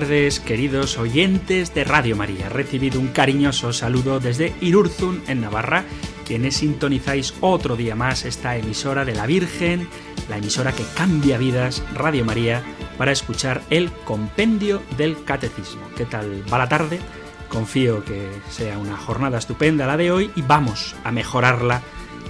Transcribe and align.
Tardes, 0.00 0.38
queridos 0.38 0.96
oyentes 0.96 1.74
de 1.74 1.82
Radio 1.82 2.14
María. 2.14 2.48
Recibido 2.48 3.00
un 3.00 3.08
cariñoso 3.08 3.72
saludo 3.72 4.20
desde 4.20 4.54
Irurzun, 4.60 5.24
en 5.26 5.40
Navarra, 5.40 5.82
quienes 6.24 6.58
sintonizáis 6.58 7.34
otro 7.40 7.74
día 7.74 7.96
más 7.96 8.24
esta 8.24 8.56
emisora 8.56 9.04
de 9.04 9.16
la 9.16 9.26
Virgen, 9.26 9.88
la 10.28 10.36
emisora 10.36 10.70
que 10.70 10.84
cambia 10.94 11.36
vidas, 11.36 11.82
Radio 11.94 12.24
María, 12.24 12.62
para 12.96 13.10
escuchar 13.10 13.60
el 13.70 13.90
compendio 14.04 14.80
del 14.96 15.24
catecismo. 15.24 15.82
¿Qué 15.96 16.04
tal 16.04 16.44
va 16.52 16.58
la 16.58 16.68
tarde? 16.68 17.00
Confío 17.48 18.04
que 18.04 18.30
sea 18.50 18.78
una 18.78 18.96
jornada 18.96 19.38
estupenda 19.38 19.88
la 19.88 19.96
de 19.96 20.12
hoy 20.12 20.30
y 20.36 20.42
vamos 20.42 20.94
a 21.02 21.10
mejorarla 21.10 21.82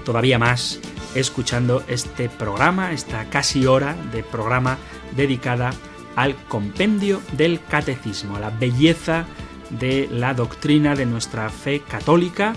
todavía 0.06 0.38
más 0.38 0.80
escuchando 1.14 1.84
este 1.86 2.30
programa, 2.30 2.92
esta 2.92 3.26
casi 3.28 3.66
hora 3.66 3.94
de 4.10 4.22
programa 4.22 4.78
dedicada 5.14 5.74
al 6.18 6.34
compendio 6.34 7.22
del 7.34 7.60
catecismo, 7.62 8.34
a 8.34 8.40
la 8.40 8.50
belleza 8.50 9.24
de 9.70 10.08
la 10.10 10.34
doctrina 10.34 10.96
de 10.96 11.06
nuestra 11.06 11.48
fe 11.48 11.80
católica, 11.80 12.54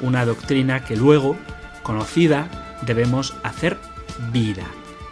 una 0.00 0.24
doctrina 0.24 0.86
que 0.86 0.96
luego, 0.96 1.36
conocida, 1.82 2.48
debemos 2.86 3.36
hacer 3.42 3.76
vida. 4.32 4.64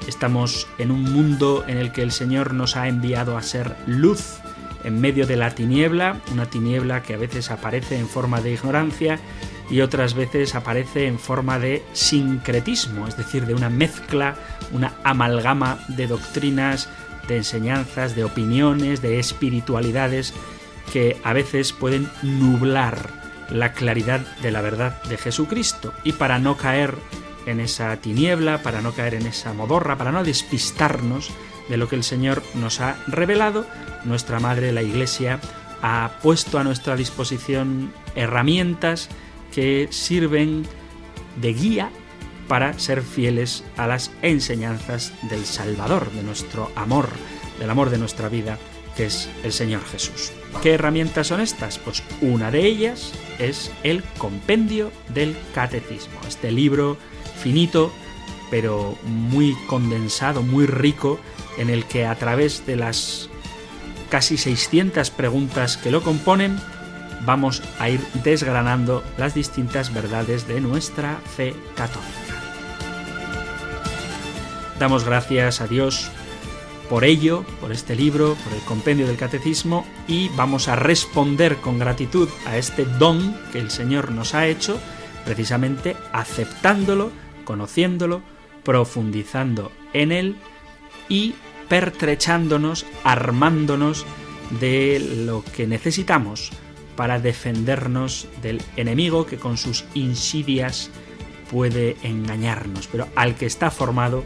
Estamos 0.09 0.67
en 0.79 0.91
un 0.91 1.03
mundo 1.03 1.65
en 1.69 1.77
el 1.77 1.93
que 1.93 2.01
el 2.01 2.13
Señor 2.13 2.55
nos 2.55 2.77
ha 2.77 2.89
enviado 2.89 3.37
a 3.37 3.43
ser 3.43 3.77
luz 3.87 4.39
en 4.85 4.99
medio 4.99 5.27
de 5.27 5.37
la 5.37 5.51
tiniebla, 5.51 6.17
una 6.33 6.47
tiniebla 6.47 7.03
que 7.03 7.13
a 7.13 7.19
veces 7.19 7.51
aparece 7.51 7.99
en 7.99 8.09
forma 8.09 8.41
de 8.41 8.55
ignorancia 8.55 9.19
y 9.71 9.83
otras 9.83 10.15
veces 10.15 10.55
aparece 10.55 11.07
en 11.07 11.19
forma 11.19 11.59
de 11.59 11.83
sincretismo, 11.93 13.07
es 13.07 13.19
decir, 13.19 13.45
de 13.45 13.55
una 13.55 13.69
mezcla, 13.69 14.35
una 14.73 14.95
amalgama 15.05 15.79
de 15.89 16.07
doctrinas, 16.07 16.89
de 17.29 17.39
enseñanzas, 17.39 18.15
de 18.17 18.25
opiniones, 18.25 19.03
de 19.03 19.19
espiritualidades 19.19 20.35
que 20.93 21.17
a 21.25 21.33
veces 21.33 21.73
pueden 21.73 22.09
nublar 22.23 23.23
la 23.51 23.73
claridad 23.73 24.21
de 24.43 24.51
la 24.51 24.61
verdad 24.63 25.03
de 25.05 25.17
Jesucristo. 25.17 25.93
Y 26.05 26.13
para 26.13 26.39
no 26.39 26.57
caer 26.57 26.97
en 27.47 27.61
esa 27.61 27.97
tiniebla, 27.97 28.63
para 28.63 28.81
no 28.81 28.93
caer 28.93 29.15
en 29.15 29.27
esa 29.27 29.53
modorra, 29.53 29.97
para 29.97 30.13
no 30.13 30.25
despistarnos 30.25 31.31
de 31.69 31.77
lo 31.77 31.89
que 31.89 31.97
el 31.97 32.05
Señor 32.05 32.43
nos 32.55 32.81
ha 32.81 32.97
revelado, 33.07 33.67
nuestra 34.05 34.41
Madre, 34.41 34.73
la 34.73 34.83
Iglesia, 34.83 35.41
ha 35.83 36.13
puesto 36.23 36.59
a 36.59 36.65
nuestra 36.65 36.97
disposición 36.97 37.93
herramientas 38.15 39.09
que 39.53 39.89
sirven 39.91 40.65
de 41.41 41.53
guía 41.53 41.91
para 42.53 42.79
ser 42.79 43.01
fieles 43.01 43.65
a 43.79 43.87
las 43.87 44.11
enseñanzas 44.21 45.15
del 45.23 45.47
Salvador, 45.47 46.11
de 46.13 46.23
nuestro 46.23 46.71
amor, 46.77 47.09
del 47.59 47.71
amor 47.71 47.89
de 47.89 47.97
nuestra 47.97 48.29
vida, 48.29 48.59
que 48.95 49.07
es 49.07 49.31
el 49.43 49.55
Señor 49.55 49.83
Jesús. 49.87 50.33
¿Qué 50.63 50.75
herramientas 50.75 51.29
son 51.29 51.41
estas? 51.41 51.79
Pues 51.79 52.03
una 52.21 52.51
de 52.51 52.67
ellas 52.67 53.15
es 53.39 53.73
el 53.85 54.05
compendio 54.19 54.93
del 55.15 55.35
catecismo, 55.55 56.21
este 56.29 56.53
libro 56.53 56.99
finito, 57.39 57.91
pero 58.51 58.99
muy 59.07 59.57
condensado, 59.67 60.43
muy 60.43 60.67
rico, 60.67 61.19
en 61.57 61.71
el 61.71 61.87
que 61.87 62.05
a 62.05 62.17
través 62.17 62.67
de 62.67 62.77
las 62.77 63.31
casi 64.11 64.37
600 64.37 65.09
preguntas 65.09 65.79
que 65.79 65.91
lo 65.91 66.03
componen, 66.03 66.61
vamos 67.25 67.63
a 67.79 67.89
ir 67.89 68.01
desgranando 68.23 69.03
las 69.17 69.33
distintas 69.33 69.95
verdades 69.95 70.47
de 70.47 70.61
nuestra 70.61 71.17
fe 71.35 71.55
católica. 71.77 72.22
Damos 74.79 75.05
gracias 75.05 75.61
a 75.61 75.67
Dios 75.67 76.11
por 76.89 77.05
ello, 77.05 77.45
por 77.61 77.73
este 77.73 77.97
libro, 77.97 78.37
por 78.45 78.53
el 78.53 78.61
compendio 78.61 79.07
del 79.07 79.17
catecismo 79.17 79.87
y 80.07 80.29
vamos 80.37 80.69
a 80.69 80.77
responder 80.77 81.57
con 81.57 81.79
gratitud 81.79 82.29
a 82.45 82.59
este 82.59 82.85
don 82.85 83.35
que 83.53 83.59
el 83.59 83.71
Señor 83.71 84.11
nos 84.11 84.35
ha 84.35 84.47
hecho, 84.47 84.79
precisamente 85.25 85.97
aceptándolo, 86.13 87.11
conociéndolo, 87.45 88.23
profundizando 88.63 89.73
en 89.93 90.13
él 90.13 90.37
y 91.09 91.35
pertrechándonos, 91.69 92.85
armándonos 93.05 94.05
de 94.61 95.01
lo 95.25 95.43
que 95.45 95.67
necesitamos 95.67 96.51
para 96.97 97.19
defendernos 97.19 98.29
del 98.43 98.61
enemigo 98.77 99.25
que 99.25 99.39
con 99.39 99.57
sus 99.57 99.85
insidias 99.95 100.91
puede 101.51 101.97
engañarnos, 102.03 102.87
pero 102.87 103.09
al 103.17 103.35
que 103.35 103.47
está 103.47 103.71
formado 103.71 104.25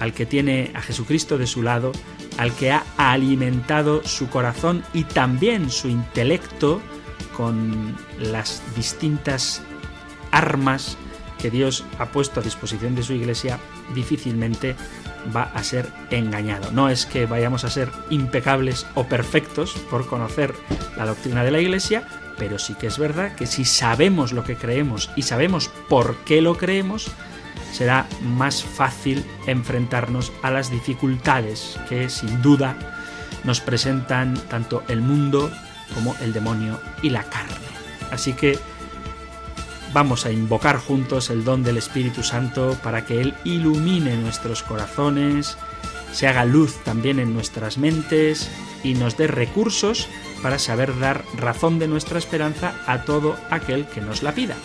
al 0.00 0.12
que 0.12 0.26
tiene 0.26 0.70
a 0.74 0.82
Jesucristo 0.82 1.38
de 1.38 1.46
su 1.46 1.62
lado, 1.62 1.92
al 2.38 2.52
que 2.52 2.70
ha 2.70 2.84
alimentado 2.96 4.02
su 4.04 4.28
corazón 4.28 4.82
y 4.92 5.04
también 5.04 5.70
su 5.70 5.88
intelecto 5.88 6.80
con 7.36 7.96
las 8.18 8.62
distintas 8.74 9.62
armas 10.30 10.96
que 11.38 11.50
Dios 11.50 11.84
ha 11.98 12.06
puesto 12.06 12.40
a 12.40 12.42
disposición 12.42 12.94
de 12.94 13.02
su 13.02 13.12
iglesia, 13.12 13.58
difícilmente 13.94 14.74
va 15.34 15.44
a 15.54 15.62
ser 15.62 15.88
engañado. 16.10 16.70
No 16.72 16.88
es 16.88 17.06
que 17.06 17.26
vayamos 17.26 17.64
a 17.64 17.70
ser 17.70 17.90
impecables 18.10 18.86
o 18.94 19.04
perfectos 19.04 19.72
por 19.90 20.06
conocer 20.06 20.54
la 20.96 21.06
doctrina 21.06 21.44
de 21.44 21.50
la 21.50 21.60
iglesia, 21.60 22.06
pero 22.38 22.58
sí 22.58 22.74
que 22.74 22.86
es 22.86 22.98
verdad 22.98 23.34
que 23.34 23.46
si 23.46 23.64
sabemos 23.64 24.32
lo 24.32 24.44
que 24.44 24.56
creemos 24.56 25.10
y 25.16 25.22
sabemos 25.22 25.68
por 25.88 26.16
qué 26.18 26.40
lo 26.40 26.56
creemos, 26.56 27.10
será 27.72 28.06
más 28.22 28.62
fácil 28.62 29.24
enfrentarnos 29.46 30.32
a 30.42 30.50
las 30.50 30.70
dificultades 30.70 31.78
que 31.88 32.08
sin 32.08 32.42
duda 32.42 32.76
nos 33.44 33.60
presentan 33.60 34.34
tanto 34.48 34.82
el 34.88 35.00
mundo 35.00 35.50
como 35.94 36.14
el 36.20 36.32
demonio 36.32 36.80
y 37.02 37.10
la 37.10 37.22
carne. 37.24 37.54
Así 38.10 38.32
que 38.32 38.58
vamos 39.92 40.26
a 40.26 40.32
invocar 40.32 40.78
juntos 40.78 41.30
el 41.30 41.44
don 41.44 41.62
del 41.62 41.76
Espíritu 41.76 42.22
Santo 42.22 42.76
para 42.82 43.04
que 43.04 43.20
Él 43.20 43.34
ilumine 43.44 44.16
nuestros 44.16 44.62
corazones, 44.62 45.56
se 46.12 46.26
haga 46.26 46.44
luz 46.44 46.82
también 46.84 47.18
en 47.18 47.34
nuestras 47.34 47.78
mentes 47.78 48.48
y 48.82 48.94
nos 48.94 49.16
dé 49.16 49.26
recursos 49.26 50.08
para 50.42 50.58
saber 50.58 50.98
dar 50.98 51.24
razón 51.36 51.78
de 51.78 51.88
nuestra 51.88 52.18
esperanza 52.18 52.74
a 52.86 53.02
todo 53.02 53.36
aquel 53.50 53.86
que 53.86 54.00
nos 54.00 54.22
la 54.22 54.32
pida. 54.32 54.56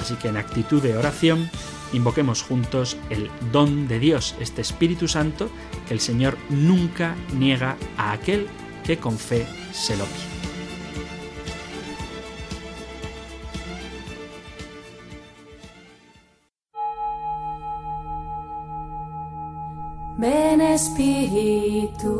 Así 0.00 0.14
que 0.14 0.28
en 0.28 0.36
actitud 0.36 0.82
de 0.82 0.96
oración 0.96 1.50
invoquemos 1.92 2.42
juntos 2.42 2.96
el 3.10 3.30
don 3.52 3.88
de 3.88 3.98
Dios, 3.98 4.34
este 4.40 4.60
Espíritu 4.60 5.08
Santo, 5.08 5.50
que 5.86 5.94
el 5.94 6.00
Señor 6.00 6.36
nunca 6.50 7.14
niega 7.36 7.76
a 7.96 8.12
aquel 8.12 8.46
que 8.84 8.98
con 8.98 9.18
fe 9.18 9.46
se 9.72 9.96
lo 9.96 10.04
pide. 10.04 10.38
Ven 20.20 20.60
Espíritu, 20.60 22.12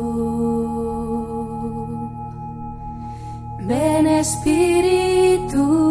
ven 3.67 4.07
Espíritu, 4.07 5.88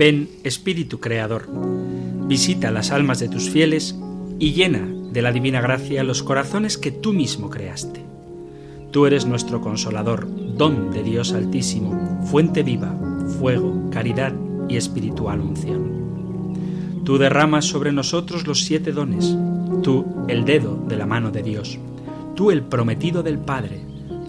ven 0.00 0.30
Espíritu. 0.44 0.98
Creador, 0.98 1.46
visita 2.26 2.70
las 2.70 2.90
almas 2.90 3.20
de 3.20 3.28
tus 3.28 3.50
fieles 3.50 3.94
y 4.38 4.52
llena 4.52 4.99
de 5.12 5.22
la 5.22 5.32
divina 5.32 5.60
gracia 5.60 6.04
los 6.04 6.22
corazones 6.22 6.78
que 6.78 6.92
tú 6.92 7.12
mismo 7.12 7.50
creaste. 7.50 8.04
Tú 8.90 9.06
eres 9.06 9.26
nuestro 9.26 9.60
consolador, 9.60 10.28
don 10.56 10.90
de 10.90 11.02
Dios 11.02 11.32
Altísimo, 11.32 12.20
fuente 12.24 12.62
viva, 12.62 12.94
fuego, 13.38 13.88
caridad 13.90 14.32
y 14.68 14.76
espiritual 14.76 15.40
unción. 15.40 17.02
Tú 17.04 17.18
derramas 17.18 17.64
sobre 17.64 17.92
nosotros 17.92 18.46
los 18.46 18.64
siete 18.64 18.92
dones, 18.92 19.36
tú 19.82 20.04
el 20.28 20.44
dedo 20.44 20.76
de 20.88 20.96
la 20.96 21.06
mano 21.06 21.30
de 21.30 21.42
Dios, 21.42 21.78
tú 22.34 22.50
el 22.50 22.62
prometido 22.62 23.22
del 23.22 23.38
Padre, 23.38 23.80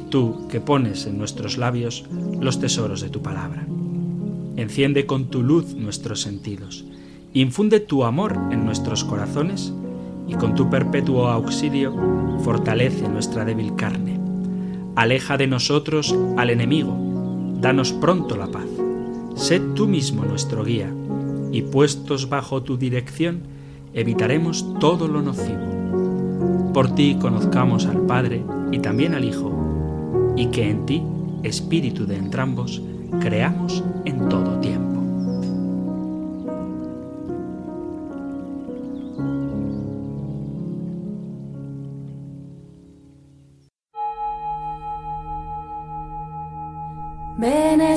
tú 0.10 0.48
que 0.48 0.62
pones 0.62 1.06
en 1.06 1.18
nuestros 1.18 1.58
labios 1.58 2.06
los 2.40 2.60
tesoros 2.60 3.02
de 3.02 3.10
tu 3.10 3.22
palabra. 3.22 3.66
Enciende 4.56 5.06
con 5.06 5.30
tu 5.30 5.44
luz 5.44 5.76
nuestros 5.76 6.22
sentidos, 6.22 6.86
infunde 7.34 7.80
tu 7.80 8.04
amor 8.04 8.38
en 8.52 8.66
nuestros 8.66 9.04
corazones 9.04 9.74
y 10.28 10.36
con 10.36 10.56
tu 10.56 10.70
perpetuo 10.70 11.28
auxilio 11.28 11.94
fortalece 12.44 13.08
nuestra 13.08 13.46
débil 13.46 13.76
carne. 13.76 14.20
Aleja 14.96 15.38
de 15.38 15.48
nosotros 15.48 16.16
al 16.38 16.50
enemigo, 16.50 16.96
danos 17.60 17.94
pronto 17.94 18.36
la 18.36 18.48
paz. 18.48 18.68
Sé 19.36 19.60
tú 19.60 19.88
mismo 19.88 20.26
nuestro 20.26 20.64
guía, 20.64 20.92
y 21.52 21.64
puestos 21.64 22.30
bajo 22.30 22.64
tu 22.64 22.78
dirección, 22.78 23.42
evitaremos 23.94 24.80
todo 24.80 25.08
lo 25.08 25.22
nocivo. 25.22 26.72
Por 26.74 26.96
ti 26.96 27.18
conozcamos 27.20 27.86
al 27.86 28.02
Padre 28.02 28.44
y 28.72 28.80
también 28.80 29.14
al 29.14 29.26
Hijo, 29.26 30.34
y 30.36 30.48
que 30.48 30.70
en 30.70 30.86
ti, 30.86 31.04
Espíritu 31.44 32.06
de 32.06 32.18
entrambos, 32.18 32.82
creamos 33.20 33.84
en 34.06 34.30
todo 34.30 34.60
tiempo. 34.60 34.71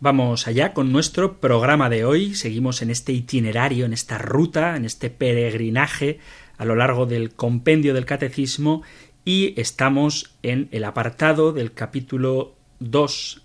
Vamos 0.00 0.46
allá 0.46 0.74
con 0.74 0.92
nuestro 0.92 1.40
programa 1.40 1.90
de 1.90 2.04
hoy. 2.04 2.36
Seguimos 2.36 2.82
en 2.82 2.90
este 2.90 3.12
itinerario, 3.12 3.84
en 3.84 3.92
esta 3.92 4.16
ruta, 4.16 4.76
en 4.76 4.84
este 4.84 5.10
peregrinaje 5.10 6.20
a 6.56 6.64
lo 6.64 6.76
largo 6.76 7.04
del 7.04 7.34
compendio 7.34 7.94
del 7.94 8.04
catecismo 8.04 8.82
y 9.24 9.60
estamos 9.60 10.36
en 10.44 10.68
el 10.70 10.84
apartado 10.84 11.52
del 11.52 11.72
capítulo 11.72 12.54
2 12.78 13.42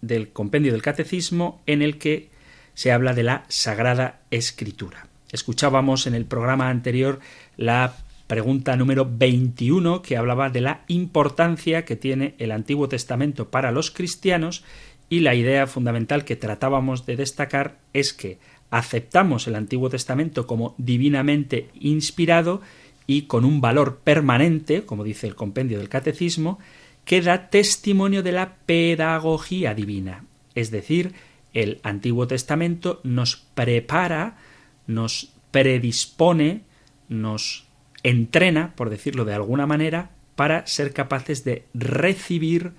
del 0.00 0.30
compendio 0.30 0.72
del 0.72 0.80
catecismo 0.80 1.60
en 1.66 1.82
el 1.82 1.98
que 1.98 2.30
se 2.72 2.90
habla 2.90 3.12
de 3.12 3.24
la 3.24 3.44
Sagrada 3.48 4.22
Escritura. 4.30 5.08
Escuchábamos 5.30 6.06
en 6.06 6.14
el 6.14 6.24
programa 6.24 6.70
anterior 6.70 7.20
la 7.58 7.96
pregunta 8.28 8.76
número 8.76 9.06
21 9.06 10.00
que 10.00 10.16
hablaba 10.16 10.48
de 10.48 10.62
la 10.62 10.84
importancia 10.88 11.84
que 11.84 11.96
tiene 11.96 12.34
el 12.38 12.50
Antiguo 12.50 12.88
Testamento 12.88 13.50
para 13.50 13.72
los 13.72 13.90
cristianos 13.90 14.64
y 15.12 15.20
la 15.20 15.34
idea 15.34 15.66
fundamental 15.66 16.24
que 16.24 16.36
tratábamos 16.36 17.04
de 17.04 17.16
destacar 17.16 17.76
es 17.92 18.14
que 18.14 18.38
aceptamos 18.70 19.46
el 19.46 19.56
Antiguo 19.56 19.90
Testamento 19.90 20.46
como 20.46 20.74
divinamente 20.78 21.68
inspirado 21.78 22.62
y 23.06 23.26
con 23.26 23.44
un 23.44 23.60
valor 23.60 23.98
permanente, 23.98 24.86
como 24.86 25.04
dice 25.04 25.26
el 25.26 25.34
compendio 25.34 25.78
del 25.78 25.90
Catecismo, 25.90 26.58
que 27.04 27.20
da 27.20 27.50
testimonio 27.50 28.22
de 28.22 28.32
la 28.32 28.56
pedagogía 28.64 29.74
divina. 29.74 30.24
Es 30.54 30.70
decir, 30.70 31.12
el 31.52 31.78
Antiguo 31.82 32.26
Testamento 32.26 33.02
nos 33.04 33.36
prepara, 33.36 34.38
nos 34.86 35.34
predispone, 35.50 36.62
nos 37.10 37.66
entrena, 38.02 38.72
por 38.76 38.88
decirlo 38.88 39.26
de 39.26 39.34
alguna 39.34 39.66
manera, 39.66 40.12
para 40.36 40.66
ser 40.66 40.94
capaces 40.94 41.44
de 41.44 41.66
recibir 41.74 42.72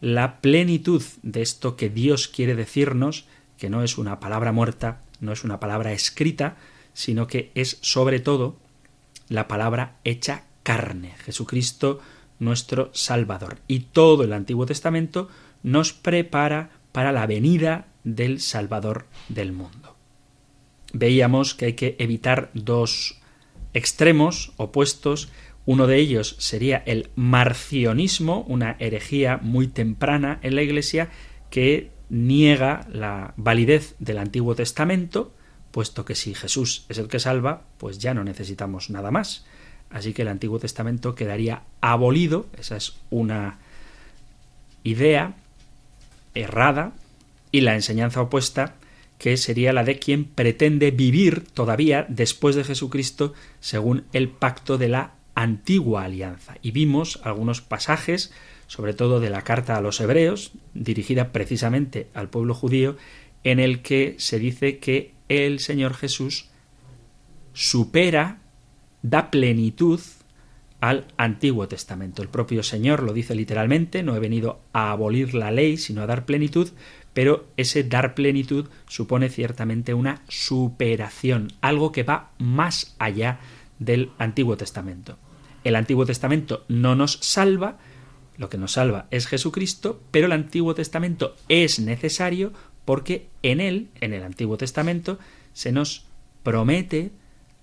la 0.00 0.40
plenitud 0.40 1.02
de 1.22 1.42
esto 1.42 1.76
que 1.76 1.88
Dios 1.88 2.28
quiere 2.28 2.54
decirnos, 2.54 3.26
que 3.58 3.70
no 3.70 3.82
es 3.82 3.98
una 3.98 4.20
palabra 4.20 4.52
muerta, 4.52 5.00
no 5.20 5.32
es 5.32 5.44
una 5.44 5.60
palabra 5.60 5.92
escrita, 5.92 6.56
sino 6.92 7.26
que 7.26 7.50
es 7.54 7.78
sobre 7.80 8.20
todo 8.20 8.56
la 9.28 9.48
palabra 9.48 9.96
hecha 10.04 10.44
carne, 10.62 11.14
Jesucristo 11.24 12.00
nuestro 12.38 12.90
Salvador. 12.92 13.58
Y 13.68 13.80
todo 13.80 14.24
el 14.24 14.32
Antiguo 14.32 14.66
Testamento 14.66 15.28
nos 15.62 15.92
prepara 15.92 16.70
para 16.92 17.12
la 17.12 17.26
venida 17.26 17.86
del 18.04 18.40
Salvador 18.40 19.06
del 19.28 19.52
mundo. 19.52 19.96
Veíamos 20.92 21.54
que 21.54 21.66
hay 21.66 21.72
que 21.72 21.96
evitar 21.98 22.50
dos 22.54 23.18
extremos 23.72 24.52
opuestos 24.56 25.30
uno 25.66 25.86
de 25.86 25.96
ellos 25.96 26.36
sería 26.38 26.82
el 26.84 27.10
marcionismo, 27.16 28.44
una 28.48 28.76
herejía 28.78 29.38
muy 29.38 29.66
temprana 29.66 30.38
en 30.42 30.54
la 30.56 30.62
Iglesia 30.62 31.10
que 31.50 31.90
niega 32.10 32.86
la 32.92 33.32
validez 33.36 33.94
del 33.98 34.18
Antiguo 34.18 34.54
Testamento, 34.54 35.32
puesto 35.70 36.04
que 36.04 36.14
si 36.14 36.34
Jesús 36.34 36.84
es 36.88 36.98
el 36.98 37.08
que 37.08 37.18
salva, 37.18 37.62
pues 37.78 37.98
ya 37.98 38.14
no 38.14 38.24
necesitamos 38.24 38.90
nada 38.90 39.10
más. 39.10 39.46
Así 39.90 40.12
que 40.12 40.22
el 40.22 40.28
Antiguo 40.28 40.58
Testamento 40.58 41.14
quedaría 41.14 41.62
abolido, 41.80 42.46
esa 42.58 42.76
es 42.76 42.96
una 43.10 43.58
idea 44.82 45.34
errada, 46.34 46.92
y 47.52 47.62
la 47.62 47.74
enseñanza 47.74 48.20
opuesta, 48.20 48.74
que 49.18 49.36
sería 49.36 49.72
la 49.72 49.84
de 49.84 49.98
quien 49.98 50.24
pretende 50.24 50.90
vivir 50.90 51.44
todavía 51.44 52.04
después 52.08 52.56
de 52.56 52.64
Jesucristo 52.64 53.32
según 53.60 54.04
el 54.12 54.28
pacto 54.28 54.76
de 54.76 54.88
la 54.88 55.14
antigua 55.34 56.04
alianza. 56.04 56.56
Y 56.62 56.70
vimos 56.70 57.20
algunos 57.24 57.60
pasajes, 57.60 58.32
sobre 58.66 58.94
todo 58.94 59.20
de 59.20 59.30
la 59.30 59.42
carta 59.42 59.76
a 59.76 59.80
los 59.80 60.00
hebreos, 60.00 60.52
dirigida 60.74 61.32
precisamente 61.32 62.08
al 62.14 62.30
pueblo 62.30 62.54
judío, 62.54 62.96
en 63.42 63.60
el 63.60 63.82
que 63.82 64.16
se 64.18 64.38
dice 64.38 64.78
que 64.78 65.12
el 65.28 65.58
Señor 65.60 65.94
Jesús 65.94 66.48
supera, 67.52 68.38
da 69.02 69.30
plenitud 69.30 70.00
al 70.80 71.06
Antiguo 71.16 71.66
Testamento. 71.68 72.22
El 72.22 72.28
propio 72.28 72.62
Señor 72.62 73.02
lo 73.02 73.12
dice 73.12 73.34
literalmente, 73.34 74.02
no 74.02 74.16
he 74.16 74.20
venido 74.20 74.60
a 74.72 74.90
abolir 74.90 75.34
la 75.34 75.50
ley, 75.50 75.76
sino 75.76 76.02
a 76.02 76.06
dar 76.06 76.26
plenitud, 76.26 76.68
pero 77.14 77.46
ese 77.56 77.84
dar 77.84 78.14
plenitud 78.14 78.68
supone 78.86 79.30
ciertamente 79.30 79.94
una 79.94 80.22
superación, 80.28 81.52
algo 81.60 81.92
que 81.92 82.02
va 82.02 82.32
más 82.38 82.96
allá 82.98 83.40
del 83.84 84.10
Antiguo 84.18 84.56
Testamento. 84.56 85.18
El 85.62 85.76
Antiguo 85.76 86.06
Testamento 86.06 86.64
no 86.68 86.94
nos 86.94 87.18
salva, 87.22 87.78
lo 88.36 88.48
que 88.48 88.58
nos 88.58 88.72
salva 88.72 89.06
es 89.10 89.26
Jesucristo, 89.26 90.00
pero 90.10 90.26
el 90.26 90.32
Antiguo 90.32 90.74
Testamento 90.74 91.36
es 91.48 91.78
necesario 91.78 92.52
porque 92.84 93.28
en 93.42 93.60
él, 93.60 93.88
en 94.00 94.12
el 94.12 94.22
Antiguo 94.22 94.58
Testamento, 94.58 95.18
se 95.52 95.72
nos 95.72 96.06
promete 96.42 97.12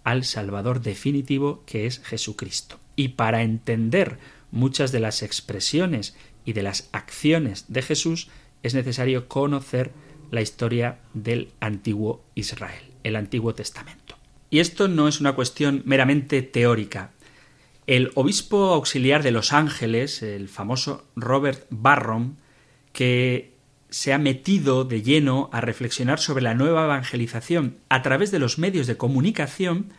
al 0.04 0.24
Salvador 0.24 0.82
definitivo 0.82 1.64
que 1.66 1.86
es 1.86 2.00
Jesucristo. 2.00 2.80
Y 2.96 3.10
para 3.10 3.44
entender 3.44 4.18
muchas 4.50 4.92
de 4.92 5.00
las 5.00 5.22
expresiones 5.22 6.16
y 6.44 6.54
de 6.54 6.64
las 6.64 6.90
acciones 6.92 7.66
de 7.68 7.82
Jesús 7.82 8.30
es 8.64 8.74
necesario 8.74 9.28
conocer 9.28 9.92
la 10.32 10.42
historia 10.42 11.00
del 11.14 11.52
antiguo 11.60 12.24
Israel, 12.36 12.84
el 13.04 13.16
Antiguo 13.16 13.54
Testamento. 13.54 14.01
Y 14.52 14.60
esto 14.60 14.88
no 14.88 15.08
es 15.08 15.20
una 15.22 15.34
cuestión 15.34 15.82
meramente 15.86 16.44
teórica. 16.44 17.12
El 17.88 18.12
obispo 18.16 18.74
auxiliar 18.74 19.24
de 19.24 19.32
Los 19.32 19.54
Ángeles, 19.54 20.22
el 20.22 20.50
famoso 20.50 21.06
Robert 21.16 21.66
Barron, 21.70 22.38
que 22.92 23.54
se 23.90 24.14
ha 24.14 24.18
metido 24.18 24.84
de 24.84 25.02
lleno 25.02 25.50
a 25.54 25.62
reflexionar 25.62 26.20
sobre 26.20 26.44
la 26.44 26.54
nueva 26.54 26.84
evangelización 26.84 27.78
a 27.90 28.02
través 28.02 28.30
de 28.30 28.40
los 28.40 28.60
medios 28.60 28.88
de 28.88 28.98
comunicación, 28.98 29.94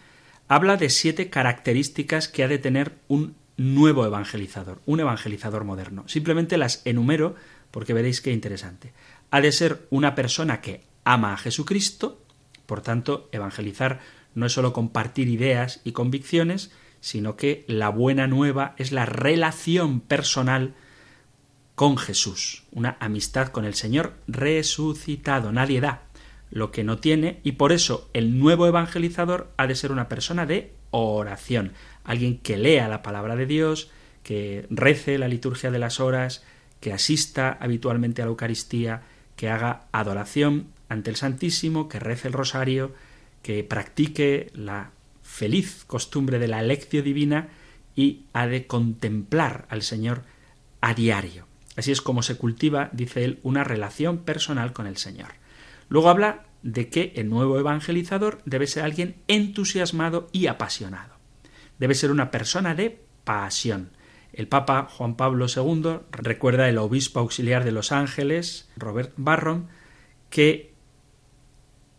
habla 0.48 0.76
de 0.76 0.90
siete 0.90 1.30
características 1.30 2.28
que 2.28 2.44
ha 2.44 2.48
de 2.48 2.58
tener 2.58 2.92
un 3.08 3.34
nuevo 3.56 4.04
evangelizador, 4.04 4.80
un 4.84 5.00
evangelizador 5.00 5.64
moderno. 5.64 6.04
Simplemente 6.08 6.58
las 6.58 6.82
enumero 6.84 7.36
porque 7.70 7.94
veréis 7.94 8.20
qué 8.20 8.32
interesante. 8.32 8.92
Ha 9.30 9.40
de 9.40 9.52
ser 9.52 9.86
una 9.88 10.14
persona 10.14 10.60
que 10.60 10.82
ama 11.04 11.32
a 11.32 11.38
Jesucristo, 11.38 12.20
por 12.66 12.82
tanto, 12.82 13.28
evangelizar 13.32 14.00
no 14.34 14.46
es 14.46 14.52
solo 14.52 14.72
compartir 14.72 15.28
ideas 15.28 15.80
y 15.84 15.92
convicciones, 15.92 16.72
sino 17.00 17.36
que 17.36 17.64
la 17.66 17.88
buena 17.88 18.26
nueva 18.26 18.74
es 18.78 18.92
la 18.92 19.06
relación 19.06 20.00
personal 20.00 20.74
con 21.74 21.96
Jesús, 21.96 22.64
una 22.70 22.96
amistad 23.00 23.48
con 23.48 23.64
el 23.64 23.74
Señor 23.74 24.14
resucitado. 24.28 25.52
Nadie 25.52 25.80
da 25.80 26.02
lo 26.50 26.70
que 26.70 26.84
no 26.84 26.98
tiene 26.98 27.40
y 27.42 27.52
por 27.52 27.72
eso 27.72 28.08
el 28.12 28.38
nuevo 28.38 28.66
evangelizador 28.66 29.50
ha 29.56 29.66
de 29.66 29.74
ser 29.74 29.90
una 29.90 30.08
persona 30.08 30.46
de 30.46 30.74
oración. 30.90 31.72
Alguien 32.04 32.38
que 32.38 32.56
lea 32.56 32.88
la 32.88 33.02
palabra 33.02 33.36
de 33.36 33.46
Dios, 33.46 33.90
que 34.22 34.66
rece 34.70 35.18
la 35.18 35.28
liturgia 35.28 35.70
de 35.70 35.78
las 35.78 35.98
horas, 35.98 36.44
que 36.80 36.92
asista 36.92 37.56
habitualmente 37.60 38.22
a 38.22 38.26
la 38.26 38.30
Eucaristía, 38.30 39.02
que 39.34 39.48
haga 39.48 39.86
adoración 39.92 40.68
ante 40.88 41.10
el 41.10 41.16
Santísimo, 41.16 41.88
que 41.88 41.98
rece 41.98 42.28
el 42.28 42.34
rosario, 42.34 42.92
que 43.42 43.64
practique 43.64 44.50
la 44.54 44.92
feliz 45.22 45.84
costumbre 45.86 46.38
de 46.38 46.48
la 46.48 46.62
lección 46.62 47.04
divina 47.04 47.48
y 47.94 48.24
ha 48.32 48.46
de 48.46 48.66
contemplar 48.66 49.66
al 49.68 49.82
Señor 49.82 50.22
a 50.80 50.94
diario. 50.94 51.46
Así 51.76 51.90
es 51.92 52.02
como 52.02 52.22
se 52.22 52.36
cultiva, 52.36 52.90
dice 52.92 53.24
él, 53.24 53.38
una 53.42 53.64
relación 53.64 54.18
personal 54.18 54.72
con 54.72 54.86
el 54.86 54.96
Señor. 54.96 55.28
Luego 55.88 56.10
habla 56.10 56.44
de 56.62 56.88
que 56.88 57.12
el 57.16 57.28
nuevo 57.28 57.58
evangelizador 57.58 58.40
debe 58.44 58.66
ser 58.66 58.84
alguien 58.84 59.16
entusiasmado 59.26 60.28
y 60.32 60.46
apasionado. 60.46 61.14
Debe 61.78 61.94
ser 61.94 62.10
una 62.10 62.30
persona 62.30 62.74
de 62.74 63.00
pasión. 63.24 63.90
El 64.32 64.48
Papa 64.48 64.88
Juan 64.90 65.16
Pablo 65.16 65.46
II 65.54 66.00
recuerda 66.12 66.68
el 66.68 66.78
obispo 66.78 67.20
auxiliar 67.20 67.64
de 67.64 67.72
Los 67.72 67.92
Ángeles, 67.92 68.70
Robert 68.76 69.12
Barron, 69.16 69.68
que 70.30 70.72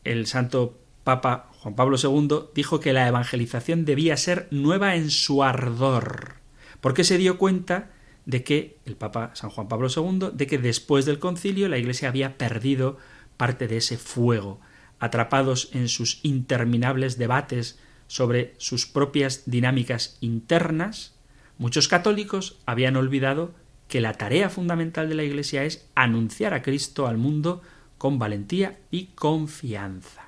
el 0.03 0.25
santo 0.25 0.79
Papa 1.03 1.49
Juan 1.59 1.75
Pablo 1.75 1.97
II 2.01 2.49
dijo 2.55 2.79
que 2.79 2.93
la 2.93 3.07
evangelización 3.07 3.85
debía 3.85 4.15
ser 4.17 4.47
nueva 4.51 4.95
en 4.95 5.11
su 5.11 5.43
ardor, 5.43 6.35
porque 6.81 7.03
se 7.03 7.17
dio 7.17 7.37
cuenta 7.37 7.91
de 8.25 8.43
que 8.43 8.77
el 8.85 8.95
Papa 8.95 9.31
San 9.33 9.49
Juan 9.49 9.67
Pablo 9.67 9.89
II, 9.93 10.29
de 10.33 10.47
que 10.47 10.57
después 10.57 11.05
del 11.05 11.19
concilio 11.19 11.67
la 11.67 11.77
Iglesia 11.77 12.07
había 12.07 12.37
perdido 12.37 12.97
parte 13.35 13.67
de 13.67 13.77
ese 13.77 13.97
fuego, 13.97 14.61
atrapados 14.99 15.69
en 15.73 15.89
sus 15.89 16.19
interminables 16.23 17.17
debates 17.17 17.79
sobre 18.07 18.53
sus 18.57 18.85
propias 18.85 19.43
dinámicas 19.45 20.17
internas, 20.21 21.15
muchos 21.57 21.89
católicos 21.89 22.59
habían 22.65 22.95
olvidado 22.95 23.53
que 23.89 23.99
la 23.99 24.13
tarea 24.13 24.49
fundamental 24.49 25.09
de 25.09 25.15
la 25.15 25.23
Iglesia 25.23 25.65
es 25.65 25.85
anunciar 25.95 26.53
a 26.53 26.61
Cristo 26.61 27.07
al 27.07 27.17
mundo 27.17 27.61
con 27.97 28.19
valentía 28.19 28.79
y 28.89 29.07
confianza. 29.07 30.22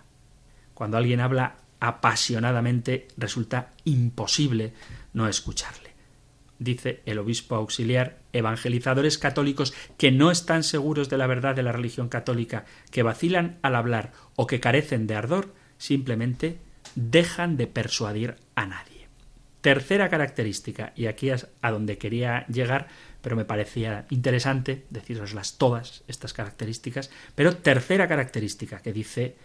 Cuando 0.75 0.97
alguien 0.97 1.21
habla 1.21 1.55
apasionadamente 1.79 3.07
resulta 3.17 3.71
imposible 3.83 4.73
no 5.13 5.27
escucharle 5.27 5.95
dice 6.59 7.01
el 7.05 7.19
obispo 7.19 7.55
auxiliar, 7.55 8.19
evangelizadores 8.33 9.17
católicos 9.17 9.73
que 9.97 10.11
no 10.11 10.31
están 10.31 10.63
seguros 10.63 11.09
de 11.09 11.17
la 11.17 11.27
verdad 11.27 11.55
de 11.55 11.63
la 11.63 11.71
religión 11.71 12.09
católica, 12.09 12.65
que 12.91 13.03
vacilan 13.03 13.57
al 13.61 13.75
hablar 13.75 14.11
o 14.35 14.47
que 14.47 14.59
carecen 14.59 15.07
de 15.07 15.15
ardor, 15.15 15.53
simplemente 15.77 16.57
dejan 16.95 17.57
de 17.57 17.67
persuadir 17.67 18.35
a 18.55 18.65
nadie. 18.65 19.07
Tercera 19.61 20.09
característica, 20.09 20.93
y 20.95 21.07
aquí 21.07 21.31
es 21.31 21.47
a 21.61 21.71
donde 21.71 21.97
quería 21.97 22.45
llegar, 22.47 22.87
pero 23.21 23.35
me 23.35 23.45
parecía 23.45 24.05
interesante 24.11 24.85
deciroslas 24.91 25.57
todas 25.57 26.03
estas 26.07 26.33
características, 26.33 27.09
pero 27.33 27.57
tercera 27.57 28.07
característica 28.07 28.79
que 28.79 28.93
dice 28.93 29.35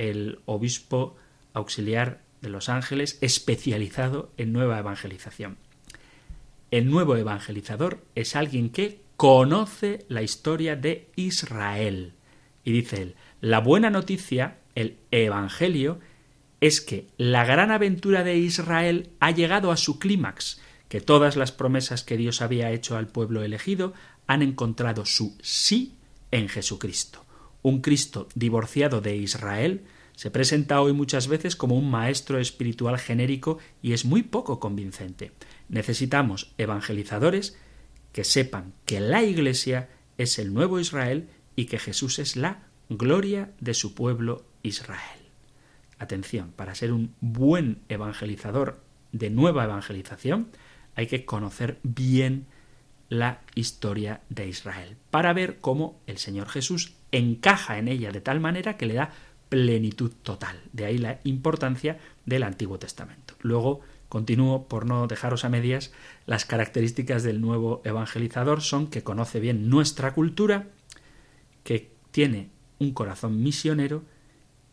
el 0.00 0.40
obispo 0.46 1.14
auxiliar 1.52 2.22
de 2.40 2.48
Los 2.48 2.70
Ángeles 2.70 3.18
especializado 3.20 4.32
en 4.38 4.52
nueva 4.52 4.78
evangelización. 4.78 5.58
El 6.70 6.90
nuevo 6.90 7.16
evangelizador 7.16 8.02
es 8.14 8.34
alguien 8.34 8.70
que 8.70 9.00
conoce 9.16 10.06
la 10.08 10.22
historia 10.22 10.74
de 10.74 11.10
Israel. 11.16 12.14
Y 12.64 12.72
dice 12.72 13.02
él, 13.02 13.14
la 13.42 13.60
buena 13.60 13.90
noticia, 13.90 14.56
el 14.74 14.96
Evangelio, 15.10 16.00
es 16.60 16.80
que 16.80 17.06
la 17.18 17.44
gran 17.44 17.70
aventura 17.70 18.24
de 18.24 18.36
Israel 18.36 19.10
ha 19.20 19.32
llegado 19.32 19.70
a 19.70 19.76
su 19.76 19.98
clímax, 19.98 20.60
que 20.88 21.00
todas 21.00 21.36
las 21.36 21.52
promesas 21.52 22.04
que 22.04 22.16
Dios 22.16 22.40
había 22.40 22.70
hecho 22.70 22.96
al 22.96 23.08
pueblo 23.08 23.42
elegido 23.42 23.92
han 24.26 24.40
encontrado 24.42 25.04
su 25.04 25.36
sí 25.42 25.96
en 26.30 26.48
Jesucristo. 26.48 27.24
Un 27.62 27.80
Cristo 27.80 28.28
divorciado 28.34 29.00
de 29.00 29.16
Israel 29.16 29.84
se 30.14 30.30
presenta 30.30 30.80
hoy 30.80 30.92
muchas 30.92 31.28
veces 31.28 31.56
como 31.56 31.76
un 31.76 31.90
maestro 31.90 32.38
espiritual 32.38 32.98
genérico 32.98 33.58
y 33.82 33.92
es 33.92 34.04
muy 34.04 34.22
poco 34.22 34.60
convincente. 34.60 35.32
Necesitamos 35.68 36.52
evangelizadores 36.58 37.56
que 38.12 38.24
sepan 38.24 38.74
que 38.86 39.00
la 39.00 39.22
Iglesia 39.22 39.88
es 40.18 40.38
el 40.38 40.52
nuevo 40.52 40.78
Israel 40.80 41.28
y 41.56 41.66
que 41.66 41.78
Jesús 41.78 42.18
es 42.18 42.36
la 42.36 42.64
gloria 42.88 43.52
de 43.60 43.74
su 43.74 43.94
pueblo 43.94 44.44
Israel. 44.62 45.20
Atención, 45.98 46.52
para 46.52 46.74
ser 46.74 46.92
un 46.92 47.14
buen 47.20 47.82
evangelizador 47.88 48.82
de 49.12 49.30
nueva 49.30 49.64
evangelización 49.64 50.48
hay 50.94 51.06
que 51.06 51.24
conocer 51.24 51.78
bien 51.82 52.46
la 53.08 53.40
historia 53.54 54.20
de 54.28 54.48
Israel, 54.48 54.96
para 55.10 55.32
ver 55.32 55.58
cómo 55.60 56.00
el 56.06 56.18
Señor 56.18 56.48
Jesús 56.48 56.94
encaja 57.12 57.78
en 57.78 57.88
ella 57.88 58.12
de 58.12 58.20
tal 58.20 58.40
manera 58.40 58.76
que 58.76 58.86
le 58.86 58.94
da 58.94 59.10
plenitud 59.48 60.12
total. 60.22 60.60
De 60.72 60.84
ahí 60.84 60.98
la 60.98 61.20
importancia 61.24 61.98
del 62.24 62.44
Antiguo 62.44 62.78
Testamento. 62.78 63.34
Luego 63.40 63.80
Continúo 64.10 64.66
por 64.66 64.86
no 64.86 65.06
dejaros 65.06 65.44
a 65.44 65.48
medias. 65.48 65.92
Las 66.26 66.44
características 66.44 67.22
del 67.22 67.40
nuevo 67.40 67.80
evangelizador 67.84 68.60
son 68.60 68.88
que 68.88 69.04
conoce 69.04 69.38
bien 69.38 69.70
nuestra 69.70 70.14
cultura, 70.14 70.66
que 71.62 71.92
tiene 72.10 72.50
un 72.80 72.92
corazón 72.92 73.40
misionero 73.40 74.02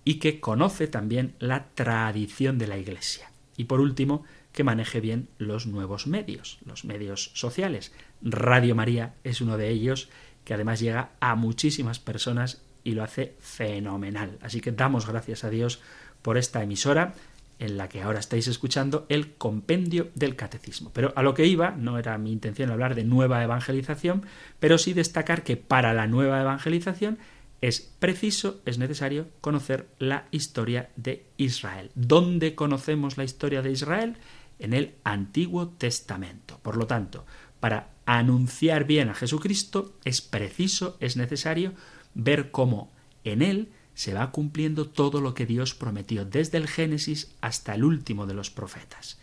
y 0.04 0.16
que 0.16 0.40
conoce 0.40 0.88
también 0.88 1.36
la 1.38 1.68
tradición 1.76 2.58
de 2.58 2.66
la 2.66 2.80
Iglesia. 2.80 3.30
Y 3.58 3.66
por 3.66 3.80
último, 3.80 4.24
que 4.54 4.64
maneje 4.64 5.02
bien 5.02 5.28
los 5.38 5.68
nuevos 5.68 6.08
medios, 6.08 6.58
los 6.66 6.84
medios 6.84 7.30
sociales. 7.36 7.94
Radio 8.24 8.74
María 8.74 9.14
es 9.24 9.40
uno 9.40 9.56
de 9.56 9.70
ellos 9.70 10.10
que 10.48 10.54
además 10.54 10.80
llega 10.80 11.10
a 11.20 11.36
muchísimas 11.36 12.00
personas 12.00 12.62
y 12.86 12.94
lo 12.94 13.04
hace 13.04 13.36
fenomenal. 13.42 14.40
Así 14.42 14.62
que 14.62 14.72
damos 14.72 15.06
gracias 15.06 15.44
a 15.44 15.50
Dios 15.50 15.82
por 16.22 16.38
esta 16.38 16.64
emisora 16.64 17.16
en 17.60 17.76
la 17.76 17.90
que 17.90 18.02
ahora 18.02 18.20
estáis 18.20 18.48
escuchando 18.48 19.06
el 19.10 19.34
compendio 19.34 20.10
del 20.16 20.38
catecismo. 20.38 20.90
Pero 20.94 21.12
a 21.18 21.22
lo 21.22 21.34
que 21.34 21.46
iba, 21.46 21.72
no 21.72 22.00
era 22.00 22.18
mi 22.18 22.32
intención 22.32 22.72
hablar 22.72 22.96
de 22.96 23.04
nueva 23.04 23.44
evangelización, 23.44 24.26
pero 24.62 24.78
sí 24.78 24.94
destacar 24.94 25.44
que 25.44 25.58
para 25.58 25.94
la 25.94 26.08
nueva 26.08 26.40
evangelización 26.40 27.18
es 27.60 27.82
preciso, 27.82 28.62
es 28.66 28.78
necesario 28.78 29.28
conocer 29.42 29.88
la 30.00 30.28
historia 30.32 30.92
de 30.96 31.26
Israel. 31.36 31.92
¿Dónde 31.94 32.56
conocemos 32.56 33.18
la 33.18 33.26
historia 33.26 33.62
de 33.62 33.72
Israel? 33.72 34.16
En 34.60 34.74
el 34.74 34.96
Antiguo 35.04 35.68
Testamento. 35.68 36.58
Por 36.64 36.78
lo 36.78 36.88
tanto, 36.88 37.26
para 37.60 37.97
anunciar 38.08 38.86
bien 38.86 39.10
a 39.10 39.14
Jesucristo 39.14 39.94
es 40.06 40.22
preciso, 40.22 40.98
es 41.02 41.18
necesario 41.18 41.74
ver 42.14 42.52
cómo 42.52 42.90
en 43.26 43.42
él 43.42 43.70
se 43.94 44.14
va 44.14 44.32
cumpliendo 44.32 44.88
todo 44.88 45.20
lo 45.20 45.34
que 45.34 45.46
Dios 45.46 45.76
prometió, 45.76 46.24
desde 46.24 46.58
el 46.58 46.68
Génesis 46.68 47.36
hasta 47.42 47.76
el 47.76 47.84
último 47.84 48.26
de 48.26 48.34
los 48.34 48.50
profetas. 48.50 49.20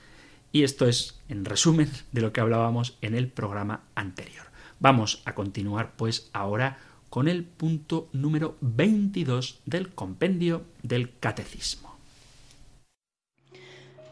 Y 0.52 0.64
esto 0.64 0.86
es, 0.86 1.18
en 1.28 1.44
resumen, 1.44 1.90
de 2.12 2.20
lo 2.20 2.32
que 2.32 2.40
hablábamos 2.40 2.98
en 3.00 3.14
el 3.14 3.28
programa 3.28 3.84
anterior. 3.94 4.44
Vamos 4.80 5.22
a 5.24 5.34
continuar, 5.34 5.94
pues, 5.96 6.28
ahora 6.32 6.78
con 7.08 7.26
el 7.28 7.44
punto 7.44 8.08
número 8.12 8.56
22 8.60 9.60
del 9.64 9.94
compendio 9.94 10.64
del 10.82 11.16
Catecismo. 11.18 11.96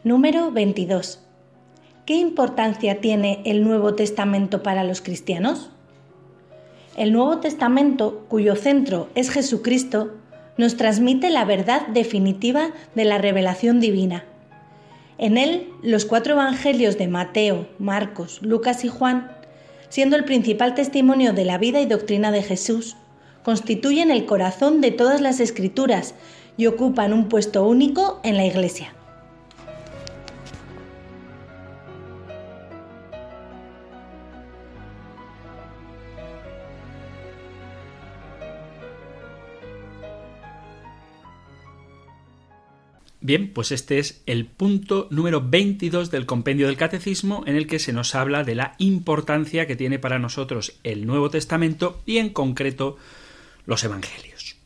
Número 0.03 0.51
22. 0.51 1.22
¿Qué 2.05 2.15
importancia 2.15 2.99
tiene 2.99 3.41
el 3.45 3.63
Nuevo 3.63 3.95
Testamento 3.95 4.61
para 4.61 4.83
los 4.83 4.99
cristianos? 4.99 5.69
El 6.97 7.13
Nuevo 7.13 7.37
Testamento, 7.37 8.25
cuyo 8.27 8.57
centro 8.57 9.07
es 9.15 9.29
Jesucristo, 9.29 10.11
nos 10.57 10.75
transmite 10.75 11.29
la 11.29 11.45
verdad 11.45 11.87
definitiva 11.87 12.71
de 12.93 13.05
la 13.05 13.19
revelación 13.19 13.79
divina. 13.79 14.25
En 15.17 15.37
él, 15.37 15.69
los 15.81 16.03
cuatro 16.03 16.33
evangelios 16.33 16.97
de 16.97 17.07
Mateo, 17.07 17.69
Marcos, 17.79 18.41
Lucas 18.41 18.83
y 18.83 18.89
Juan, 18.89 19.31
siendo 19.87 20.17
el 20.17 20.25
principal 20.25 20.75
testimonio 20.75 21.31
de 21.31 21.45
la 21.45 21.57
vida 21.57 21.79
y 21.79 21.85
doctrina 21.85 22.33
de 22.33 22.43
Jesús, 22.43 22.97
constituyen 23.43 24.11
el 24.11 24.25
corazón 24.25 24.81
de 24.81 24.91
todas 24.91 25.21
las 25.21 25.39
escrituras 25.39 26.15
y 26.57 26.65
ocupan 26.65 27.13
un 27.13 27.29
puesto 27.29 27.65
único 27.65 28.19
en 28.23 28.35
la 28.35 28.45
Iglesia. 28.45 28.93
Bien, 43.23 43.53
pues 43.53 43.71
este 43.71 43.99
es 43.99 44.21
el 44.25 44.45
punto 44.45 45.07
número 45.09 45.39
22 45.39 46.11
del 46.11 46.25
compendio 46.25 46.67
del 46.67 46.75
Catecismo 46.75 47.45
en 47.47 47.55
el 47.55 47.67
que 47.67 47.79
se 47.79 47.93
nos 47.93 48.15
habla 48.15 48.43
de 48.43 48.53
la 48.53 48.75
importancia 48.79 49.65
que 49.65 49.77
tiene 49.77 49.97
para 49.97 50.19
nosotros 50.19 50.73
el 50.83 51.05
Nuevo 51.05 51.29
Testamento 51.29 52.01
y 52.05 52.17
en 52.17 52.31
concreto 52.31 52.97
los 53.65 53.81
Evangelios. 53.85 54.57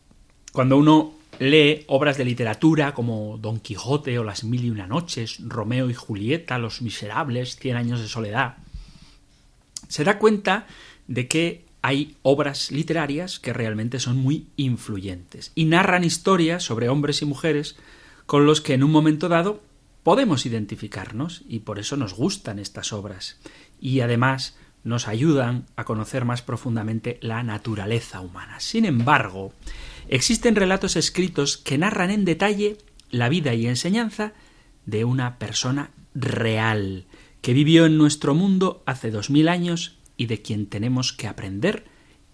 Cuando 0.54 0.76
uno 0.76 1.14
lee 1.38 1.84
obras 1.86 2.18
de 2.18 2.26
literatura 2.26 2.96
como 2.96 3.38
Don 3.38 3.60
Quijote 3.60 4.18
o 4.18 4.24
Las 4.24 4.44
Mil 4.44 4.66
y 4.66 4.72
Una 4.72 4.88
Noches, 4.88 5.38
Romeo 5.46 5.92
y 5.92 5.94
Julieta, 5.94 6.58
Los 6.58 6.82
Miserables, 6.82 7.58
Cien 7.58 7.78
Años 7.78 8.02
de 8.02 8.08
Soledad, 8.08 8.58
se 9.88 10.04
da 10.04 10.18
cuenta 10.18 10.66
de 11.08 11.28
que 11.28 11.64
hay 11.84 12.16
obras 12.24 12.72
literarias 12.72 13.38
que 13.38 13.54
realmente 13.54 14.00
son 14.00 14.18
muy 14.18 14.48
influyentes 14.58 15.52
y 15.54 15.66
narran 15.66 16.04
historias 16.04 16.64
sobre 16.64 16.90
hombres 16.90 17.22
y 17.22 17.26
mujeres 17.26 17.76
con 18.28 18.46
los 18.46 18.62
que 18.62 18.76
en 18.76 18.84
un 18.84 18.92
momento 18.92 19.30
dado 19.30 19.64
podemos 20.04 20.46
identificarnos 20.46 21.44
y 21.48 21.60
por 21.60 21.80
eso 21.80 21.98
nos 21.98 22.14
gustan 22.14 22.60
estas 22.60 22.94
obras 22.94 23.40
y 23.82 24.02
además 24.02 24.56
nos 24.84 25.08
ayudan 25.08 25.66
a 25.76 25.86
conocer 25.86 26.24
más 26.24 26.42
profundamente 26.42 27.18
la 27.22 27.42
naturaleza 27.42 28.22
humana. 28.22 28.60
Sin 28.60 28.86
embargo, 28.86 29.54
existen 30.08 30.56
relatos 30.56 30.96
escritos 30.96 31.58
que 31.58 31.78
narran 31.78 32.12
en 32.12 32.26
detalle 32.26 32.78
la 33.10 33.30
vida 33.30 33.54
y 33.54 33.66
enseñanza 33.66 34.34
de 34.86 35.04
una 35.04 35.40
persona 35.40 35.92
real, 36.14 37.06
que 37.42 37.54
vivió 37.54 37.86
en 37.86 37.98
nuestro 37.98 38.36
mundo 38.36 38.84
hace 38.86 39.10
dos 39.10 39.30
mil 39.30 39.48
años 39.48 39.98
y 40.16 40.26
de 40.26 40.42
quien 40.42 40.68
tenemos 40.68 41.14
que 41.14 41.28
aprender 41.28 41.86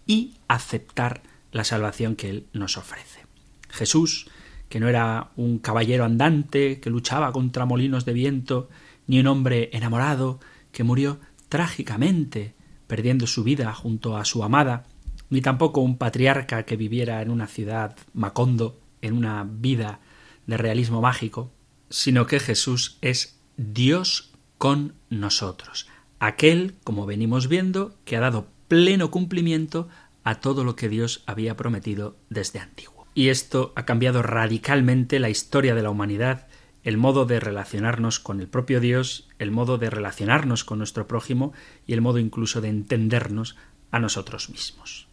y 0.08 0.34
aceptar 0.48 1.22
la 1.52 1.64
salvación 1.64 2.16
que 2.16 2.30
Él 2.30 2.48
nos 2.54 2.78
ofrece. 2.78 3.26
Jesús, 3.70 4.28
que 4.74 4.80
no 4.80 4.90
era 4.90 5.30
un 5.36 5.60
caballero 5.60 6.04
andante 6.04 6.80
que 6.80 6.90
luchaba 6.90 7.32
contra 7.32 7.64
molinos 7.64 8.06
de 8.06 8.14
viento, 8.14 8.70
ni 9.06 9.20
un 9.20 9.28
hombre 9.28 9.70
enamorado 9.72 10.40
que 10.72 10.84
murió 10.84 11.20
trágicamente, 11.48 12.56
perdiendo 12.88 13.28
su 13.28 13.44
vida 13.44 13.72
junto 13.76 14.18
a 14.18 14.26
su 14.26 14.44
amada, 14.44 14.88
ni 15.30 15.42
tampoco 15.42 15.82
un 15.82 16.00
patriarca 16.00 16.64
que 16.64 16.76
viviera 16.76 17.22
en 17.22 17.30
una 17.30 17.46
ciudad 17.46 17.96
macondo, 18.16 18.80
en 19.04 19.14
una 19.14 19.48
vida 19.48 20.00
de 20.48 20.58
realismo 20.58 21.02
mágico, 21.02 21.52
sino 21.92 22.26
que 22.26 22.40
Jesús 22.40 22.98
es 23.02 23.40
Dios 23.58 24.32
con 24.58 24.96
nosotros, 25.12 25.88
aquel, 26.20 26.74
como 26.84 27.06
venimos 27.06 27.48
viendo, 27.48 27.96
que 28.06 28.18
ha 28.18 28.22
dado 28.22 28.48
pleno 28.70 29.12
cumplimiento 29.12 29.88
a 30.24 30.40
todo 30.40 30.64
lo 30.64 30.76
que 30.76 30.90
Dios 30.90 31.22
había 31.28 31.56
prometido 31.56 32.18
desde 32.32 32.58
antiguo. 32.58 32.93
Y 33.14 33.30
esto 33.30 33.74
ha 33.76 33.86
cambiado 33.86 34.22
radicalmente 34.22 35.20
la 35.20 35.30
historia 35.30 35.76
de 35.76 35.84
la 35.84 35.90
humanidad 35.90 36.48
el 36.84 36.98
modo 36.98 37.26
de 37.26 37.40
relacionarnos 37.40 38.20
con 38.20 38.42
el 38.42 38.48
propio 38.48 38.80
Dios, 38.80 39.30
el 39.40 39.52
modo 39.52 39.78
de 39.78 39.90
relacionarnos 39.90 40.64
con 40.64 40.80
nuestro 40.80 41.08
prójimo 41.08 41.54
y 41.88 41.94
el 41.94 42.02
modo 42.02 42.20
incluso 42.20 42.62
de 42.62 42.70
entendernos 42.70 43.56
a 43.92 44.00
nosotros 44.00 44.50
mismos. 44.50 45.08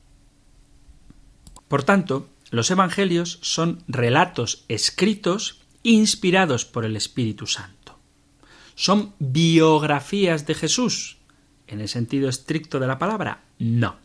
Por 1.69 1.85
tanto, 1.85 2.28
los 2.50 2.71
Evangelios 2.71 3.38
son 3.42 3.85
relatos 3.87 4.64
escritos 4.69 5.61
inspirados 5.85 6.64
por 6.64 6.85
el 6.85 6.97
Espíritu 6.97 7.47
Santo. 7.47 7.99
¿Son 8.75 9.14
biografías 9.21 10.47
de 10.47 10.54
Jesús? 10.54 11.19
¿En 11.69 11.80
el 11.80 11.88
sentido 11.88 12.28
estricto 12.28 12.80
de 12.80 12.88
la 12.88 12.99
palabra? 12.99 13.42
No, 13.61 13.97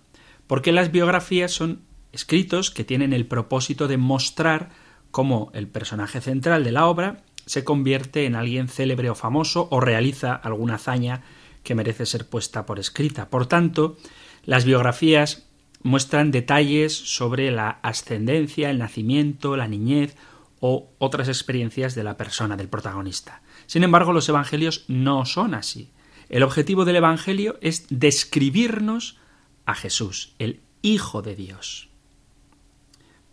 porque 0.46 0.72
las 0.72 0.92
biografías 0.92 1.52
son 1.52 1.82
escritos 2.16 2.72
que 2.72 2.84
tienen 2.84 3.14
el 3.14 3.28
propósito 3.28 3.88
de 3.88 3.98
mostrar 3.98 4.72
cómo 5.12 5.52
el 5.54 5.68
personaje 5.68 6.22
central 6.22 6.64
de 6.64 6.72
la 6.72 6.88
obra 6.88 7.24
se 7.46 7.64
convierte 7.64 8.26
en 8.26 8.36
alguien 8.36 8.68
célebre 8.68 9.10
o 9.10 9.16
famoso 9.16 9.68
o 9.70 9.80
realiza 9.80 10.34
alguna 10.34 10.76
hazaña 10.76 11.22
que 11.64 11.76
merece 11.76 12.06
ser 12.06 12.28
puesta 12.28 12.66
por 12.66 12.80
escrita. 12.80 13.30
Por 13.30 13.46
tanto, 13.46 13.98
las 14.44 14.66
biografías 14.66 15.48
muestran 15.84 16.32
detalles 16.32 16.94
sobre 16.94 17.52
la 17.52 17.70
ascendencia, 17.84 18.70
el 18.70 18.80
nacimiento, 18.80 19.56
la 19.56 19.68
niñez 19.68 20.16
o 20.60 20.90
otras 20.98 21.28
experiencias 21.28 21.94
de 21.94 22.04
la 22.04 22.18
persona, 22.18 22.58
del 22.58 22.70
protagonista. 22.70 23.42
Sin 23.68 23.84
embargo, 23.84 24.14
los 24.14 24.28
evangelios 24.30 24.86
no 24.88 25.26
son 25.26 25.54
así. 25.54 25.92
El 26.30 26.42
objetivo 26.44 26.86
del 26.86 26.96
Evangelio 26.96 27.60
es 27.62 27.86
describirnos 27.90 29.20
a 29.66 29.76
Jesús, 29.76 30.36
el 30.40 30.62
Hijo 30.82 31.22
de 31.22 31.36
Dios. 31.36 31.90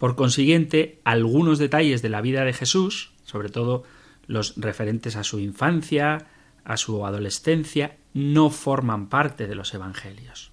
Por 0.03 0.17
consiguiente, 0.17 0.99
algunos 1.05 1.61
detalles 1.61 2.03
de 2.03 2.09
la 2.09 2.21
vida 2.21 2.45
de 2.45 2.53
Jesús, 2.53 3.13
sobre 3.25 3.51
todo 3.51 3.85
los 4.27 4.55
referentes 4.57 5.15
a 5.15 5.23
su 5.23 5.39
infancia, 5.39 6.27
a 6.65 6.77
su 6.77 7.07
adolescencia, 7.07 7.99
no 8.13 8.51
forman 8.51 9.09
parte 9.09 9.47
de 9.47 9.55
los 9.55 9.73
evangelios. 9.75 10.51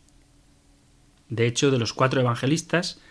De 1.30 1.48
hecho, 1.48 1.72
de 1.72 1.80
los 1.80 1.94
cuatro 1.94 2.22
evangelistas, 2.22 3.02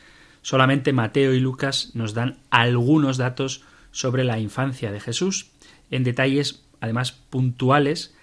solamente 0.40 0.92
Mateo 0.92 1.34
y 1.34 1.40
Lucas 1.40 1.90
nos 1.94 2.14
dan 2.14 2.38
algunos 2.50 3.16
datos 3.16 3.64
sobre 3.90 4.22
la 4.22 4.38
infancia 4.38 4.92
de 4.92 5.00
Jesús, 5.00 5.50
en 5.90 6.04
detalles 6.04 6.62
además 6.80 7.10
puntuales, 7.10 8.14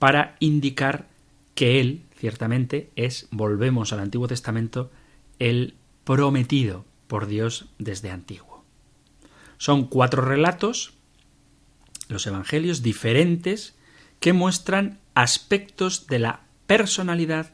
para 0.00 0.34
indicar 0.40 1.06
que 1.54 1.78
él, 1.78 2.02
ciertamente, 2.16 2.90
es, 2.96 3.28
volvemos 3.30 3.92
al 3.92 4.00
Antiguo 4.00 4.26
Testamento, 4.26 4.90
el 5.38 5.74
prometido 6.02 6.89
por 7.10 7.26
Dios 7.26 7.66
desde 7.78 8.12
antiguo. 8.12 8.64
Son 9.58 9.88
cuatro 9.88 10.22
relatos 10.22 10.94
los 12.06 12.24
evangelios 12.28 12.82
diferentes 12.82 13.76
que 14.20 14.32
muestran 14.32 15.00
aspectos 15.14 16.06
de 16.06 16.20
la 16.20 16.44
personalidad 16.68 17.52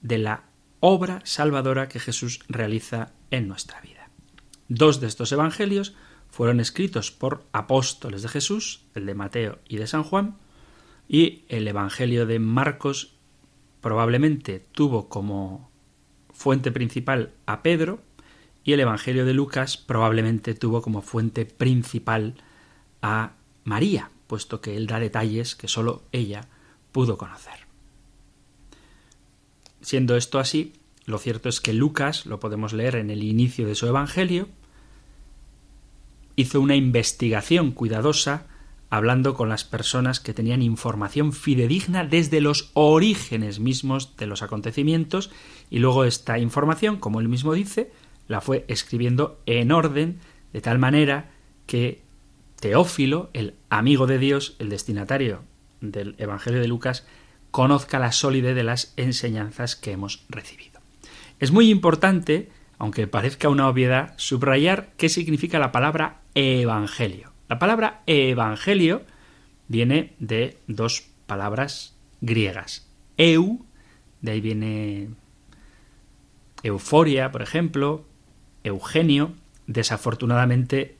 de 0.00 0.18
la 0.18 0.42
obra 0.80 1.20
salvadora 1.22 1.88
que 1.88 2.00
Jesús 2.00 2.40
realiza 2.48 3.12
en 3.30 3.46
nuestra 3.46 3.80
vida. 3.80 4.10
Dos 4.68 5.00
de 5.00 5.06
estos 5.06 5.30
evangelios 5.30 5.94
fueron 6.28 6.58
escritos 6.58 7.12
por 7.12 7.44
apóstoles 7.52 8.22
de 8.22 8.28
Jesús, 8.28 8.86
el 8.96 9.06
de 9.06 9.14
Mateo 9.14 9.60
y 9.68 9.76
de 9.76 9.86
San 9.86 10.02
Juan, 10.02 10.36
y 11.08 11.44
el 11.48 11.68
Evangelio 11.68 12.26
de 12.26 12.40
Marcos 12.40 13.14
probablemente 13.80 14.58
tuvo 14.72 15.08
como 15.08 15.70
fuente 16.32 16.72
principal 16.72 17.34
a 17.46 17.62
Pedro, 17.62 18.02
y 18.66 18.72
el 18.72 18.80
Evangelio 18.80 19.24
de 19.24 19.32
Lucas 19.32 19.76
probablemente 19.76 20.52
tuvo 20.54 20.82
como 20.82 21.00
fuente 21.00 21.46
principal 21.46 22.34
a 23.00 23.34
María, 23.62 24.10
puesto 24.26 24.60
que 24.60 24.76
él 24.76 24.88
da 24.88 24.98
detalles 24.98 25.54
que 25.54 25.68
sólo 25.68 26.02
ella 26.10 26.48
pudo 26.90 27.16
conocer. 27.16 27.60
Siendo 29.80 30.16
esto 30.16 30.40
así, 30.40 30.72
lo 31.04 31.18
cierto 31.18 31.48
es 31.48 31.60
que 31.60 31.72
Lucas, 31.72 32.26
lo 32.26 32.40
podemos 32.40 32.72
leer 32.72 32.96
en 32.96 33.10
el 33.10 33.22
inicio 33.22 33.68
de 33.68 33.76
su 33.76 33.86
Evangelio, 33.86 34.48
hizo 36.34 36.60
una 36.60 36.74
investigación 36.74 37.70
cuidadosa 37.70 38.48
hablando 38.90 39.34
con 39.34 39.48
las 39.48 39.62
personas 39.62 40.18
que 40.18 40.34
tenían 40.34 40.62
información 40.62 41.32
fidedigna 41.32 42.04
desde 42.04 42.40
los 42.40 42.72
orígenes 42.74 43.60
mismos 43.60 44.16
de 44.16 44.26
los 44.26 44.42
acontecimientos 44.42 45.30
y 45.70 45.78
luego 45.78 46.04
esta 46.04 46.40
información, 46.40 46.96
como 46.96 47.20
él 47.20 47.28
mismo 47.28 47.52
dice, 47.54 47.92
la 48.28 48.40
fue 48.40 48.64
escribiendo 48.68 49.40
en 49.46 49.72
orden 49.72 50.18
de 50.52 50.60
tal 50.60 50.78
manera 50.78 51.30
que 51.66 52.02
Teófilo, 52.60 53.30
el 53.34 53.54
amigo 53.68 54.06
de 54.06 54.18
Dios, 54.18 54.56
el 54.58 54.70
destinatario 54.70 55.42
del 55.80 56.14
Evangelio 56.18 56.60
de 56.60 56.68
Lucas, 56.68 57.06
conozca 57.50 57.98
la 57.98 58.12
solidez 58.12 58.54
de 58.54 58.64
las 58.64 58.94
enseñanzas 58.96 59.76
que 59.76 59.92
hemos 59.92 60.24
recibido. 60.28 60.80
Es 61.38 61.52
muy 61.52 61.70
importante, 61.70 62.50
aunque 62.78 63.06
parezca 63.06 63.48
una 63.48 63.68
obviedad, 63.68 64.14
subrayar 64.16 64.92
qué 64.96 65.08
significa 65.08 65.58
la 65.58 65.72
palabra 65.72 66.20
evangelio. 66.34 67.32
La 67.48 67.58
palabra 67.58 68.02
evangelio 68.06 69.02
viene 69.68 70.14
de 70.18 70.58
dos 70.66 71.08
palabras 71.26 71.94
griegas. 72.20 72.88
Eu, 73.16 73.64
de 74.20 74.32
ahí 74.32 74.40
viene 74.40 75.08
euforia, 76.62 77.30
por 77.32 77.42
ejemplo, 77.42 78.04
Eugenio, 78.66 79.32
desafortunadamente 79.66 80.96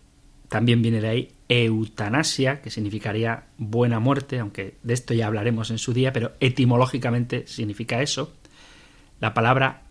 también 0.48 0.82
viene 0.82 1.00
de 1.00 1.08
ahí 1.08 1.28
eutanasia, 1.48 2.60
que 2.62 2.70
significaría 2.70 3.44
buena 3.58 4.00
muerte, 4.00 4.38
aunque 4.38 4.76
de 4.82 4.94
esto 4.94 5.14
ya 5.14 5.26
hablaremos 5.26 5.70
en 5.70 5.78
su 5.78 5.92
día, 5.92 6.12
pero 6.12 6.32
etimológicamente 6.40 7.46
significa 7.46 8.02
eso. 8.02 8.32
La 9.20 9.34
palabra 9.34 9.82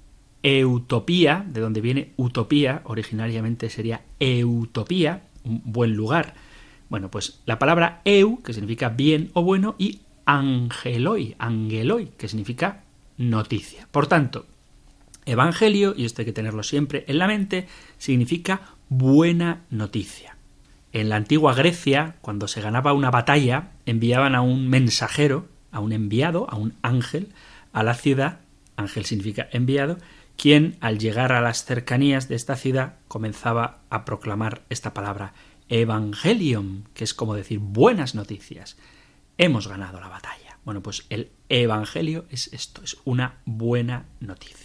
eutopía, 0.43 1.45
de 1.47 1.61
donde 1.61 1.81
viene 1.81 2.11
utopía, 2.17 2.81
originariamente 2.85 3.69
sería 3.69 4.01
eutopía, 4.19 5.23
un 5.43 5.61
buen 5.65 5.95
lugar. 5.95 6.35
Bueno, 6.89 7.09
pues 7.09 7.41
la 7.45 7.57
palabra 7.57 8.01
eu, 8.05 8.43
que 8.43 8.53
significa 8.53 8.89
bien 8.89 9.31
o 9.33 9.41
bueno, 9.41 9.75
y 9.77 10.01
angeloi, 10.25 11.35
angeloi, 11.39 12.11
que 12.17 12.27
significa 12.27 12.83
noticia. 13.17 13.87
Por 13.91 14.07
tanto, 14.07 14.45
evangelio, 15.25 15.93
y 15.95 16.05
esto 16.05 16.21
hay 16.21 16.25
que 16.25 16.33
tenerlo 16.33 16.63
siempre 16.63 17.05
en 17.07 17.17
la 17.17 17.27
mente, 17.27 17.67
significa 17.97 18.61
buena 18.89 19.63
noticia. 19.69 20.37
En 20.93 21.09
la 21.09 21.17
antigua 21.17 21.53
Grecia, 21.53 22.15
cuando 22.21 22.47
se 22.47 22.61
ganaba 22.61 22.93
una 22.93 23.11
batalla, 23.11 23.71
enviaban 23.85 24.35
a 24.35 24.41
un 24.41 24.69
mensajero, 24.69 25.47
a 25.71 25.79
un 25.79 25.91
enviado, 25.91 26.49
a 26.49 26.55
un 26.55 26.73
ángel, 26.81 27.29
a 27.73 27.83
la 27.83 27.95
ciudad, 27.95 28.39
ángel 28.77 29.05
significa 29.05 29.49
enviado, 29.51 29.97
quien 30.37 30.77
al 30.79 30.99
llegar 30.99 31.31
a 31.31 31.41
las 31.41 31.65
cercanías 31.65 32.27
de 32.27 32.35
esta 32.35 32.55
ciudad 32.55 32.95
comenzaba 33.07 33.79
a 33.89 34.05
proclamar 34.05 34.63
esta 34.69 34.93
palabra 34.93 35.33
Evangelium, 35.69 36.83
que 36.93 37.03
es 37.03 37.13
como 37.13 37.35
decir 37.35 37.59
buenas 37.59 38.15
noticias. 38.15 38.77
Hemos 39.37 39.67
ganado 39.67 39.99
la 39.99 40.07
batalla. 40.07 40.57
Bueno, 40.63 40.81
pues 40.81 41.05
el 41.09 41.29
Evangelio 41.49 42.25
es 42.29 42.51
esto, 42.53 42.81
es 42.83 42.97
una 43.05 43.35
buena 43.45 44.05
noticia. 44.19 44.64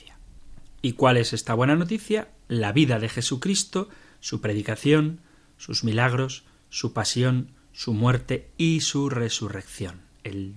¿Y 0.82 0.92
cuál 0.92 1.16
es 1.16 1.32
esta 1.32 1.54
buena 1.54 1.76
noticia? 1.76 2.28
La 2.48 2.72
vida 2.72 2.98
de 2.98 3.08
Jesucristo, 3.08 3.88
su 4.20 4.40
predicación, 4.40 5.20
sus 5.58 5.84
milagros, 5.84 6.44
su 6.70 6.92
pasión, 6.92 7.50
su 7.72 7.92
muerte 7.92 8.50
y 8.56 8.80
su 8.80 9.08
resurrección. 9.10 10.02
El 10.24 10.54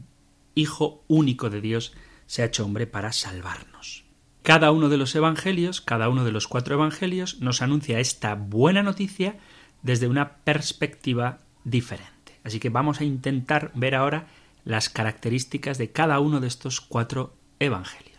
Hijo 0.56 1.04
único 1.08 1.50
de 1.50 1.62
Dios 1.62 1.94
se 2.28 2.42
ha 2.42 2.46
hecho 2.46 2.64
hombre 2.64 2.88
para 2.88 3.12
salvarnos. 3.12 4.04
Cada 4.44 4.72
uno 4.72 4.90
de 4.90 4.98
los 4.98 5.16
evangelios, 5.16 5.82
cada 5.82 6.10
uno 6.10 6.26
de 6.26 6.32
los 6.32 6.48
cuatro 6.48 6.76
evangelios, 6.76 7.40
nos 7.40 7.62
anuncia 7.62 8.00
esta 8.00 8.36
buena 8.36 8.84
noticia 8.84 9.38
desde 9.82 10.08
una 10.08 10.38
perspectiva 10.38 11.40
diferente. 11.64 12.40
Así 12.44 12.60
que 12.60 12.70
vamos 12.70 13.00
a 13.00 13.06
intentar 13.06 13.72
ver 13.74 13.96
ahora 13.96 14.28
las 14.66 14.90
características 14.90 15.78
de 15.78 15.92
cada 15.92 16.20
uno 16.20 16.40
de 16.40 16.48
estos 16.48 16.82
cuatro 16.82 17.36
evangelios. 17.60 18.13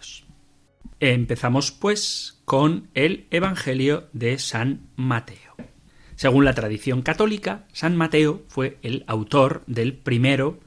Empezamos 1.07 1.71
pues 1.71 2.41
con 2.47 2.89
el 2.95 3.27
Evangelio 3.31 4.09
de 4.15 4.39
San 4.39 4.89
Mateo. 4.97 5.55
Según 6.17 6.47
la 6.47 6.55
tradición 6.55 7.03
católica, 7.03 7.67
San 7.75 7.95
Mateo 7.95 8.43
fue 8.49 8.79
el 8.81 9.05
autor 9.07 9.65
del 9.67 9.93
primero 9.93 10.61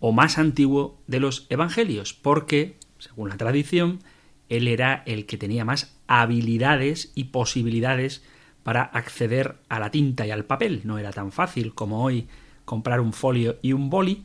o 0.00 0.10
más 0.10 0.38
antiguo 0.38 1.00
de 1.06 1.20
los 1.20 1.46
evangelios, 1.50 2.14
porque, 2.14 2.78
según 2.98 3.28
la 3.28 3.36
tradición, 3.36 4.00
él 4.48 4.66
era 4.66 5.04
el 5.06 5.24
que 5.24 5.38
tenía 5.38 5.64
más 5.64 5.96
habilidades 6.08 7.12
y 7.14 7.26
posibilidades 7.26 8.24
para 8.64 8.82
acceder 8.82 9.54
a 9.68 9.78
la 9.78 9.92
tinta 9.92 10.26
y 10.26 10.32
al 10.32 10.46
papel. 10.46 10.80
No 10.82 10.98
era 10.98 11.12
tan 11.12 11.30
fácil 11.30 11.74
como 11.74 12.02
hoy 12.02 12.26
comprar 12.64 13.00
un 13.00 13.12
folio 13.12 13.60
y 13.62 13.72
un 13.72 13.88
boli, 13.88 14.24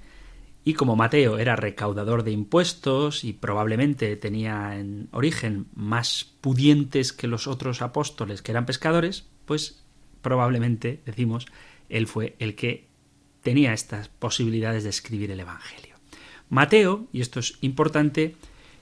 y 0.64 0.74
como 0.74 0.96
Mateo 0.96 1.40
era 1.40 1.56
recaudador 1.56 2.24
de 2.24 2.32
impuestos 2.32 3.24
y 3.24 3.34
probablemente 3.34 4.16
tenía 4.16 4.78
en 4.78 5.08
origen 5.12 5.66
más 5.74 6.32
pudientes 6.42 7.14
que 7.14 7.28
los 7.28 7.48
otros 7.48 7.82
apóstoles 7.82 8.42
que 8.42 8.52
eran 8.52 8.68
pescadores, 8.68 9.26
pues 9.46 9.84
probablemente, 10.22 11.02
decimos, 11.06 11.48
él 11.90 12.06
fue 12.06 12.36
el 12.38 12.56
que 12.56 12.86
tenía 13.42 13.74
estas 13.74 14.08
posibilidades 14.08 14.84
de 14.84 14.92
escribir 14.92 15.32
el 15.32 15.40
Evangelio. 15.40 15.96
Mateo, 16.50 17.08
y 17.12 17.22
esto 17.22 17.40
es 17.40 17.58
importante, 17.62 18.36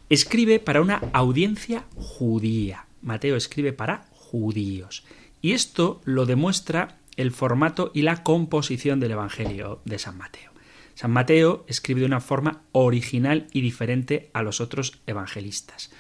escribe 0.09 0.59
para 0.59 0.81
una 0.81 1.01
audiencia 1.13 1.85
judía. 1.95 2.87
Mateo 3.01 3.37
escribe 3.37 3.71
para 3.71 4.05
judíos. 4.11 5.05
Y 5.41 5.53
esto 5.53 6.01
lo 6.03 6.25
demuestra 6.25 6.97
el 7.15 7.31
formato 7.31 7.91
y 7.93 8.01
la 8.01 8.23
composición 8.23 8.99
del 8.99 9.11
Evangelio 9.11 9.81
de 9.85 9.99
San 9.99 10.17
Mateo. 10.17 10.51
San 10.99 11.11
Mateo 11.11 11.63
escribe 11.69 12.01
de 12.01 12.07
una 12.07 12.19
forma 12.19 12.63
original 12.73 13.47
y 13.53 13.61
diferente 13.61 14.29
a 14.33 14.43
los 14.43 14.59
otros 14.59 14.99
evangelistas. 15.07 15.91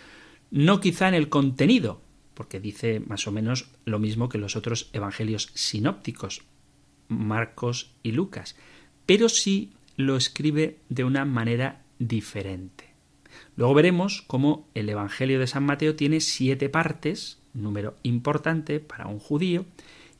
No 0.51 0.81
quizá 0.81 1.07
en 1.07 1.13
el 1.13 1.29
contenido, 1.29 2.01
porque 2.33 2.59
dice 2.59 2.99
más 2.99 3.25
o 3.25 3.31
menos 3.31 3.69
lo 3.85 3.97
mismo 3.97 4.27
que 4.27 4.37
los 4.37 4.57
otros 4.57 4.89
evangelios 4.91 5.51
sinópticos, 5.53 6.41
Marcos 7.07 7.93
y 8.03 8.11
Lucas, 8.11 8.57
pero 9.05 9.29
sí 9.29 9.71
lo 9.95 10.17
escribe 10.17 10.79
de 10.89 11.05
una 11.05 11.23
manera 11.23 11.81
diferente. 11.97 12.89
Luego 13.55 13.75
veremos 13.75 14.25
cómo 14.27 14.67
el 14.73 14.89
Evangelio 14.89 15.39
de 15.39 15.47
San 15.47 15.63
Mateo 15.63 15.95
tiene 15.95 16.19
siete 16.19 16.67
partes, 16.67 17.39
número 17.53 17.95
importante 18.03 18.81
para 18.81 19.07
un 19.07 19.19
judío, 19.19 19.65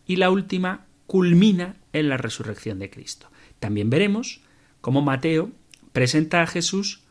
y 0.08 0.16
la 0.16 0.30
última 0.30 0.86
culmina 1.06 1.76
en 1.92 2.08
la 2.08 2.16
resurrección 2.16 2.80
de 2.80 2.90
Cristo. 2.90 3.30
También 3.60 3.90
veremos 3.90 4.42
cómo 4.82 5.02
Mateo 5.02 5.52
presenta 5.92 6.42
a 6.42 6.48
Jesús 6.48 7.02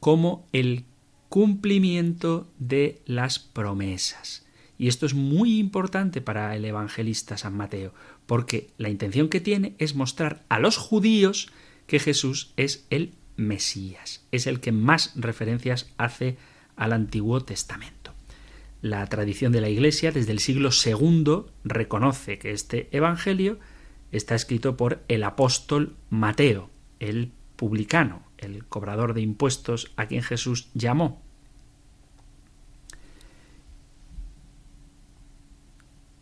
como 0.00 0.46
el 0.52 0.84
cumplimiento 1.28 2.48
de 2.58 3.00
las 3.06 3.38
promesas. 3.38 4.44
Y 4.78 4.88
esto 4.88 5.06
es 5.06 5.14
muy 5.14 5.58
importante 5.58 6.20
para 6.20 6.56
el 6.56 6.64
evangelista 6.64 7.36
San 7.36 7.56
Mateo, 7.56 7.94
porque 8.26 8.70
la 8.78 8.88
intención 8.88 9.28
que 9.28 9.40
tiene 9.40 9.74
es 9.78 9.94
mostrar 9.94 10.42
a 10.48 10.58
los 10.58 10.76
judíos 10.76 11.50
que 11.86 12.00
Jesús 12.00 12.52
es 12.56 12.86
el 12.90 13.12
Mesías, 13.36 14.24
es 14.32 14.46
el 14.46 14.60
que 14.60 14.72
más 14.72 15.12
referencias 15.14 15.90
hace 15.98 16.36
al 16.76 16.92
Antiguo 16.92 17.42
Testamento. 17.42 18.12
La 18.82 19.06
tradición 19.06 19.52
de 19.52 19.60
la 19.60 19.68
Iglesia 19.68 20.10
desde 20.10 20.32
el 20.32 20.40
siglo 20.40 20.70
II 20.84 21.44
reconoce 21.64 22.38
que 22.38 22.50
este 22.50 22.88
Evangelio 22.90 23.58
está 24.10 24.34
escrito 24.34 24.76
por 24.76 25.02
el 25.08 25.22
apóstol 25.22 25.94
Mateo, 26.10 26.68
el 27.02 27.32
publicano, 27.56 28.22
el 28.38 28.64
cobrador 28.66 29.14
de 29.14 29.20
impuestos 29.20 29.92
a 29.96 30.06
quien 30.06 30.22
Jesús 30.22 30.70
llamó. 30.74 31.22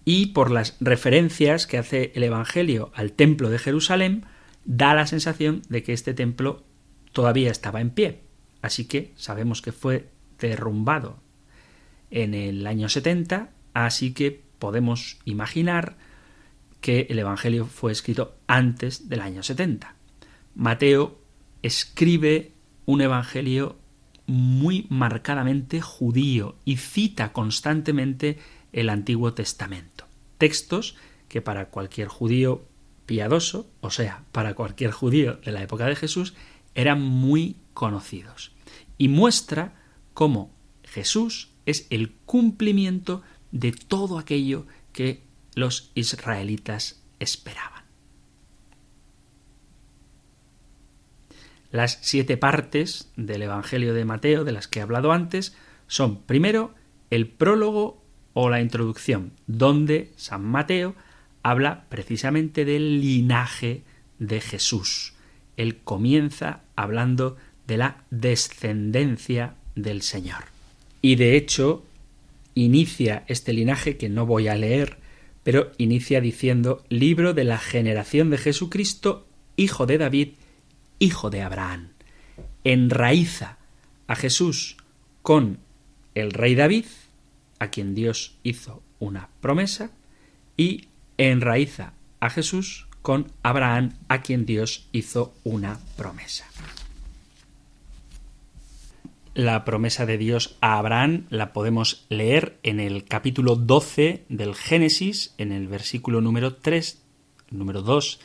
y 0.04 0.26
por 0.26 0.50
las 0.50 0.76
referencias 0.80 1.68
que 1.68 1.78
hace 1.78 2.10
el 2.16 2.24
Evangelio 2.24 2.90
al 2.96 3.12
templo 3.12 3.48
de 3.48 3.60
Jerusalén, 3.60 4.24
da 4.64 4.92
la 4.92 5.06
sensación 5.06 5.62
de 5.68 5.84
que 5.84 5.92
este 5.92 6.14
templo 6.14 6.64
todavía 7.12 7.52
estaba 7.52 7.80
en 7.80 7.90
pie. 7.90 8.22
Así 8.60 8.86
que 8.86 9.12
sabemos 9.14 9.62
que 9.62 9.70
fue 9.70 10.08
derrumbado 10.40 11.20
en 12.10 12.34
el 12.34 12.66
año 12.66 12.88
70, 12.88 13.50
así 13.72 14.12
que 14.12 14.42
podemos 14.58 15.18
imaginar 15.26 15.96
que 16.80 17.06
el 17.10 17.20
Evangelio 17.20 17.66
fue 17.66 17.92
escrito 17.92 18.36
antes 18.48 19.08
del 19.08 19.20
año 19.20 19.44
70. 19.44 19.94
Mateo 20.54 21.18
escribe 21.62 22.52
un 22.86 23.00
Evangelio 23.00 23.76
muy 24.26 24.86
marcadamente 24.90 25.80
judío 25.80 26.56
y 26.64 26.76
cita 26.76 27.32
constantemente 27.32 28.38
el 28.72 28.88
Antiguo 28.88 29.34
Testamento. 29.34 30.06
Textos 30.38 30.96
que 31.28 31.42
para 31.42 31.70
cualquier 31.70 32.08
judío 32.08 32.64
piadoso, 33.06 33.68
o 33.80 33.90
sea, 33.90 34.24
para 34.32 34.54
cualquier 34.54 34.92
judío 34.92 35.36
de 35.44 35.52
la 35.52 35.62
época 35.62 35.86
de 35.86 35.96
Jesús, 35.96 36.34
eran 36.74 37.02
muy 37.02 37.56
conocidos. 37.74 38.52
Y 38.98 39.08
muestra 39.08 39.74
cómo 40.14 40.52
Jesús 40.84 41.50
es 41.66 41.86
el 41.90 42.12
cumplimiento 42.24 43.22
de 43.52 43.72
todo 43.72 44.18
aquello 44.18 44.66
que 44.92 45.24
los 45.54 45.90
israelitas 45.94 47.02
esperaban. 47.18 47.79
Las 51.72 51.98
siete 52.02 52.36
partes 52.36 53.10
del 53.16 53.42
Evangelio 53.42 53.94
de 53.94 54.04
Mateo, 54.04 54.44
de 54.44 54.52
las 54.52 54.66
que 54.66 54.80
he 54.80 54.82
hablado 54.82 55.12
antes, 55.12 55.56
son 55.86 56.22
primero 56.22 56.74
el 57.10 57.28
prólogo 57.28 58.02
o 58.32 58.48
la 58.48 58.60
introducción, 58.60 59.32
donde 59.46 60.12
San 60.16 60.44
Mateo 60.44 60.94
habla 61.42 61.84
precisamente 61.88 62.64
del 62.64 63.00
linaje 63.00 63.82
de 64.18 64.40
Jesús. 64.40 65.14
Él 65.56 65.78
comienza 65.78 66.60
hablando 66.76 67.36
de 67.66 67.76
la 67.76 68.04
descendencia 68.10 69.54
del 69.74 70.02
Señor. 70.02 70.44
Y 71.02 71.16
de 71.16 71.36
hecho, 71.36 71.84
inicia 72.54 73.24
este 73.28 73.52
linaje 73.52 73.96
que 73.96 74.08
no 74.08 74.26
voy 74.26 74.48
a 74.48 74.56
leer, 74.56 74.98
pero 75.42 75.72
inicia 75.78 76.20
diciendo 76.20 76.84
libro 76.88 77.32
de 77.32 77.44
la 77.44 77.58
generación 77.58 78.30
de 78.30 78.38
Jesucristo, 78.38 79.26
hijo 79.56 79.86
de 79.86 79.98
David, 79.98 80.28
hijo 81.00 81.30
de 81.30 81.42
Abraham. 81.42 81.88
Enraiza 82.62 83.58
a 84.06 84.14
Jesús 84.14 84.76
con 85.22 85.58
el 86.14 86.30
rey 86.30 86.54
David, 86.54 86.86
a 87.58 87.68
quien 87.68 87.96
Dios 87.96 88.36
hizo 88.44 88.82
una 89.00 89.28
promesa, 89.40 89.90
y 90.56 90.88
enraiza 91.18 91.94
a 92.20 92.30
Jesús 92.30 92.86
con 93.02 93.32
Abraham, 93.42 93.94
a 94.08 94.22
quien 94.22 94.46
Dios 94.46 94.86
hizo 94.92 95.34
una 95.42 95.80
promesa. 95.96 96.46
La 99.34 99.64
promesa 99.64 100.06
de 100.06 100.18
Dios 100.18 100.56
a 100.60 100.78
Abraham 100.78 101.26
la 101.30 101.52
podemos 101.52 102.04
leer 102.08 102.58
en 102.62 102.80
el 102.80 103.04
capítulo 103.04 103.56
12 103.56 104.24
del 104.28 104.54
Génesis, 104.54 105.34
en 105.38 105.52
el 105.52 105.68
versículo 105.68 106.20
número 106.20 106.56
3, 106.56 107.00
número 107.50 107.80
2, 107.80 108.20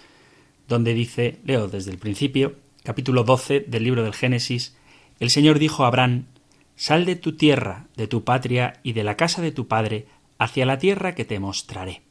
donde 0.68 0.94
dice, 0.94 1.40
leo 1.46 1.68
desde 1.68 1.92
el 1.92 2.00
principio, 2.00 2.56
capítulo 2.86 3.24
12 3.24 3.62
del 3.62 3.84
libro 3.84 4.04
del 4.04 4.14
Génesis, 4.14 4.78
el 5.20 5.32
Señor 5.32 5.58
dijo 5.58 5.84
a 5.84 5.88
Abraham, 5.88 6.28
Sal 6.76 7.06
de 7.06 7.16
tu 7.16 7.36
tierra, 7.36 7.88
de 7.98 8.08
tu 8.08 8.24
patria 8.24 8.80
y 8.84 8.94
de 8.94 9.04
la 9.04 9.18
casa 9.18 9.42
de 9.42 9.52
tu 9.52 9.68
padre, 9.68 10.06
hacia 10.38 10.68
la 10.68 10.78
tierra 10.78 11.16
que 11.16 11.26
te 11.26 11.40
mostraré. 11.40 12.04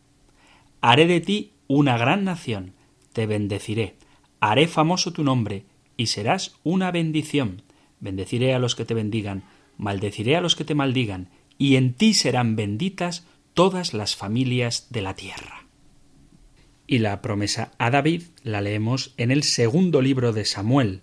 Haré 0.80 1.06
de 1.06 1.20
ti 1.20 1.52
una 1.68 1.96
gran 1.96 2.24
nación, 2.24 2.72
te 3.12 3.26
bendeciré, 3.26 3.94
haré 4.40 4.66
famoso 4.66 5.12
tu 5.12 5.22
nombre, 5.22 5.64
y 5.96 6.06
serás 6.06 6.56
una 6.64 6.90
bendición. 6.90 7.62
Bendeciré 8.00 8.52
a 8.52 8.58
los 8.58 8.74
que 8.74 8.84
te 8.84 8.94
bendigan, 8.94 9.44
maldeciré 9.78 10.36
a 10.36 10.40
los 10.40 10.56
que 10.56 10.64
te 10.64 10.74
maldigan, 10.74 11.28
y 11.56 11.76
en 11.76 11.94
ti 11.94 12.14
serán 12.14 12.56
benditas 12.56 13.24
todas 13.54 13.94
las 13.94 14.16
familias 14.16 14.88
de 14.90 15.02
la 15.02 15.14
tierra. 15.14 15.63
Y 16.86 16.98
la 16.98 17.22
promesa 17.22 17.72
a 17.78 17.90
David 17.90 18.22
la 18.42 18.60
leemos 18.60 19.14
en 19.16 19.30
el 19.30 19.42
segundo 19.42 20.02
libro 20.02 20.32
de 20.32 20.44
Samuel. 20.44 21.00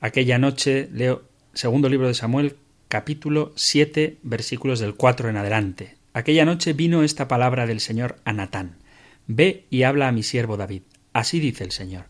Aquella 0.00 0.38
noche 0.38 0.88
leo 0.92 1.22
segundo 1.52 1.88
libro 1.88 2.06
de 2.06 2.14
Samuel 2.14 2.56
capítulo 2.88 3.52
7 3.56 4.18
versículos 4.22 4.78
del 4.78 4.94
4 4.94 5.28
en 5.28 5.36
adelante. 5.36 5.96
Aquella 6.12 6.44
noche 6.44 6.72
vino 6.72 7.02
esta 7.02 7.26
palabra 7.26 7.66
del 7.66 7.80
Señor 7.80 8.16
a 8.24 8.32
Natán. 8.32 8.76
Ve 9.26 9.64
y 9.68 9.82
habla 9.82 10.08
a 10.08 10.12
mi 10.12 10.22
siervo 10.22 10.56
David. 10.56 10.82
Así 11.12 11.40
dice 11.40 11.64
el 11.64 11.72
Señor. 11.72 12.04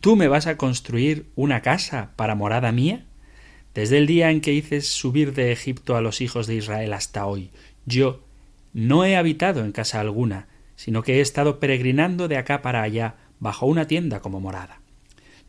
¿Tú 0.00 0.16
me 0.16 0.28
vas 0.28 0.46
a 0.46 0.56
construir 0.56 1.26
una 1.36 1.62
casa 1.62 2.10
para 2.16 2.34
morada 2.34 2.70
mía? 2.70 3.06
Desde 3.74 3.96
el 3.96 4.06
día 4.06 4.30
en 4.30 4.42
que 4.42 4.52
hice 4.52 4.82
subir 4.82 5.32
de 5.32 5.52
Egipto 5.52 5.96
a 5.96 6.02
los 6.02 6.20
hijos 6.20 6.46
de 6.46 6.56
Israel 6.56 6.92
hasta 6.92 7.24
hoy, 7.24 7.50
yo 7.86 8.22
no 8.74 9.04
he 9.04 9.16
habitado 9.16 9.64
en 9.64 9.72
casa 9.72 10.00
alguna, 10.00 10.48
sino 10.76 11.02
que 11.02 11.18
he 11.18 11.20
estado 11.20 11.60
peregrinando 11.60 12.28
de 12.28 12.36
acá 12.36 12.62
para 12.62 12.82
allá 12.82 13.16
bajo 13.38 13.66
una 13.66 13.86
tienda 13.86 14.20
como 14.20 14.40
morada. 14.40 14.80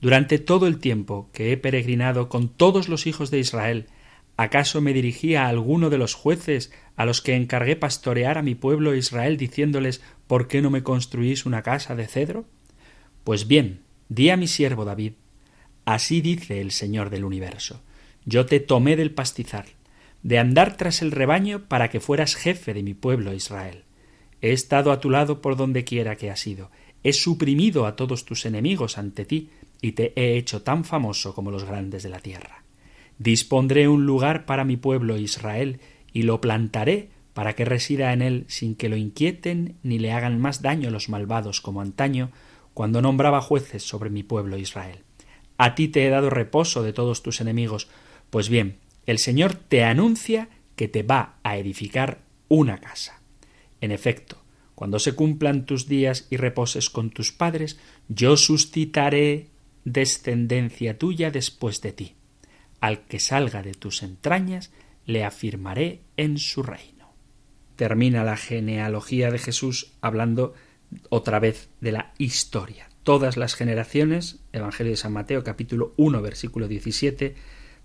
Durante 0.01 0.37
todo 0.37 0.67
el 0.67 0.79
tiempo 0.79 1.29
que 1.31 1.51
he 1.51 1.57
peregrinado 1.57 2.27
con 2.27 2.49
todos 2.49 2.89
los 2.89 3.07
hijos 3.07 3.31
de 3.31 3.39
Israel, 3.39 3.87
¿acaso 4.35 4.81
me 4.81 4.93
dirigía 4.93 5.45
a 5.45 5.47
alguno 5.47 5.89
de 5.89 5.97
los 5.97 6.13
jueces 6.13 6.73
a 6.95 7.05
los 7.05 7.21
que 7.21 7.35
encargué 7.35 7.75
pastorear 7.75 8.37
a 8.37 8.41
mi 8.41 8.55
pueblo 8.55 8.95
Israel 8.95 9.37
diciéndoles 9.37 10.01
¿por 10.27 10.47
qué 10.47 10.61
no 10.61 10.69
me 10.69 10.83
construís 10.83 11.45
una 11.45 11.61
casa 11.61 11.95
de 11.95 12.07
cedro? 12.07 12.45
Pues 13.23 13.47
bien, 13.47 13.81
di 14.09 14.29
a 14.29 14.37
mi 14.37 14.47
siervo 14.47 14.83
David, 14.83 15.13
así 15.85 16.19
dice 16.19 16.59
el 16.59 16.71
Señor 16.71 17.09
del 17.09 17.23
universo, 17.23 17.81
yo 18.25 18.45
te 18.45 18.59
tomé 18.59 18.95
del 18.95 19.11
pastizal, 19.11 19.65
de 20.21 20.39
andar 20.39 20.77
tras 20.77 21.01
el 21.01 21.11
rebaño 21.11 21.65
para 21.67 21.89
que 21.89 21.99
fueras 21.99 22.35
jefe 22.35 22.73
de 22.73 22.83
mi 22.83 22.93
pueblo 22.93 23.33
Israel. 23.33 23.83
He 24.43 24.51
estado 24.51 24.91
a 24.91 24.99
tu 24.99 25.09
lado 25.09 25.41
por 25.41 25.55
donde 25.55 25.85
quiera 25.85 26.17
que 26.17 26.29
has 26.29 26.45
ido, 26.45 26.69
he 27.01 27.13
suprimido 27.13 27.85
a 27.85 27.95
todos 27.95 28.25
tus 28.25 28.45
enemigos 28.45 28.97
ante 28.97 29.23
ti, 29.23 29.49
y 29.81 29.93
te 29.93 30.11
he 30.17 30.37
hecho 30.37 30.63
tan 30.63 30.83
famoso 30.83 31.33
como 31.33 31.49
los 31.49 31.63
grandes 31.63 32.03
de 32.03 32.09
la 32.09 32.19
tierra. 32.19 32.65
Dispondré 33.17 33.87
un 33.87 34.05
lugar 34.05 34.45
para 34.45 34.65
mi 34.65 34.75
pueblo 34.75 35.17
Israel, 35.17 35.79
y 36.11 36.23
lo 36.23 36.41
plantaré 36.41 37.07
para 37.33 37.53
que 37.53 37.63
resida 37.63 38.11
en 38.11 38.21
él 38.21 38.43
sin 38.49 38.75
que 38.75 38.89
lo 38.89 38.97
inquieten 38.97 39.77
ni 39.81 39.97
le 39.97 40.11
hagan 40.11 40.41
más 40.41 40.61
daño 40.61 40.91
los 40.91 41.07
malvados 41.07 41.61
como 41.61 41.79
antaño, 41.79 42.29
cuando 42.73 43.01
nombraba 43.01 43.39
jueces 43.39 43.83
sobre 43.83 44.09
mi 44.09 44.23
pueblo 44.23 44.57
Israel. 44.57 44.99
A 45.57 45.73
ti 45.73 45.87
te 45.87 46.05
he 46.05 46.09
dado 46.09 46.29
reposo 46.29 46.83
de 46.83 46.91
todos 46.91 47.23
tus 47.23 47.39
enemigos, 47.39 47.87
pues 48.29 48.49
bien, 48.49 48.75
el 49.05 49.19
Señor 49.19 49.55
te 49.55 49.85
anuncia 49.85 50.49
que 50.75 50.89
te 50.89 51.01
va 51.01 51.35
a 51.43 51.55
edificar 51.55 52.19
una 52.49 52.79
casa. 52.79 53.22
En 53.83 53.91
efecto, 53.91 54.37
cuando 54.75 54.97
se 54.97 55.11
cumplan 55.11 55.65
tus 55.65 55.89
días 55.89 56.25
y 56.29 56.37
reposes 56.37 56.89
con 56.89 57.09
tus 57.09 57.33
padres, 57.33 57.77
yo 58.07 58.37
suscitaré 58.37 59.49
descendencia 59.83 60.97
tuya 60.97 61.31
después 61.31 61.81
de 61.81 61.91
ti. 61.91 62.15
Al 62.79 63.01
que 63.01 63.19
salga 63.19 63.61
de 63.61 63.73
tus 63.73 64.01
entrañas, 64.01 64.71
le 65.05 65.25
afirmaré 65.25 65.99
en 66.15 66.37
su 66.37 66.63
reino. 66.63 67.11
Termina 67.75 68.23
la 68.23 68.37
genealogía 68.37 69.31
de 69.31 69.39
Jesús 69.39 69.91
hablando 69.99 70.53
otra 71.09 71.39
vez 71.39 71.67
de 71.81 71.91
la 71.91 72.13
historia. 72.17 72.87
Todas 73.03 73.35
las 73.35 73.53
generaciones, 73.53 74.39
Evangelio 74.53 74.93
de 74.93 74.97
San 74.97 75.11
Mateo 75.11 75.43
capítulo 75.43 75.93
1 75.97 76.21
versículo 76.21 76.69
17, 76.69 77.35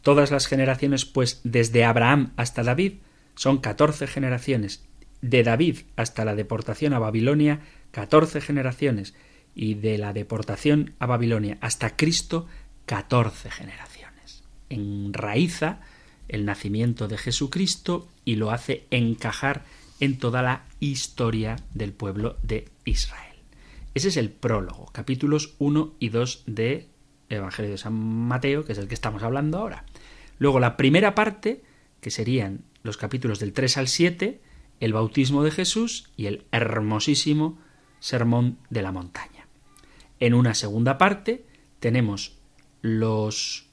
Todas 0.02 0.30
las 0.30 0.46
generaciones, 0.46 1.06
pues 1.06 1.40
desde 1.42 1.84
Abraham 1.84 2.34
hasta 2.37 2.62
David, 2.62 2.98
son 3.34 3.58
catorce 3.58 4.06
generaciones. 4.06 4.84
De 5.20 5.42
David 5.42 5.78
hasta 5.96 6.24
la 6.24 6.35
deportación 6.35 6.92
a 6.92 6.98
Babilonia, 6.98 7.61
catorce 7.90 8.40
generaciones. 8.40 9.14
Y 9.54 9.74
de 9.74 9.98
la 9.98 10.12
deportación 10.12 10.94
a 10.98 11.07
Babilonia 11.07 11.59
hasta 11.61 11.96
Cristo, 11.96 12.46
catorce 12.87 13.50
generaciones. 13.50 14.44
Enraiza 14.68 15.81
el 16.28 16.44
nacimiento 16.44 17.09
de 17.09 17.18
Jesucristo 17.18 18.09
y 18.24 18.37
lo 18.37 18.50
hace 18.50 18.85
encajar 18.90 19.64
en 20.00 20.18
toda 20.18 20.42
la 20.42 20.64
historia 20.81 21.57
del 21.74 21.92
pueblo 21.92 22.37
de 22.42 22.68
Israel. 22.85 23.37
Ese 23.94 24.09
es 24.09 24.16
el 24.16 24.31
prólogo, 24.31 24.87
capítulos 24.92 25.54
1 25.59 25.94
y 25.98 26.11
2 26.11 26.44
de 26.46 26.87
Evangelio 27.28 27.72
de 27.72 27.78
San 27.78 27.94
Mateo, 27.94 28.64
que 28.64 28.72
es 28.72 28.78
el 28.78 28.88
que 28.88 28.94
estamos 28.94 29.22
hablando 29.22 29.59
ahora. 29.59 29.85
Luego 30.38 30.61
la 30.61 30.76
primera 30.76 31.14
parte, 31.14 31.62
que 32.00 32.11
serían 32.11 32.61
los 32.83 32.96
capítulos 32.96 33.40
del 33.40 33.52
3 33.52 33.76
al 33.78 33.88
7, 33.88 34.40
el 34.80 34.92
bautismo 34.92 35.42
de 35.42 35.50
Jesús 35.50 36.10
y 36.16 36.26
el 36.26 36.44
hermosísimo 36.52 37.58
sermón 38.00 38.58
de 38.70 38.82
la 38.82 38.92
montaña. 38.92 39.48
En 40.20 40.34
una 40.34 40.54
segunda 40.54 40.98
parte 40.98 41.46
tenemos 41.80 42.38
los 42.80 43.66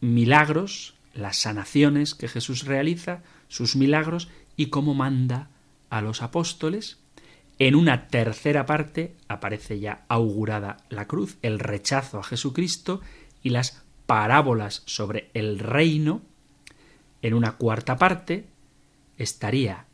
milagros, 0.00 0.94
las 1.14 1.36
sanaciones 1.36 2.14
que 2.14 2.28
Jesús 2.28 2.64
realiza, 2.64 3.22
sus 3.48 3.76
milagros 3.76 4.28
y 4.56 4.66
cómo 4.66 4.94
manda 4.94 5.50
a 5.90 6.00
los 6.00 6.22
apóstoles 6.22 6.98
en 7.58 7.76
una 7.76 8.08
tercera 8.08 8.66
parte 8.66 9.14
aparece 9.28 9.78
ya 9.78 10.04
augurada 10.08 10.78
la 10.88 11.06
cruz, 11.06 11.38
el 11.42 11.60
rechazo 11.60 12.18
a 12.18 12.24
Jesucristo 12.24 13.00
y 13.42 13.50
las 13.50 13.84
parábolas 14.06 14.82
sobre 14.86 15.30
el 15.34 15.60
reino. 15.60 16.22
En 17.22 17.34
una 17.34 17.52
cuarta 17.52 17.96
parte 17.96 18.46
estaría 19.18 19.86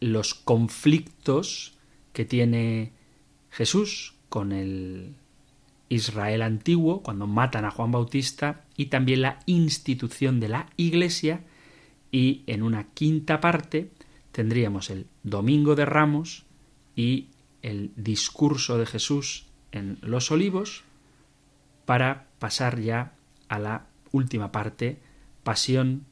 los 0.00 0.34
conflictos 0.34 1.74
que 2.12 2.24
tiene 2.24 2.92
Jesús 3.50 4.14
con 4.28 4.52
el 4.52 5.14
Israel 5.88 6.42
antiguo, 6.42 7.02
cuando 7.02 7.26
matan 7.26 7.64
a 7.64 7.70
Juan 7.70 7.92
Bautista, 7.92 8.64
y 8.76 8.86
también 8.86 9.22
la 9.22 9.40
institución 9.46 10.40
de 10.40 10.48
la 10.48 10.70
Iglesia, 10.76 11.44
y 12.10 12.42
en 12.46 12.62
una 12.62 12.84
quinta 12.84 13.40
parte 13.40 13.90
tendríamos 14.32 14.90
el 14.90 15.06
Domingo 15.22 15.74
de 15.74 15.84
Ramos 15.84 16.44
y 16.96 17.28
el 17.62 17.92
discurso 17.96 18.78
de 18.78 18.86
Jesús 18.86 19.46
en 19.72 19.98
los 20.00 20.30
olivos 20.30 20.82
para 21.84 22.28
pasar 22.38 22.80
ya 22.80 23.14
a 23.48 23.58
la 23.58 23.86
última 24.12 24.52
parte, 24.52 24.98
pasión, 25.42 26.06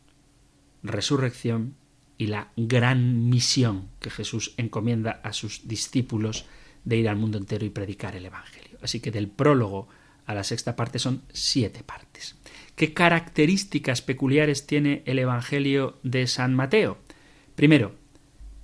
resurrección 0.83 1.75
y 2.19 2.27
la 2.27 2.49
gran 2.57 3.31
misión 3.31 3.89
que 4.01 4.11
Jesús 4.11 4.53
encomienda 4.57 5.21
a 5.23 5.33
sus 5.33 5.67
discípulos 5.69 6.45
de 6.85 6.97
ir 6.97 7.09
al 7.09 7.17
mundo 7.17 7.39
entero 7.39 7.65
y 7.65 7.71
predicar 7.71 8.17
el 8.17 8.27
Evangelio. 8.27 8.79
Así 8.83 9.01
que 9.01 9.11
del 9.11 9.29
prólogo 9.29 9.89
a 10.27 10.35
la 10.35 10.45
sexta 10.45 10.77
parte 10.77 10.99
son 10.99 11.23
siete 11.33 11.83
partes. 11.83 12.37
¿Qué 12.77 12.93
características 12.93 14.03
peculiares 14.03 14.67
tiene 14.67 15.03
el 15.07 15.19
Evangelio 15.19 15.99
de 16.03 16.27
San 16.27 16.55
Mateo? 16.55 16.99
Primero, 17.55 17.95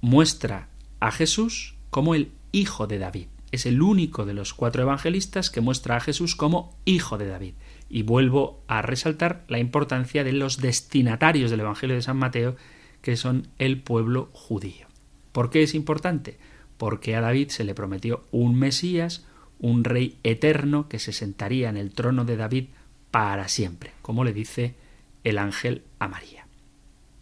muestra 0.00 0.68
a 1.00 1.10
Jesús 1.10 1.74
como 1.90 2.14
el 2.14 2.32
hijo 2.52 2.86
de 2.86 2.98
David. 2.98 3.28
Es 3.50 3.66
el 3.66 3.82
único 3.82 4.26
de 4.26 4.34
los 4.34 4.52
cuatro 4.52 4.82
evangelistas 4.82 5.48
que 5.48 5.60
muestra 5.60 5.96
a 5.96 6.00
Jesús 6.00 6.34
como 6.36 6.76
hijo 6.84 7.18
de 7.18 7.28
David. 7.28 7.54
Y 7.88 8.02
vuelvo 8.02 8.62
a 8.66 8.82
resaltar 8.82 9.44
la 9.48 9.58
importancia 9.58 10.24
de 10.24 10.32
los 10.32 10.60
destinatarios 10.60 11.50
del 11.50 11.60
Evangelio 11.60 11.96
de 11.96 12.02
San 12.02 12.16
Mateo, 12.16 12.56
que 13.04 13.16
son 13.16 13.48
el 13.58 13.80
pueblo 13.80 14.30
judío. 14.32 14.88
¿Por 15.30 15.50
qué 15.50 15.62
es 15.62 15.74
importante? 15.74 16.38
Porque 16.78 17.14
a 17.14 17.20
David 17.20 17.50
se 17.50 17.62
le 17.62 17.74
prometió 17.74 18.24
un 18.32 18.58
Mesías, 18.58 19.26
un 19.60 19.84
rey 19.84 20.16
eterno 20.24 20.88
que 20.88 20.98
se 20.98 21.12
sentaría 21.12 21.68
en 21.68 21.76
el 21.76 21.92
trono 21.92 22.24
de 22.24 22.36
David 22.36 22.64
para 23.10 23.46
siempre, 23.46 23.92
como 24.02 24.24
le 24.24 24.32
dice 24.32 24.74
el 25.22 25.38
ángel 25.38 25.82
a 26.00 26.08
María 26.08 26.44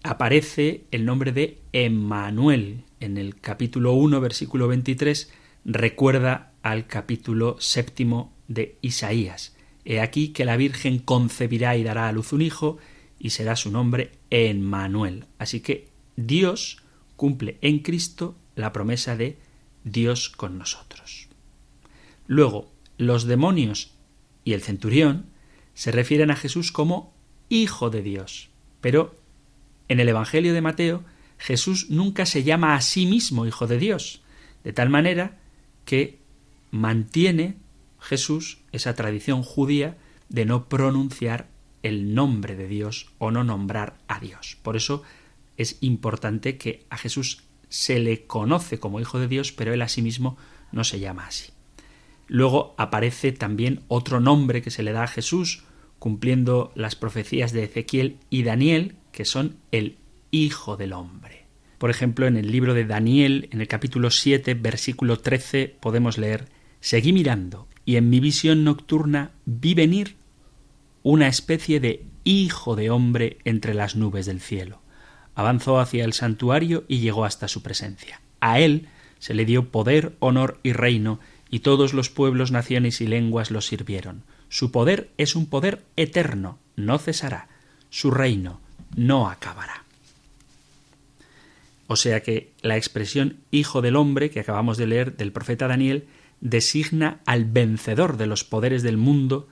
aparece 0.02 0.84
el 0.90 1.04
nombre 1.04 1.32
de 1.32 1.58
Emmanuel. 1.72 2.84
En 3.00 3.18
el 3.18 3.36
capítulo 3.36 3.94
1, 3.94 4.20
versículo 4.20 4.68
23, 4.68 5.32
recuerda 5.64 6.52
al 6.62 6.86
capítulo 6.86 7.56
séptimo 7.58 8.32
de 8.48 8.76
Isaías. 8.80 9.56
He 9.84 10.00
aquí 10.00 10.28
que 10.28 10.44
la 10.44 10.56
Virgen 10.56 10.98
concebirá 10.98 11.76
y 11.76 11.82
dará 11.82 12.08
a 12.08 12.12
luz 12.12 12.32
un 12.32 12.42
hijo, 12.42 12.78
y 13.22 13.30
será 13.30 13.54
su 13.54 13.70
nombre 13.70 14.10
Emmanuel. 14.30 15.26
Así 15.38 15.60
que 15.60 15.88
Dios 16.16 16.82
cumple 17.14 17.56
en 17.62 17.78
Cristo 17.78 18.36
la 18.56 18.72
promesa 18.72 19.16
de 19.16 19.38
Dios 19.84 20.28
con 20.28 20.58
nosotros. 20.58 21.28
Luego, 22.26 22.72
los 22.98 23.24
demonios 23.24 23.92
y 24.42 24.54
el 24.54 24.62
centurión 24.62 25.26
se 25.72 25.92
refieren 25.92 26.32
a 26.32 26.36
Jesús 26.36 26.72
como 26.72 27.14
Hijo 27.48 27.90
de 27.90 28.02
Dios, 28.02 28.50
pero 28.80 29.14
en 29.86 30.00
el 30.00 30.08
Evangelio 30.08 30.52
de 30.52 30.60
Mateo, 30.60 31.04
Jesús 31.38 31.90
nunca 31.90 32.26
se 32.26 32.42
llama 32.42 32.74
a 32.74 32.80
sí 32.80 33.06
mismo 33.06 33.46
Hijo 33.46 33.68
de 33.68 33.78
Dios, 33.78 34.22
de 34.64 34.72
tal 34.72 34.88
manera 34.88 35.38
que 35.84 36.18
mantiene 36.72 37.54
Jesús 38.00 38.58
esa 38.72 38.94
tradición 38.96 39.44
judía 39.44 39.96
de 40.28 40.44
no 40.44 40.68
pronunciar 40.68 41.51
el 41.82 42.14
nombre 42.14 42.56
de 42.56 42.68
Dios 42.68 43.10
o 43.18 43.30
no 43.30 43.44
nombrar 43.44 43.98
a 44.08 44.20
Dios. 44.20 44.56
Por 44.62 44.76
eso 44.76 45.02
es 45.56 45.78
importante 45.80 46.58
que 46.58 46.86
a 46.90 46.96
Jesús 46.96 47.42
se 47.68 47.98
le 47.98 48.26
conoce 48.26 48.78
como 48.78 49.00
Hijo 49.00 49.18
de 49.18 49.28
Dios, 49.28 49.52
pero 49.52 49.72
él 49.72 49.82
a 49.82 49.88
sí 49.88 50.02
mismo 50.02 50.36
no 50.72 50.84
se 50.84 51.00
llama 51.00 51.26
así. 51.26 51.52
Luego 52.28 52.74
aparece 52.78 53.32
también 53.32 53.80
otro 53.88 54.20
nombre 54.20 54.62
que 54.62 54.70
se 54.70 54.82
le 54.82 54.92
da 54.92 55.04
a 55.04 55.08
Jesús, 55.08 55.64
cumpliendo 55.98 56.72
las 56.74 56.96
profecías 56.96 57.52
de 57.52 57.64
Ezequiel 57.64 58.18
y 58.30 58.42
Daniel, 58.42 58.96
que 59.12 59.24
son 59.24 59.56
el 59.70 59.98
Hijo 60.30 60.76
del 60.76 60.92
Hombre. 60.92 61.46
Por 61.78 61.90
ejemplo, 61.90 62.26
en 62.26 62.36
el 62.36 62.50
libro 62.50 62.74
de 62.74 62.84
Daniel, 62.84 63.48
en 63.52 63.60
el 63.60 63.68
capítulo 63.68 64.10
7, 64.10 64.54
versículo 64.54 65.18
13, 65.18 65.76
podemos 65.80 66.16
leer, 66.16 66.48
Seguí 66.80 67.12
mirando, 67.12 67.68
y 67.84 67.96
en 67.96 68.08
mi 68.08 68.20
visión 68.20 68.64
nocturna 68.64 69.32
vi 69.44 69.74
venir 69.74 70.16
una 71.02 71.28
especie 71.28 71.80
de 71.80 72.04
Hijo 72.24 72.76
de 72.76 72.90
Hombre 72.90 73.38
entre 73.44 73.74
las 73.74 73.96
nubes 73.96 74.26
del 74.26 74.40
cielo. 74.40 74.80
Avanzó 75.34 75.80
hacia 75.80 76.04
el 76.04 76.12
santuario 76.12 76.84
y 76.88 76.98
llegó 76.98 77.24
hasta 77.24 77.48
su 77.48 77.62
presencia. 77.62 78.20
A 78.40 78.60
él 78.60 78.88
se 79.18 79.34
le 79.34 79.44
dio 79.44 79.70
poder, 79.70 80.14
honor 80.18 80.58
y 80.62 80.72
reino, 80.72 81.20
y 81.50 81.60
todos 81.60 81.92
los 81.94 82.10
pueblos, 82.10 82.50
naciones 82.50 83.00
y 83.00 83.06
lenguas 83.06 83.50
lo 83.50 83.60
sirvieron. 83.60 84.24
Su 84.48 84.70
poder 84.70 85.10
es 85.18 85.34
un 85.34 85.46
poder 85.46 85.84
eterno, 85.96 86.58
no 86.76 86.98
cesará. 86.98 87.48
Su 87.90 88.10
reino 88.10 88.60
no 88.96 89.28
acabará. 89.28 89.84
O 91.86 91.96
sea 91.96 92.22
que 92.22 92.52
la 92.62 92.76
expresión 92.76 93.36
Hijo 93.50 93.82
del 93.82 93.96
Hombre 93.96 94.30
que 94.30 94.40
acabamos 94.40 94.78
de 94.78 94.86
leer 94.86 95.16
del 95.16 95.32
profeta 95.32 95.68
Daniel 95.68 96.06
designa 96.40 97.20
al 97.26 97.44
vencedor 97.44 98.16
de 98.16 98.26
los 98.26 98.44
poderes 98.44 98.82
del 98.82 98.96
mundo 98.96 99.48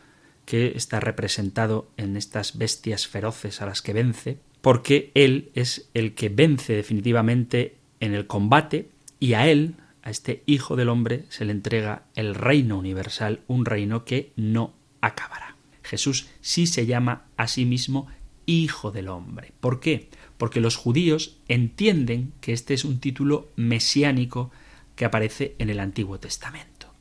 que 0.50 0.72
está 0.74 0.98
representado 0.98 1.88
en 1.96 2.16
estas 2.16 2.58
bestias 2.58 3.06
feroces 3.06 3.62
a 3.62 3.66
las 3.66 3.82
que 3.82 3.92
vence, 3.92 4.40
porque 4.60 5.12
Él 5.14 5.52
es 5.54 5.88
el 5.94 6.16
que 6.16 6.28
vence 6.28 6.72
definitivamente 6.72 7.76
en 8.00 8.14
el 8.14 8.26
combate 8.26 8.90
y 9.20 9.34
a 9.34 9.46
Él, 9.46 9.76
a 10.02 10.10
este 10.10 10.42
Hijo 10.46 10.74
del 10.74 10.88
Hombre, 10.88 11.24
se 11.28 11.44
le 11.44 11.52
entrega 11.52 12.02
el 12.16 12.34
reino 12.34 12.78
universal, 12.78 13.42
un 13.46 13.64
reino 13.64 14.04
que 14.04 14.32
no 14.34 14.74
acabará. 15.00 15.54
Jesús 15.84 16.26
sí 16.40 16.66
se 16.66 16.84
llama 16.84 17.26
a 17.36 17.46
sí 17.46 17.64
mismo 17.64 18.08
Hijo 18.44 18.90
del 18.90 19.06
Hombre. 19.06 19.52
¿Por 19.60 19.78
qué? 19.78 20.08
Porque 20.36 20.60
los 20.60 20.74
judíos 20.74 21.38
entienden 21.46 22.32
que 22.40 22.52
este 22.54 22.74
es 22.74 22.84
un 22.84 22.98
título 22.98 23.52
mesiánico 23.54 24.50
que 24.96 25.04
aparece 25.04 25.54
en 25.60 25.70
el 25.70 25.78
Antiguo 25.78 26.18
Testamento. 26.18 26.92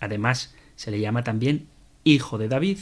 Además, 0.00 0.54
se 0.74 0.90
le 0.90 1.00
llama 1.00 1.22
también 1.22 1.66
Hijo 2.04 2.38
de 2.38 2.48
David, 2.48 2.78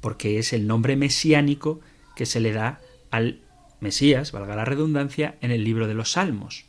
porque 0.00 0.38
es 0.38 0.52
el 0.52 0.66
nombre 0.66 0.96
mesiánico 0.96 1.80
que 2.16 2.26
se 2.26 2.40
le 2.40 2.52
da 2.52 2.80
al 3.10 3.40
Mesías, 3.80 4.32
valga 4.32 4.56
la 4.56 4.64
redundancia, 4.64 5.36
en 5.40 5.50
el 5.50 5.64
libro 5.64 5.88
de 5.88 5.94
los 5.94 6.12
Salmos. 6.12 6.66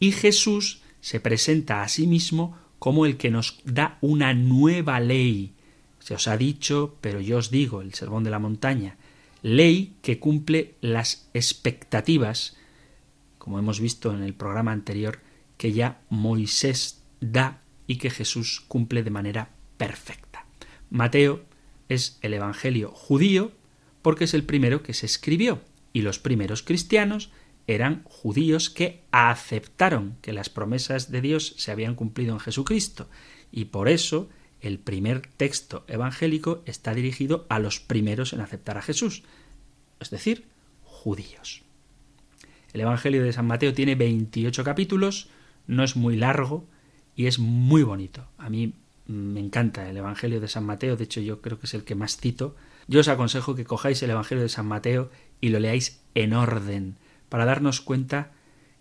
Y 0.00 0.12
Jesús 0.12 0.82
se 1.00 1.20
presenta 1.20 1.82
a 1.82 1.88
sí 1.88 2.06
mismo 2.06 2.58
como 2.78 3.06
el 3.06 3.16
que 3.16 3.30
nos 3.30 3.60
da 3.64 3.98
una 4.00 4.34
nueva 4.34 5.00
ley. 5.00 5.54
Se 6.00 6.14
os 6.14 6.28
ha 6.28 6.36
dicho, 6.36 6.96
pero 7.00 7.20
yo 7.20 7.38
os 7.38 7.50
digo, 7.50 7.80
el 7.80 7.94
sermón 7.94 8.24
de 8.24 8.30
la 8.30 8.38
montaña, 8.38 8.96
ley 9.42 9.96
que 10.02 10.18
cumple 10.18 10.74
las 10.80 11.28
expectativas, 11.34 12.56
como 13.38 13.58
hemos 13.58 13.80
visto 13.80 14.12
en 14.12 14.22
el 14.22 14.34
programa 14.34 14.72
anterior, 14.72 15.20
que 15.56 15.72
ya 15.72 16.00
Moisés 16.10 17.02
da 17.20 17.62
y 17.86 17.96
que 17.96 18.10
Jesús 18.10 18.62
cumple 18.66 19.02
de 19.02 19.10
manera 19.10 19.50
perfecta. 19.76 20.46
Mateo 20.90 21.44
es 21.88 22.18
el 22.22 22.34
Evangelio 22.34 22.90
judío 22.90 23.52
porque 24.02 24.24
es 24.24 24.34
el 24.34 24.44
primero 24.44 24.82
que 24.82 24.94
se 24.94 25.06
escribió 25.06 25.60
y 25.92 26.02
los 26.02 26.18
primeros 26.18 26.62
cristianos 26.62 27.30
eran 27.66 28.02
judíos 28.04 28.70
que 28.70 29.02
aceptaron 29.10 30.16
que 30.22 30.32
las 30.32 30.48
promesas 30.48 31.10
de 31.10 31.20
Dios 31.20 31.54
se 31.56 31.72
habían 31.72 31.94
cumplido 31.94 32.34
en 32.34 32.40
Jesucristo 32.40 33.08
y 33.50 33.66
por 33.66 33.88
eso 33.88 34.28
el 34.60 34.78
primer 34.78 35.22
texto 35.36 35.84
evangélico 35.88 36.62
está 36.66 36.94
dirigido 36.94 37.46
a 37.48 37.58
los 37.58 37.80
primeros 37.80 38.32
en 38.32 38.40
aceptar 38.40 38.78
a 38.78 38.82
Jesús, 38.82 39.22
es 40.00 40.10
decir, 40.10 40.46
judíos. 40.82 41.62
El 42.72 42.80
Evangelio 42.80 43.22
de 43.22 43.32
San 43.32 43.46
Mateo 43.46 43.72
tiene 43.72 43.94
28 43.94 44.64
capítulos, 44.64 45.28
no 45.66 45.82
es 45.82 45.96
muy 45.96 46.16
largo 46.16 46.66
y 47.14 47.26
es 47.26 47.38
muy 47.38 47.82
bonito. 47.82 48.28
A 48.38 48.50
mí 48.50 48.74
me 49.06 49.40
encanta 49.40 49.88
el 49.88 49.96
Evangelio 49.96 50.40
de 50.40 50.48
San 50.48 50.64
Mateo, 50.64 50.96
de 50.96 51.04
hecho 51.04 51.20
yo 51.20 51.40
creo 51.40 51.58
que 51.58 51.66
es 51.66 51.74
el 51.74 51.84
que 51.84 51.94
más 51.94 52.16
cito. 52.16 52.56
Yo 52.88 53.00
os 53.00 53.08
aconsejo 53.08 53.54
que 53.54 53.64
cojáis 53.64 54.02
el 54.02 54.10
Evangelio 54.10 54.42
de 54.42 54.48
San 54.48 54.66
Mateo 54.66 55.10
y 55.40 55.50
lo 55.50 55.60
leáis 55.60 56.00
en 56.14 56.32
orden, 56.32 56.96
para 57.28 57.44
darnos 57.44 57.80
cuenta 57.80 58.32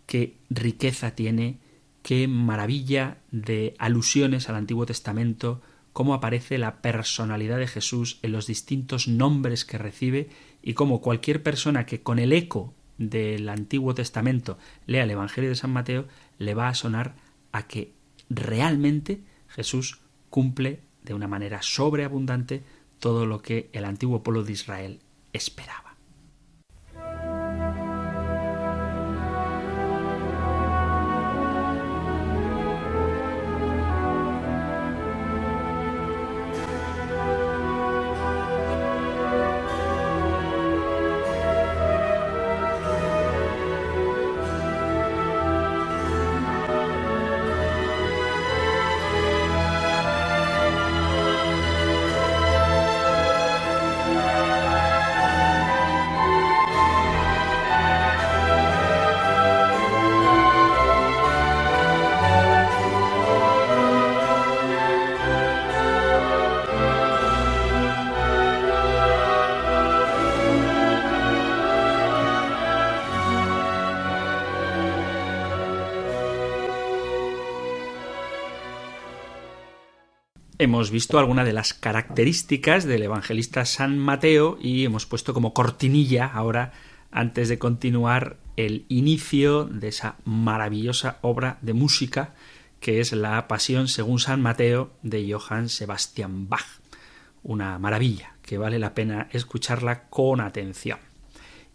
qué 0.05 0.38
riqueza 0.49 1.11
tiene, 1.11 1.59
qué 2.03 2.27
maravilla 2.27 3.17
de 3.31 3.75
alusiones 3.79 4.49
al 4.49 4.55
Antiguo 4.55 4.85
Testamento, 4.85 5.61
cómo 5.93 6.13
aparece 6.13 6.57
la 6.57 6.81
personalidad 6.81 7.57
de 7.57 7.67
Jesús 7.67 8.19
en 8.21 8.31
los 8.31 8.47
distintos 8.47 9.07
nombres 9.07 9.65
que 9.65 9.77
recibe 9.77 10.29
y 10.61 10.73
cómo 10.73 11.01
cualquier 11.01 11.41
persona 11.41 11.85
que 11.85 12.01
con 12.01 12.19
el 12.19 12.33
eco 12.33 12.73
del 12.97 13.49
Antiguo 13.49 13.93
Testamento 13.95 14.57
lea 14.88 15.03
el 15.03 15.11
Evangelio 15.11 15.49
de 15.49 15.55
San 15.55 15.71
Mateo 15.71 16.05
le 16.38 16.53
va 16.53 16.69
a 16.69 16.75
sonar 16.75 17.15
a 17.51 17.67
que 17.67 17.93
realmente 18.29 19.21
Jesús 19.47 19.99
cumple 20.36 20.82
de 21.02 21.13
una 21.13 21.30
manera 21.30 21.62
sobreabundante 21.62 22.62
todo 23.00 23.26
lo 23.26 23.41
que 23.41 23.69
el 23.71 23.86
antiguo 23.86 24.21
pueblo 24.21 24.43
de 24.43 24.52
Israel 24.52 25.00
esperaba. 25.32 25.94
Hemos 80.65 80.89
visto 80.89 81.19
algunas 81.19 81.45
de 81.45 81.54
las 81.54 81.75
características 81.75 82.86
del 82.86 83.04
evangelista 83.04 83.65
San 83.65 83.99
Mateo 83.99 84.58
y 84.60 84.84
hemos 84.84 85.06
puesto 85.06 85.32
como 85.32 85.54
cortinilla 85.54 86.25
ahora, 86.25 86.73
antes 87.12 87.49
de 87.49 87.59
continuar, 87.59 88.38
el 88.57 88.84
inicio 88.89 89.66
de 89.66 89.89
esa 89.89 90.16
maravillosa 90.26 91.20
obra 91.22 91.59
de 91.61 91.74
música 91.74 92.34
que 92.80 92.99
es 92.99 93.13
la 93.13 93.47
Pasión 93.47 93.88
según 93.88 94.18
San 94.18 94.41
Mateo 94.41 94.91
de 95.03 95.32
Johann 95.32 95.70
Sebastian 95.70 96.49
Bach. 96.49 96.66
Una 97.43 97.78
maravilla 97.78 98.34
que 98.41 98.57
vale 98.57 98.80
la 98.80 98.95
pena 98.95 99.30
escucharla 99.32 100.05
con 100.09 100.41
atención. 100.41 100.97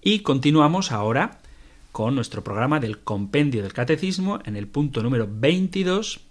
Y 0.02 0.20
continuamos 0.20 0.90
ahora 0.90 1.38
con 1.92 2.16
nuestro 2.16 2.42
programa 2.42 2.80
del 2.80 2.98
Compendio 2.98 3.62
del 3.62 3.72
Catecismo 3.72 4.40
en 4.44 4.56
el 4.56 4.66
punto 4.66 5.00
número 5.00 5.28
22 5.30 6.22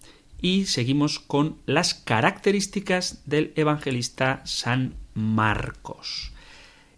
y 0.42 0.66
seguimos 0.66 1.20
con 1.20 1.58
las 1.66 1.94
características 1.94 3.24
del 3.26 3.54
evangelista 3.56 4.42
San 4.46 4.96
Marcos. 5.14 6.32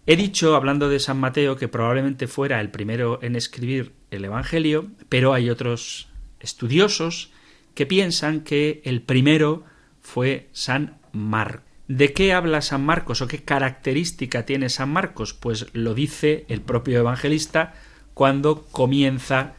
He 0.05 0.15
dicho, 0.15 0.55
hablando 0.55 0.89
de 0.89 0.99
San 0.99 1.19
Mateo, 1.19 1.55
que 1.55 1.67
probablemente 1.67 2.27
fuera 2.27 2.59
el 2.59 2.69
primero 2.69 3.19
en 3.21 3.35
escribir 3.35 3.93
el 4.09 4.25
Evangelio, 4.25 4.87
pero 5.09 5.33
hay 5.33 5.49
otros 5.49 6.09
estudiosos 6.39 7.31
que 7.75 7.85
piensan 7.85 8.41
que 8.41 8.81
el 8.83 9.01
primero 9.01 9.63
fue 10.01 10.49
San 10.53 10.97
Marcos. 11.11 11.65
¿De 11.87 12.13
qué 12.13 12.33
habla 12.33 12.61
San 12.61 12.85
Marcos 12.85 13.21
o 13.21 13.27
qué 13.27 13.43
característica 13.43 14.45
tiene 14.45 14.69
San 14.69 14.91
Marcos? 14.91 15.33
Pues 15.33 15.67
lo 15.73 15.93
dice 15.93 16.45
el 16.47 16.61
propio 16.61 16.99
evangelista 16.99 17.73
cuando 18.13 18.63
comienza 18.71 19.53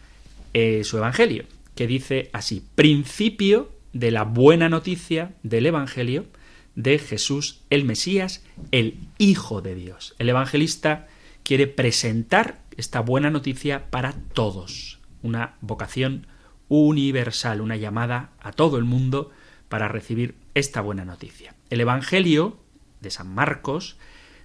eh, 0.54 0.82
su 0.82 0.96
Evangelio 0.96 1.44
que 1.74 1.86
dice 1.86 2.30
así, 2.32 2.64
principio 2.74 3.72
de 3.92 4.10
la 4.10 4.24
buena 4.24 4.68
noticia 4.68 5.34
del 5.42 5.66
Evangelio 5.66 6.26
de 6.74 6.98
Jesús 6.98 7.60
el 7.70 7.84
Mesías, 7.84 8.44
el 8.70 8.98
Hijo 9.18 9.60
de 9.60 9.74
Dios. 9.74 10.14
El 10.18 10.28
evangelista 10.28 11.08
quiere 11.42 11.66
presentar 11.66 12.62
esta 12.76 13.00
buena 13.00 13.30
noticia 13.30 13.90
para 13.90 14.12
todos, 14.32 15.00
una 15.22 15.56
vocación 15.60 16.26
universal, 16.68 17.60
una 17.60 17.76
llamada 17.76 18.30
a 18.40 18.52
todo 18.52 18.78
el 18.78 18.84
mundo 18.84 19.30
para 19.68 19.88
recibir 19.88 20.34
esta 20.54 20.80
buena 20.80 21.04
noticia. 21.04 21.54
El 21.70 21.80
Evangelio 21.80 22.58
de 23.00 23.10
San 23.10 23.34
Marcos 23.34 23.96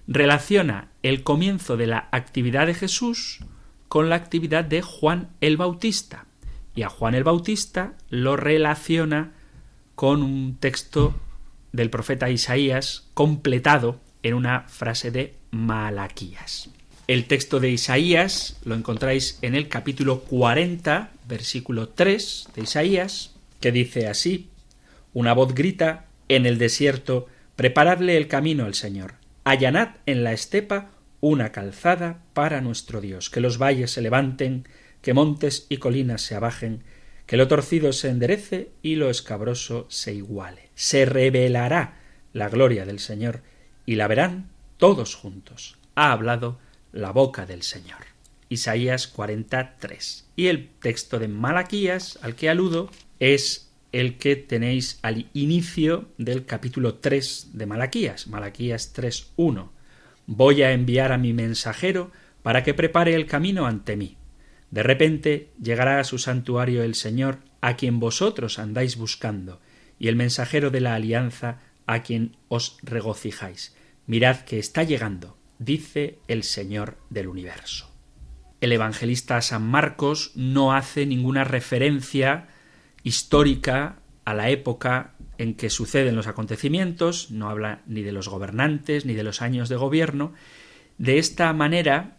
relaciona 0.06 0.88
el 1.02 1.22
comienzo 1.22 1.76
de 1.76 1.86
la 1.86 2.08
actividad 2.12 2.66
de 2.66 2.74
Jesús 2.74 3.40
con 3.88 4.08
la 4.08 4.16
actividad 4.16 4.64
de 4.64 4.82
Juan 4.82 5.30
el 5.40 5.56
Bautista. 5.56 6.26
Y 6.78 6.84
a 6.84 6.88
Juan 6.90 7.16
el 7.16 7.24
Bautista 7.24 7.94
lo 8.08 8.36
relaciona 8.36 9.32
con 9.96 10.22
un 10.22 10.58
texto 10.60 11.12
del 11.72 11.90
profeta 11.90 12.30
Isaías 12.30 13.08
completado 13.14 14.00
en 14.22 14.34
una 14.34 14.60
frase 14.68 15.10
de 15.10 15.34
Malaquías. 15.50 16.70
El 17.08 17.24
texto 17.24 17.58
de 17.58 17.70
Isaías 17.70 18.60
lo 18.64 18.76
encontráis 18.76 19.40
en 19.42 19.56
el 19.56 19.66
capítulo 19.66 20.20
40, 20.20 21.10
versículo 21.26 21.88
3 21.88 22.50
de 22.54 22.62
Isaías, 22.62 23.34
que 23.58 23.72
dice 23.72 24.06
así, 24.06 24.48
Una 25.12 25.32
voz 25.32 25.54
grita 25.54 26.06
en 26.28 26.46
el 26.46 26.58
desierto, 26.58 27.26
preparadle 27.56 28.16
el 28.16 28.28
camino 28.28 28.66
al 28.66 28.74
Señor, 28.74 29.14
allanad 29.42 29.96
en 30.06 30.22
la 30.22 30.32
estepa 30.32 30.90
una 31.20 31.50
calzada 31.50 32.22
para 32.34 32.60
nuestro 32.60 33.00
Dios, 33.00 33.30
que 33.30 33.40
los 33.40 33.58
valles 33.58 33.90
se 33.90 34.00
levanten, 34.00 34.68
que 35.02 35.14
montes 35.14 35.66
y 35.68 35.78
colinas 35.78 36.22
se 36.22 36.34
abajen, 36.34 36.82
que 37.26 37.36
lo 37.36 37.48
torcido 37.48 37.92
se 37.92 38.08
enderece 38.08 38.70
y 38.82 38.96
lo 38.96 39.10
escabroso 39.10 39.86
se 39.88 40.14
iguale. 40.14 40.70
Se 40.74 41.04
revelará 41.04 42.00
la 42.32 42.48
gloria 42.48 42.84
del 42.84 42.98
Señor 42.98 43.42
y 43.86 43.96
la 43.96 44.08
verán 44.08 44.50
todos 44.76 45.14
juntos. 45.14 45.78
Ha 45.94 46.12
hablado 46.12 46.58
la 46.92 47.10
boca 47.10 47.46
del 47.46 47.62
Señor. 47.62 47.98
Isaías 48.48 49.08
43. 49.08 50.26
Y 50.36 50.46
el 50.46 50.68
texto 50.68 51.18
de 51.18 51.28
Malaquías 51.28 52.18
al 52.22 52.34
que 52.34 52.48
aludo 52.48 52.90
es 53.20 53.70
el 53.92 54.18
que 54.18 54.36
tenéis 54.36 54.98
al 55.02 55.26
inicio 55.32 56.08
del 56.18 56.44
capítulo 56.44 56.96
3 56.96 57.50
de 57.54 57.66
Malaquías, 57.66 58.26
Malaquías 58.26 58.94
3.1. 58.94 59.70
Voy 60.26 60.62
a 60.62 60.72
enviar 60.72 61.12
a 61.12 61.18
mi 61.18 61.32
mensajero 61.32 62.12
para 62.42 62.62
que 62.62 62.74
prepare 62.74 63.14
el 63.14 63.26
camino 63.26 63.66
ante 63.66 63.96
mí. 63.96 64.17
De 64.70 64.82
repente 64.82 65.50
llegará 65.62 65.98
a 65.98 66.04
su 66.04 66.18
santuario 66.18 66.82
el 66.82 66.94
Señor, 66.94 67.38
a 67.60 67.76
quien 67.76 68.00
vosotros 68.00 68.58
andáis 68.58 68.96
buscando, 68.96 69.60
y 69.98 70.08
el 70.08 70.16
mensajero 70.16 70.70
de 70.70 70.80
la 70.80 70.94
alianza, 70.94 71.60
a 71.86 72.02
quien 72.02 72.36
os 72.48 72.78
regocijáis. 72.82 73.74
Mirad 74.06 74.40
que 74.40 74.58
está 74.58 74.82
llegando, 74.82 75.38
dice 75.58 76.18
el 76.28 76.42
Señor 76.42 76.98
del 77.10 77.28
universo. 77.28 77.90
El 78.60 78.72
evangelista 78.72 79.40
San 79.40 79.62
Marcos 79.62 80.32
no 80.34 80.74
hace 80.74 81.06
ninguna 81.06 81.44
referencia 81.44 82.48
histórica 83.02 84.00
a 84.24 84.34
la 84.34 84.50
época 84.50 85.14
en 85.38 85.54
que 85.54 85.70
suceden 85.70 86.16
los 86.16 86.26
acontecimientos, 86.26 87.30
no 87.30 87.48
habla 87.48 87.82
ni 87.86 88.02
de 88.02 88.12
los 88.12 88.28
gobernantes 88.28 89.06
ni 89.06 89.14
de 89.14 89.22
los 89.22 89.40
años 89.40 89.68
de 89.68 89.76
gobierno. 89.76 90.34
De 90.98 91.18
esta 91.18 91.52
manera, 91.52 92.17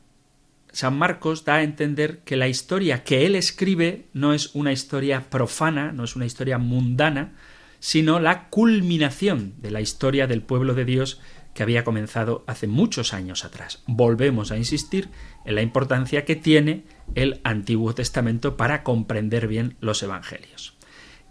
San 0.71 0.97
Marcos 0.97 1.45
da 1.45 1.55
a 1.55 1.63
entender 1.63 2.19
que 2.19 2.37
la 2.37 2.47
historia 2.47 3.03
que 3.03 3.25
él 3.25 3.35
escribe 3.35 4.07
no 4.13 4.33
es 4.33 4.53
una 4.53 4.71
historia 4.71 5.29
profana, 5.29 5.91
no 5.91 6.03
es 6.03 6.15
una 6.15 6.25
historia 6.25 6.57
mundana, 6.57 7.33
sino 7.79 8.19
la 8.19 8.49
culminación 8.49 9.53
de 9.57 9.71
la 9.71 9.81
historia 9.81 10.27
del 10.27 10.41
pueblo 10.41 10.73
de 10.73 10.85
Dios 10.85 11.19
que 11.53 11.63
había 11.63 11.83
comenzado 11.83 12.43
hace 12.47 12.67
muchos 12.67 13.13
años 13.13 13.43
atrás. 13.43 13.83
Volvemos 13.87 14.51
a 14.51 14.57
insistir 14.57 15.09
en 15.45 15.55
la 15.55 15.61
importancia 15.61 16.23
que 16.23 16.35
tiene 16.35 16.83
el 17.15 17.41
Antiguo 17.43 17.95
Testamento 17.95 18.55
para 18.55 18.83
comprender 18.83 19.47
bien 19.47 19.75
los 19.79 20.03
Evangelios. 20.03 20.77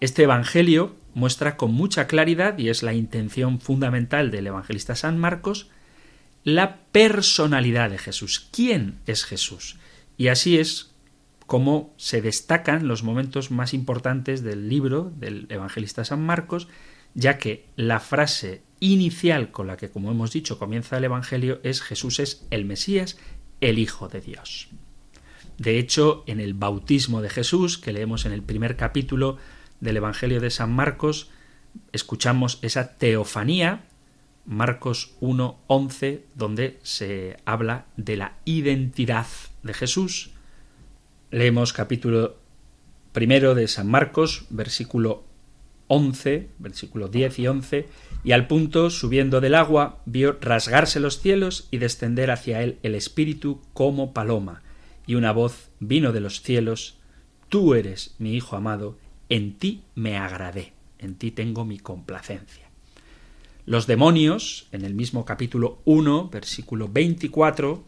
Este 0.01 0.25
Evangelio 0.25 0.97
muestra 1.15 1.57
con 1.57 1.73
mucha 1.73 2.07
claridad, 2.07 2.59
y 2.59 2.69
es 2.69 2.83
la 2.83 2.95
intención 2.95 3.61
fundamental 3.61 4.31
del 4.31 4.47
evangelista 4.47 4.95
San 4.95 5.19
Marcos, 5.19 5.71
la 6.45 6.79
personalidad 6.93 7.91
de 7.91 7.99
Jesús. 7.99 8.49
¿Quién 8.53 8.99
es 9.07 9.25
Jesús? 9.25 9.77
Y 10.17 10.29
así 10.29 10.59
es 10.59 10.95
como 11.47 11.95
se 11.97 12.21
destacan 12.21 12.89
los 12.89 13.03
momentos 13.03 13.51
más 13.51 13.73
importantes 13.73 14.43
del 14.43 14.69
libro 14.69 15.13
del 15.17 15.47
evangelista 15.49 16.05
San 16.05 16.23
Marcos, 16.25 16.69
ya 17.15 17.39
que 17.39 17.67
la 17.77 18.01
frase 18.01 18.63
inicial 18.81 19.51
con 19.51 19.67
la 19.67 19.77
que, 19.77 19.91
como 19.91 20.11
hemos 20.11 20.33
dicho, 20.33 20.59
comienza 20.59 20.99
el 20.99 21.05
Evangelio 21.05 21.61
es 21.63 21.81
Jesús 21.81 22.21
es 22.21 22.47
el 22.51 22.65
Mesías, 22.65 23.19
el 23.61 23.79
Hijo 23.79 24.09
de 24.09 24.21
Dios. 24.21 24.69
De 25.57 25.79
hecho, 25.79 26.23
en 26.27 26.41
el 26.41 26.55
bautismo 26.55 27.21
de 27.21 27.31
Jesús, 27.31 27.79
que 27.79 27.93
leemos 27.93 28.27
en 28.27 28.33
el 28.33 28.43
primer 28.43 28.77
capítulo 28.77 29.39
del 29.81 29.97
Evangelio 29.97 30.41
de 30.41 30.51
San 30.51 30.73
Marcos, 30.73 31.31
escuchamos 31.93 32.59
esa 32.63 32.97
teofanía, 32.97 33.85
Marcos 34.49 35.15
1.11, 35.21 36.23
donde 36.35 36.79
se 36.83 37.37
habla 37.45 37.85
de 37.99 38.17
la 38.17 38.39
identidad 38.47 39.27
de 39.63 39.75
Jesús. 39.75 40.31
Leemos 41.31 41.75
capítulo 41.75 42.39
primero 43.13 43.55
de 43.55 43.69
San 43.69 43.89
Marcos, 43.89 44.47
versículo 44.49 45.25
11, 45.89 46.49
versículo 46.59 47.09
10 47.09 47.39
y 47.41 47.47
11, 47.47 47.87
y 48.25 48.33
al 48.33 48.47
punto, 48.47 48.89
subiendo 48.89 49.43
del 49.43 49.55
agua, 49.55 50.01
vio 50.07 50.39
rasgarse 50.41 50.99
los 50.99 51.21
cielos 51.21 51.69
y 51.71 51.77
descender 51.77 52.31
hacia 52.31 52.63
él 52.63 52.79
el 52.83 52.95
Espíritu 52.95 53.61
como 53.75 54.15
paloma, 54.15 54.63
y 55.07 55.17
una 55.17 55.33
voz 55.33 55.69
vino 55.79 56.11
de 56.13 56.21
los 56.21 56.41
cielos, 56.41 56.97
Tú 57.51 57.75
eres 57.75 58.15
mi 58.19 58.35
Hijo 58.35 58.57
amado, 58.57 58.99
en 59.29 59.59
ti 59.59 59.83
me 59.95 60.17
agradé, 60.17 60.73
en 60.99 61.17
ti 61.17 61.31
tengo 61.33 61.67
mi 61.67 61.79
complacencia. 61.79 62.68
Los 63.69 63.87
demonios, 63.87 64.67
en 64.73 64.83
el 64.83 64.95
mismo 64.95 65.27
capítulo 65.27 65.83
1, 65.85 66.31
versículo 66.31 66.89
24, 66.89 67.85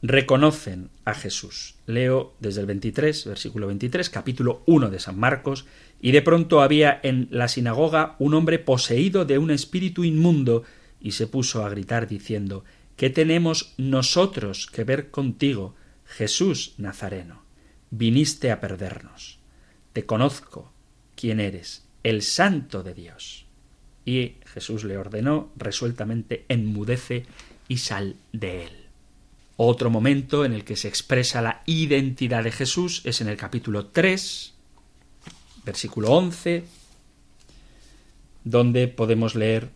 reconocen 0.00 0.88
a 1.04 1.12
Jesús. 1.12 1.74
Leo 1.84 2.32
desde 2.40 2.62
el 2.62 2.66
23, 2.66 3.26
versículo 3.26 3.66
23, 3.66 4.08
capítulo 4.08 4.62
1 4.64 4.88
de 4.88 4.98
San 4.98 5.18
Marcos, 5.20 5.66
y 6.00 6.12
de 6.12 6.22
pronto 6.22 6.62
había 6.62 6.98
en 7.02 7.28
la 7.30 7.48
sinagoga 7.48 8.16
un 8.18 8.32
hombre 8.32 8.58
poseído 8.58 9.26
de 9.26 9.36
un 9.36 9.50
espíritu 9.50 10.02
inmundo, 10.02 10.64
y 10.98 11.10
se 11.10 11.26
puso 11.26 11.62
a 11.62 11.68
gritar 11.68 12.08
diciendo 12.08 12.64
¿Qué 12.96 13.10
tenemos 13.10 13.74
nosotros 13.76 14.66
que 14.66 14.84
ver 14.84 15.10
contigo, 15.10 15.74
Jesús 16.06 16.72
Nazareno? 16.78 17.42
Viniste 17.90 18.50
a 18.50 18.60
perdernos. 18.60 19.40
Te 19.92 20.06
conozco 20.06 20.72
quién 21.16 21.38
eres, 21.38 21.84
el 22.02 22.22
santo 22.22 22.82
de 22.82 22.94
Dios. 22.94 23.47
Y 24.08 24.36
Jesús 24.46 24.84
le 24.84 24.96
ordenó 24.96 25.52
resueltamente 25.54 26.46
enmudece 26.48 27.26
y 27.68 27.76
sal 27.76 28.16
de 28.32 28.64
él. 28.64 28.72
Otro 29.58 29.90
momento 29.90 30.46
en 30.46 30.54
el 30.54 30.64
que 30.64 30.76
se 30.76 30.88
expresa 30.88 31.42
la 31.42 31.62
identidad 31.66 32.42
de 32.42 32.50
Jesús 32.50 33.02
es 33.04 33.20
en 33.20 33.28
el 33.28 33.36
capítulo 33.36 33.88
3, 33.88 34.54
versículo 35.66 36.08
11, 36.12 36.64
donde 38.44 38.88
podemos 38.88 39.34
leer 39.34 39.68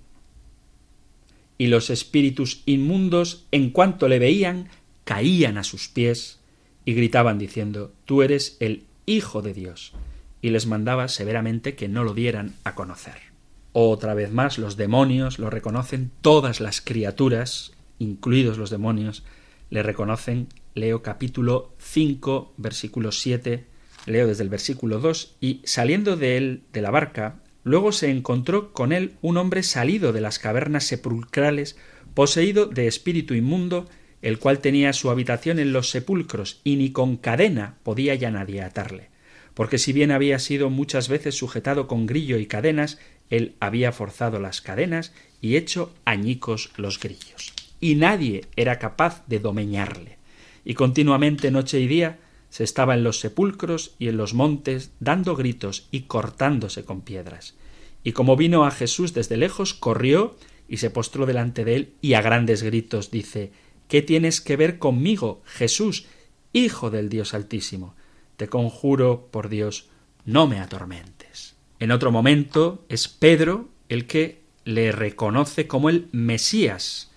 y 1.58 1.66
los 1.66 1.90
espíritus 1.90 2.62
inmundos, 2.64 3.44
en 3.50 3.68
cuanto 3.68 4.08
le 4.08 4.18
veían, 4.18 4.70
caían 5.04 5.58
a 5.58 5.62
sus 5.62 5.88
pies 5.88 6.38
y 6.86 6.94
gritaban 6.94 7.38
diciendo 7.38 7.92
Tú 8.06 8.22
eres 8.22 8.56
el 8.60 8.84
Hijo 9.04 9.42
de 9.42 9.52
Dios, 9.52 9.92
y 10.40 10.48
les 10.48 10.64
mandaba 10.64 11.08
severamente 11.08 11.74
que 11.74 11.88
no 11.88 12.02
lo 12.02 12.14
dieran 12.14 12.54
a 12.64 12.74
conocer. 12.74 13.31
Otra 13.72 14.12
vez 14.12 14.30
más 14.30 14.58
los 14.58 14.76
demonios 14.76 15.38
lo 15.38 15.48
reconocen, 15.48 16.10
todas 16.20 16.60
las 16.60 16.82
criaturas, 16.82 17.72
incluidos 17.98 18.58
los 18.58 18.68
demonios, 18.68 19.24
le 19.70 19.82
reconocen. 19.82 20.48
Leo 20.74 21.02
capítulo 21.02 21.72
5, 21.78 22.54
versículo 22.58 23.12
7, 23.12 23.64
leo 24.06 24.26
desde 24.26 24.42
el 24.42 24.50
versículo 24.50 25.00
2, 25.00 25.36
y 25.40 25.60
saliendo 25.64 26.16
de 26.16 26.36
él, 26.36 26.62
de 26.72 26.82
la 26.82 26.90
barca, 26.90 27.40
luego 27.64 27.92
se 27.92 28.10
encontró 28.10 28.72
con 28.72 28.92
él 28.92 29.14
un 29.22 29.36
hombre 29.38 29.62
salido 29.62 30.12
de 30.12 30.20
las 30.20 30.38
cavernas 30.38 30.84
sepulcrales, 30.84 31.76
poseído 32.14 32.66
de 32.66 32.86
espíritu 32.86 33.34
inmundo, 33.34 33.88
el 34.20 34.38
cual 34.38 34.60
tenía 34.60 34.92
su 34.92 35.10
habitación 35.10 35.58
en 35.58 35.72
los 35.72 35.90
sepulcros, 35.90 36.60
y 36.64 36.76
ni 36.76 36.90
con 36.90 37.16
cadena 37.16 37.76
podía 37.82 38.14
ya 38.14 38.30
nadie 38.30 38.62
atarle. 38.62 39.10
Porque 39.54 39.78
si 39.78 39.92
bien 39.92 40.10
había 40.10 40.38
sido 40.38 40.70
muchas 40.70 41.08
veces 41.08 41.34
sujetado 41.34 41.86
con 41.86 42.06
grillo 42.06 42.38
y 42.38 42.46
cadenas, 42.46 42.98
él 43.32 43.56
había 43.58 43.90
forzado 43.92 44.38
las 44.38 44.60
cadenas 44.60 45.12
y 45.40 45.56
hecho 45.56 45.92
añicos 46.04 46.70
los 46.76 47.00
grillos 47.00 47.52
y 47.82 47.96
nadie 47.96 48.46
era 48.54 48.78
capaz 48.78 49.26
de 49.26 49.40
domeñarle. 49.40 50.16
Y 50.64 50.74
continuamente 50.74 51.50
noche 51.50 51.80
y 51.80 51.88
día 51.88 52.20
se 52.48 52.62
estaba 52.62 52.94
en 52.94 53.02
los 53.02 53.18
sepulcros 53.18 53.96
y 53.98 54.06
en 54.06 54.16
los 54.16 54.34
montes 54.34 54.92
dando 55.00 55.34
gritos 55.34 55.88
y 55.90 56.02
cortándose 56.02 56.84
con 56.84 57.00
piedras. 57.00 57.56
Y 58.04 58.12
como 58.12 58.36
vino 58.36 58.64
a 58.64 58.70
Jesús 58.70 59.14
desde 59.14 59.36
lejos, 59.36 59.74
corrió 59.74 60.36
y 60.68 60.76
se 60.76 60.90
postró 60.90 61.26
delante 61.26 61.64
de 61.64 61.74
él 61.74 61.92
y 62.00 62.14
a 62.14 62.22
grandes 62.22 62.62
gritos 62.62 63.10
dice 63.10 63.50
¿Qué 63.88 64.00
tienes 64.00 64.40
que 64.40 64.56
ver 64.56 64.78
conmigo, 64.78 65.42
Jesús, 65.44 66.06
Hijo 66.52 66.88
del 66.90 67.08
Dios 67.08 67.34
Altísimo, 67.34 67.96
te 68.36 68.46
conjuro 68.46 69.28
por 69.32 69.48
Dios, 69.48 69.88
no 70.24 70.46
me 70.46 70.60
atormentes. 70.60 71.51
En 71.82 71.90
otro 71.90 72.12
momento 72.12 72.84
es 72.88 73.08
Pedro 73.08 73.68
el 73.88 74.06
que 74.06 74.40
le 74.64 74.92
reconoce 74.92 75.66
como 75.66 75.88
el 75.88 76.06
Mesías. 76.12 77.10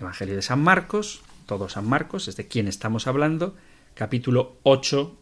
Evangelio 0.00 0.34
de 0.34 0.40
San 0.40 0.62
Marcos, 0.62 1.20
todo 1.44 1.68
San 1.68 1.86
Marcos, 1.86 2.26
es 2.26 2.34
de 2.36 2.48
quien 2.48 2.66
estamos 2.66 3.06
hablando, 3.06 3.54
capítulo 3.92 4.56
8, 4.62 5.14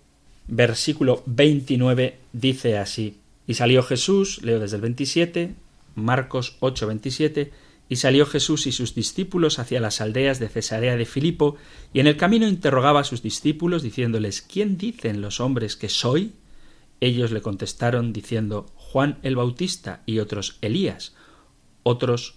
versículo 0.46 1.24
29, 1.26 2.20
dice 2.32 2.78
así. 2.78 3.18
Y 3.48 3.54
salió 3.54 3.82
Jesús, 3.82 4.40
leo 4.44 4.60
desde 4.60 4.76
el 4.76 4.82
27, 4.82 5.54
Marcos 5.96 6.56
8, 6.60 6.86
27, 6.86 7.50
y 7.88 7.96
salió 7.96 8.26
Jesús 8.26 8.68
y 8.68 8.70
sus 8.70 8.94
discípulos 8.94 9.58
hacia 9.58 9.80
las 9.80 10.00
aldeas 10.00 10.38
de 10.38 10.48
Cesarea 10.48 10.96
de 10.96 11.04
Filipo, 11.04 11.56
y 11.92 11.98
en 11.98 12.06
el 12.06 12.16
camino 12.16 12.46
interrogaba 12.46 13.00
a 13.00 13.04
sus 13.04 13.22
discípulos, 13.22 13.82
diciéndoles 13.82 14.40
¿Quién 14.40 14.78
dicen 14.78 15.20
los 15.20 15.40
hombres 15.40 15.74
que 15.74 15.88
soy? 15.88 16.34
Ellos 17.00 17.32
le 17.32 17.42
contestaron 17.42 18.12
diciendo 18.12 18.66
Juan 18.94 19.18
el 19.24 19.34
Bautista 19.34 20.04
y 20.06 20.20
otros 20.20 20.56
Elías, 20.60 21.16
otros 21.82 22.36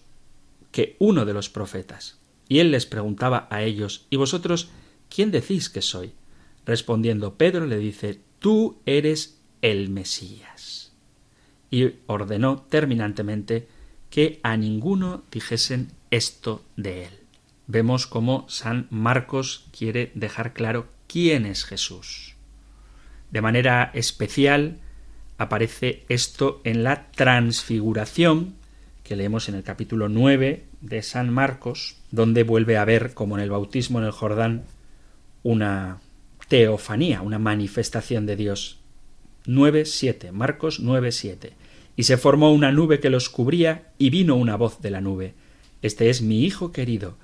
que 0.72 0.96
uno 0.98 1.24
de 1.24 1.36
los 1.36 1.50
profetas. 1.52 2.18
Y 2.50 2.58
él 2.58 2.72
les 2.72 2.88
preguntaba 2.88 3.48
a 3.52 3.62
ellos 3.62 4.08
¿Y 4.10 4.16
vosotros 4.16 4.70
quién 5.08 5.30
decís 5.30 5.70
que 5.70 5.84
soy? 5.84 6.14
Respondiendo 6.66 7.36
Pedro 7.36 7.68
le 7.68 7.78
dice 7.78 8.22
Tú 8.40 8.80
eres 8.88 9.40
el 9.62 9.92
Mesías. 9.92 10.94
Y 11.70 11.92
ordenó 12.08 12.64
terminantemente 12.64 13.68
que 14.10 14.40
a 14.42 14.58
ninguno 14.58 15.26
dijesen 15.32 15.92
esto 16.10 16.66
de 16.76 17.06
él. 17.06 17.20
Vemos 17.68 18.08
cómo 18.08 18.50
San 18.50 18.88
Marcos 18.90 19.68
quiere 19.78 20.12
dejar 20.16 20.56
claro 20.56 20.88
quién 21.06 21.46
es 21.46 21.66
Jesús. 21.66 22.36
De 23.30 23.44
manera 23.44 23.92
especial 23.94 24.80
aparece 25.38 26.04
esto 26.10 26.62
en 26.64 26.84
la 26.84 27.08
transfiguración 27.12 28.56
que 29.04 29.16
leemos 29.16 29.48
en 29.50 29.56
el 29.56 29.64
capítulo 29.64 30.10
9 30.10 30.66
de 30.82 31.02
San 31.02 31.34
Marcos, 31.34 31.98
donde 32.12 32.44
vuelve 32.44 32.78
a 32.78 32.86
ver, 32.86 33.14
como 33.14 33.38
en 33.38 33.44
el 33.44 33.50
bautismo 33.50 34.00
en 34.00 34.06
el 34.06 34.12
Jordán, 34.12 34.64
una 35.44 36.00
teofanía, 36.48 37.22
una 37.22 37.40
manifestación 37.40 38.26
de 38.26 38.36
Dios. 38.36 38.80
9.7, 39.46 40.32
Marcos 40.32 40.82
9.7 40.82 41.52
y 41.98 42.04
se 42.04 42.16
formó 42.16 42.54
una 42.54 42.72
nube 42.72 43.00
que 43.00 43.10
los 43.10 43.28
cubría, 43.28 43.90
y 43.98 44.12
vino 44.12 44.36
una 44.36 44.56
voz 44.56 44.82
de 44.82 44.92
la 44.92 45.02
nube. 45.02 45.34
Este 45.82 46.12
es 46.12 46.22
mi 46.22 46.44
Hijo 46.46 46.72
querido, 46.72 47.18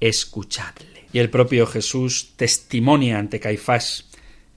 escuchadle. 0.00 1.06
Y 1.14 1.18
el 1.18 1.30
propio 1.30 1.66
Jesús 1.66 2.32
testimonia 2.36 3.18
ante 3.18 3.40
Caifás. 3.40 4.07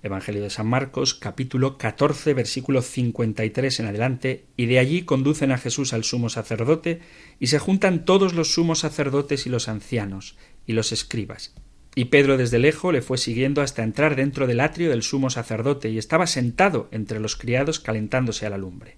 Evangelio 0.03 0.41
de 0.41 0.49
San 0.49 0.65
Marcos, 0.65 1.13
capítulo 1.13 1.77
14, 1.77 2.33
versículo 2.33 2.81
53 2.81 3.79
en 3.81 3.85
adelante, 3.85 4.45
y 4.57 4.65
de 4.65 4.79
allí 4.79 5.03
conducen 5.03 5.51
a 5.51 5.59
Jesús 5.59 5.93
al 5.93 6.03
sumo 6.03 6.29
sacerdote, 6.29 7.01
y 7.39 7.47
se 7.47 7.59
juntan 7.59 8.03
todos 8.03 8.33
los 8.33 8.51
sumos 8.51 8.79
sacerdotes 8.79 9.45
y 9.45 9.49
los 9.49 9.67
ancianos, 9.67 10.37
y 10.65 10.73
los 10.73 10.91
escribas. 10.91 11.53
Y 11.93 12.05
Pedro 12.05 12.37
desde 12.37 12.57
lejos 12.57 12.91
le 12.93 13.03
fue 13.03 13.19
siguiendo 13.19 13.61
hasta 13.61 13.83
entrar 13.83 14.15
dentro 14.15 14.47
del 14.47 14.61
atrio 14.61 14.89
del 14.89 15.03
sumo 15.03 15.29
sacerdote, 15.29 15.89
y 15.89 15.99
estaba 15.99 16.25
sentado 16.25 16.87
entre 16.91 17.19
los 17.19 17.35
criados 17.35 17.79
calentándose 17.79 18.47
a 18.47 18.49
la 18.49 18.57
lumbre. 18.57 18.97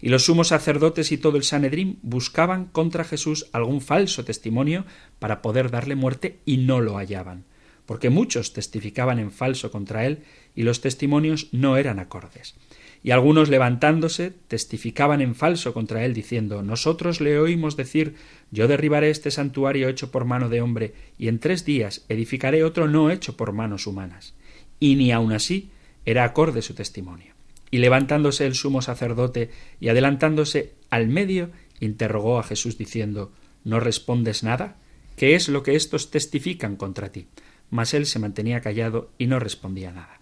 Y 0.00 0.08
los 0.08 0.24
sumos 0.24 0.48
sacerdotes 0.48 1.10
y 1.10 1.18
todo 1.18 1.36
el 1.36 1.42
Sanedrín 1.42 1.98
buscaban 2.02 2.66
contra 2.66 3.02
Jesús 3.02 3.48
algún 3.52 3.80
falso 3.80 4.24
testimonio 4.24 4.84
para 5.18 5.42
poder 5.42 5.70
darle 5.70 5.96
muerte 5.96 6.38
y 6.44 6.58
no 6.58 6.80
lo 6.80 6.96
hallaban, 6.96 7.44
porque 7.86 8.10
muchos 8.10 8.52
testificaban 8.52 9.18
en 9.18 9.30
falso 9.30 9.70
contra 9.70 10.06
él 10.06 10.24
y 10.54 10.62
los 10.62 10.80
testimonios 10.80 11.48
no 11.52 11.76
eran 11.76 11.98
acordes. 11.98 12.54
Y 13.02 13.10
algunos 13.10 13.50
levantándose 13.50 14.32
testificaban 14.48 15.20
en 15.20 15.34
falso 15.34 15.74
contra 15.74 16.06
él, 16.06 16.14
diciendo 16.14 16.62
Nosotros 16.62 17.20
le 17.20 17.38
oímos 17.38 17.76
decir 17.76 18.14
Yo 18.50 18.66
derribaré 18.66 19.10
este 19.10 19.30
santuario 19.30 19.90
hecho 19.90 20.10
por 20.10 20.24
mano 20.24 20.48
de 20.48 20.62
hombre, 20.62 20.94
y 21.18 21.28
en 21.28 21.38
tres 21.38 21.66
días 21.66 22.06
edificaré 22.08 22.64
otro 22.64 22.88
no 22.88 23.10
hecho 23.10 23.36
por 23.36 23.52
manos 23.52 23.86
humanas. 23.86 24.32
Y 24.80 24.96
ni 24.96 25.12
aun 25.12 25.32
así 25.32 25.70
era 26.06 26.24
acorde 26.24 26.62
su 26.62 26.74
testimonio. 26.74 27.34
Y 27.70 27.78
levantándose 27.78 28.46
el 28.46 28.54
sumo 28.54 28.80
sacerdote 28.80 29.50
y 29.80 29.88
adelantándose 29.88 30.72
al 30.88 31.08
medio, 31.08 31.50
interrogó 31.80 32.38
a 32.38 32.42
Jesús 32.42 32.78
diciendo 32.78 33.32
¿No 33.64 33.80
respondes 33.80 34.42
nada? 34.42 34.76
¿Qué 35.16 35.34
es 35.34 35.48
lo 35.50 35.62
que 35.62 35.76
éstos 35.76 36.10
testifican 36.10 36.76
contra 36.76 37.12
ti? 37.12 37.26
Mas 37.74 37.92
él 37.92 38.06
se 38.06 38.18
mantenía 38.18 38.60
callado 38.60 39.10
y 39.18 39.26
no 39.26 39.38
respondía 39.38 39.90
nada. 39.90 40.20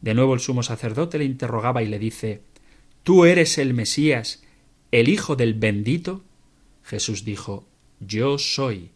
De 0.00 0.14
nuevo 0.14 0.34
el 0.34 0.40
sumo 0.40 0.62
sacerdote 0.62 1.18
le 1.18 1.24
interrogaba 1.24 1.82
y 1.82 1.88
le 1.88 1.98
dice 1.98 2.42
¿Tú 3.02 3.24
eres 3.24 3.58
el 3.58 3.74
Mesías, 3.74 4.42
el 4.92 5.08
Hijo 5.08 5.34
del 5.34 5.54
bendito? 5.54 6.22
Jesús 6.84 7.24
dijo 7.24 7.66
Yo 8.00 8.38
soy, 8.38 8.90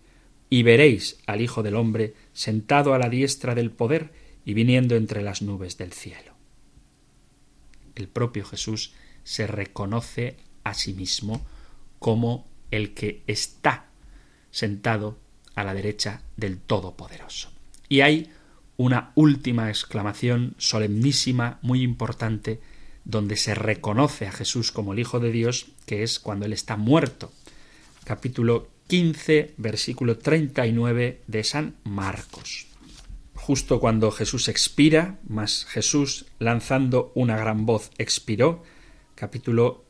y 0.51 0.63
veréis 0.63 1.19
al 1.27 1.41
Hijo 1.41 1.63
del 1.65 1.75
hombre 1.75 2.15
sentado 2.33 2.95
a 2.95 2.99
la 2.99 3.09
diestra 3.09 3.57
del 3.57 3.73
poder 3.73 4.13
y 4.45 4.55
viniendo 4.55 4.95
entre 4.95 5.23
las 5.23 5.43
nubes 5.43 5.77
del 5.77 5.93
cielo 5.93 6.37
el 7.97 8.09
propio 8.09 8.45
Jesús 8.45 8.93
se 9.25 9.49
reconoce 9.49 10.37
a 10.63 10.75
sí 10.75 10.93
mismo 10.93 11.45
como 11.99 12.47
el 12.71 12.95
que 12.95 13.23
está 13.27 13.87
sentado 14.51 15.19
a 15.55 15.65
la 15.65 15.75
derecha 15.75 16.23
del 16.37 16.59
Todopoderoso. 16.59 17.51
Y 17.89 18.01
hay 18.01 18.31
una 18.77 19.13
última 19.15 19.69
exclamación 19.69 20.55
solemnísima, 20.59 21.59
muy 21.63 21.83
importante, 21.83 22.61
donde 23.05 23.37
se 23.37 23.55
reconoce 23.55 24.27
a 24.27 24.33
Jesús 24.33 24.73
como 24.73 24.93
el 24.93 24.99
Hijo 24.99 25.21
de 25.21 25.31
Dios, 25.31 25.69
que 25.87 26.03
es 26.03 26.19
cuando 26.19 26.47
Él 26.47 26.53
está 26.53 26.77
muerto. 26.77 27.33
Capítulo 28.05 28.69
15, 28.89 29.55
versículo 29.57 30.19
39 30.19 31.23
de 31.27 31.45
San 31.45 31.77
Marcos 31.85 32.67
justo 33.47 33.79
cuando 33.79 34.11
Jesús 34.11 34.49
expira, 34.49 35.19
mas 35.29 35.67
Jesús 35.67 36.27
lanzando 36.41 37.13
una 37.15 37.37
gran 37.37 37.65
voz 37.65 37.93
expiró. 37.97 38.65
Capítulo 39.15 39.85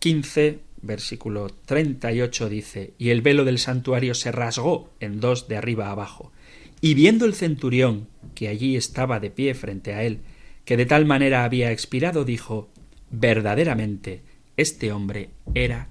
15, 0.00 0.58
versículo 0.82 1.48
38 1.66 2.48
dice, 2.48 2.94
y 2.98 3.10
el 3.10 3.22
velo 3.22 3.44
del 3.44 3.60
santuario 3.60 4.14
se 4.14 4.32
rasgó 4.32 4.90
en 4.98 5.20
dos 5.20 5.46
de 5.46 5.56
arriba 5.56 5.92
abajo. 5.92 6.32
Y 6.80 6.94
viendo 6.94 7.24
el 7.24 7.34
centurión, 7.34 8.08
que 8.34 8.48
allí 8.48 8.76
estaba 8.76 9.20
de 9.20 9.30
pie 9.30 9.54
frente 9.54 9.94
a 9.94 10.02
él, 10.02 10.20
que 10.64 10.76
de 10.76 10.86
tal 10.86 11.06
manera 11.06 11.44
había 11.44 11.70
expirado, 11.70 12.24
dijo, 12.24 12.68
verdaderamente, 13.10 14.22
este 14.56 14.92
hombre 14.92 15.30
era 15.54 15.88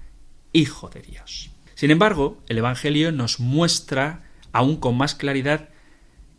hijo 0.52 0.88
de 0.88 1.02
Dios. 1.02 1.50
Sin 1.74 1.90
embargo, 1.90 2.42
el 2.48 2.58
Evangelio 2.58 3.12
nos 3.12 3.40
muestra 3.40 4.24
aún 4.52 4.76
con 4.76 4.96
más 4.96 5.14
claridad 5.14 5.68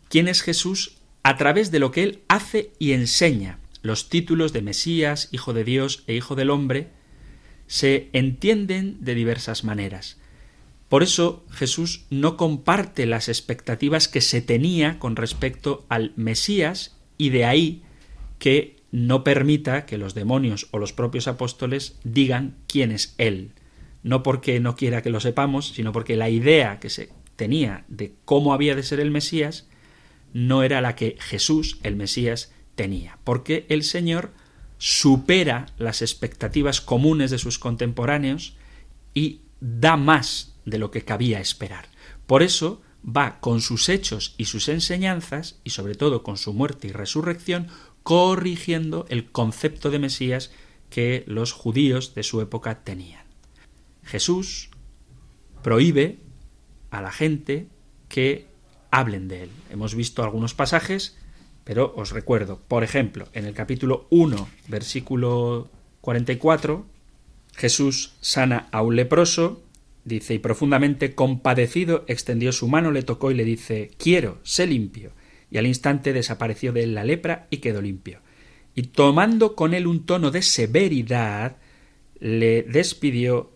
quién 0.08 0.28
es 0.28 0.42
Jesús 0.42 0.98
a 1.22 1.36
través 1.36 1.70
de 1.70 1.78
lo 1.78 1.90
que 1.90 2.02
él 2.02 2.22
hace 2.28 2.72
y 2.78 2.92
enseña. 2.92 3.58
Los 3.82 4.08
títulos 4.08 4.52
de 4.52 4.62
Mesías, 4.62 5.28
Hijo 5.30 5.52
de 5.52 5.64
Dios 5.64 6.02
e 6.06 6.14
Hijo 6.14 6.34
del 6.34 6.50
Hombre 6.50 6.88
se 7.66 8.08
entienden 8.12 8.96
de 9.00 9.14
diversas 9.14 9.62
maneras. 9.62 10.17
Por 10.88 11.02
eso 11.02 11.44
Jesús 11.50 12.06
no 12.10 12.36
comparte 12.36 13.04
las 13.06 13.28
expectativas 13.28 14.08
que 14.08 14.20
se 14.20 14.40
tenía 14.40 14.98
con 14.98 15.16
respecto 15.16 15.84
al 15.88 16.12
Mesías 16.16 16.96
y 17.18 17.30
de 17.30 17.44
ahí 17.44 17.82
que 18.38 18.76
no 18.90 19.22
permita 19.22 19.84
que 19.84 19.98
los 19.98 20.14
demonios 20.14 20.68
o 20.70 20.78
los 20.78 20.94
propios 20.94 21.28
apóstoles 21.28 21.98
digan 22.04 22.56
quién 22.66 22.90
es 22.90 23.14
Él. 23.18 23.52
No 24.02 24.22
porque 24.22 24.60
no 24.60 24.76
quiera 24.76 25.02
que 25.02 25.10
lo 25.10 25.20
sepamos, 25.20 25.68
sino 25.68 25.92
porque 25.92 26.16
la 26.16 26.30
idea 26.30 26.80
que 26.80 26.88
se 26.88 27.10
tenía 27.36 27.84
de 27.88 28.14
cómo 28.24 28.54
había 28.54 28.74
de 28.74 28.82
ser 28.82 29.00
el 29.00 29.10
Mesías 29.10 29.68
no 30.32 30.62
era 30.62 30.80
la 30.80 30.94
que 30.94 31.16
Jesús, 31.20 31.78
el 31.82 31.96
Mesías, 31.96 32.52
tenía, 32.74 33.18
porque 33.24 33.66
el 33.68 33.82
Señor 33.82 34.32
supera 34.78 35.66
las 35.78 36.00
expectativas 36.00 36.80
comunes 36.80 37.30
de 37.30 37.38
sus 37.38 37.58
contemporáneos 37.58 38.56
y 39.14 39.40
da 39.60 39.96
más 39.96 40.54
de 40.70 40.78
lo 40.78 40.90
que 40.90 41.04
cabía 41.04 41.40
esperar. 41.40 41.88
Por 42.26 42.42
eso 42.42 42.82
va 43.04 43.40
con 43.40 43.60
sus 43.60 43.88
hechos 43.88 44.34
y 44.38 44.46
sus 44.46 44.68
enseñanzas, 44.68 45.60
y 45.64 45.70
sobre 45.70 45.94
todo 45.94 46.22
con 46.22 46.36
su 46.36 46.52
muerte 46.52 46.88
y 46.88 46.92
resurrección, 46.92 47.68
corrigiendo 48.02 49.06
el 49.08 49.30
concepto 49.30 49.90
de 49.90 49.98
Mesías 49.98 50.50
que 50.90 51.24
los 51.26 51.52
judíos 51.52 52.14
de 52.14 52.22
su 52.22 52.40
época 52.40 52.82
tenían. 52.82 53.24
Jesús 54.04 54.70
prohíbe 55.62 56.18
a 56.90 57.02
la 57.02 57.12
gente 57.12 57.68
que 58.08 58.46
hablen 58.90 59.28
de 59.28 59.44
él. 59.44 59.50
Hemos 59.70 59.94
visto 59.94 60.22
algunos 60.22 60.54
pasajes, 60.54 61.16
pero 61.64 61.92
os 61.96 62.12
recuerdo, 62.12 62.60
por 62.68 62.84
ejemplo, 62.84 63.28
en 63.34 63.44
el 63.44 63.52
capítulo 63.52 64.06
1, 64.10 64.48
versículo 64.68 65.68
44, 66.00 66.86
Jesús 67.54 68.14
sana 68.20 68.68
a 68.72 68.80
un 68.82 68.96
leproso, 68.96 69.62
dice, 70.08 70.34
y 70.34 70.38
profundamente 70.38 71.14
compadecido, 71.14 72.04
extendió 72.08 72.52
su 72.52 72.68
mano, 72.68 72.90
le 72.90 73.02
tocó 73.02 73.30
y 73.30 73.34
le 73.34 73.44
dice, 73.44 73.90
quiero, 73.98 74.38
sé 74.42 74.66
limpio. 74.66 75.12
y 75.50 75.56
al 75.56 75.66
instante 75.66 76.12
desapareció 76.12 76.72
de 76.72 76.82
él 76.82 76.94
la 76.94 77.04
lepra 77.04 77.46
y 77.50 77.58
quedó 77.58 77.80
limpio. 77.80 78.20
Y 78.74 78.82
tomando 78.82 79.54
con 79.54 79.72
él 79.72 79.86
un 79.86 80.04
tono 80.04 80.30
de 80.30 80.42
severidad, 80.42 81.56
le 82.20 82.62
despidió 82.62 83.52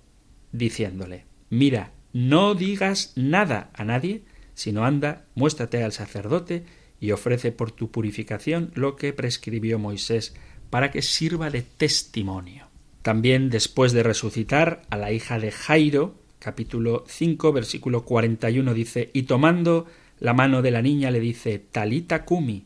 diciéndole 0.52 1.26
Mira, 1.50 1.92
no 2.12 2.54
digas 2.54 3.12
nada 3.16 3.70
a 3.74 3.84
nadie, 3.84 4.22
sino 4.54 4.84
anda, 4.84 5.26
muéstrate 5.34 5.82
al 5.82 5.92
sacerdote 5.92 6.64
y 7.00 7.10
ofrece 7.10 7.52
por 7.52 7.72
tu 7.72 7.90
purificación 7.90 8.70
lo 8.74 8.96
que 8.96 9.12
prescribió 9.12 9.78
Moisés 9.78 10.34
para 10.70 10.90
que 10.90 11.02
sirva 11.02 11.50
de 11.50 11.62
testimonio. 11.62 12.68
También 13.02 13.50
después 13.50 13.92
de 13.92 14.02
resucitar 14.02 14.82
a 14.88 14.96
la 14.96 15.12
hija 15.12 15.38
de 15.38 15.50
Jairo, 15.50 16.21
capítulo 16.42 17.04
5, 17.06 17.52
versículo 17.52 18.04
41 18.04 18.74
dice, 18.74 19.10
y 19.12 19.22
tomando 19.22 19.86
la 20.18 20.34
mano 20.34 20.60
de 20.60 20.72
la 20.72 20.82
niña 20.82 21.12
le 21.12 21.20
dice, 21.20 21.60
Talita 21.60 22.24
Kumi, 22.24 22.64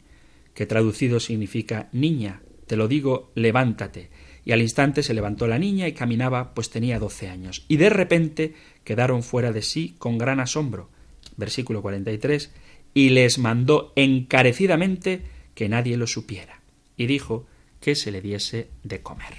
que 0.54 0.64
traducido 0.64 1.20
significa 1.20 1.90
niña, 1.92 2.40
te 2.66 2.76
lo 2.76 2.88
digo, 2.88 3.32
levántate. 3.34 4.08
Y 4.46 4.52
al 4.52 4.62
instante 4.62 5.02
se 5.02 5.12
levantó 5.12 5.46
la 5.46 5.58
niña 5.58 5.86
y 5.88 5.92
caminaba, 5.92 6.54
pues 6.54 6.70
tenía 6.70 6.98
doce 6.98 7.28
años. 7.28 7.66
Y 7.68 7.76
de 7.76 7.90
repente 7.90 8.54
quedaron 8.82 9.22
fuera 9.22 9.52
de 9.52 9.60
sí 9.60 9.94
con 9.98 10.16
gran 10.16 10.40
asombro. 10.40 10.88
Versículo 11.36 11.82
43. 11.82 12.52
Y 12.94 13.10
les 13.10 13.36
mandó 13.38 13.92
encarecidamente 13.94 15.20
que 15.54 15.68
nadie 15.68 15.98
lo 15.98 16.06
supiera. 16.06 16.62
Y 16.96 17.06
dijo 17.06 17.46
que 17.80 17.94
se 17.94 18.10
le 18.10 18.22
diese 18.22 18.68
de 18.84 19.02
comer. 19.02 19.34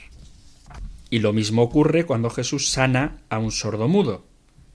Y 1.10 1.20
lo 1.20 1.34
mismo 1.34 1.64
ocurre 1.64 2.06
cuando 2.06 2.30
Jesús 2.30 2.70
sana 2.70 3.22
a 3.30 3.40
un 3.40 3.52
sordomudo. 3.52 4.27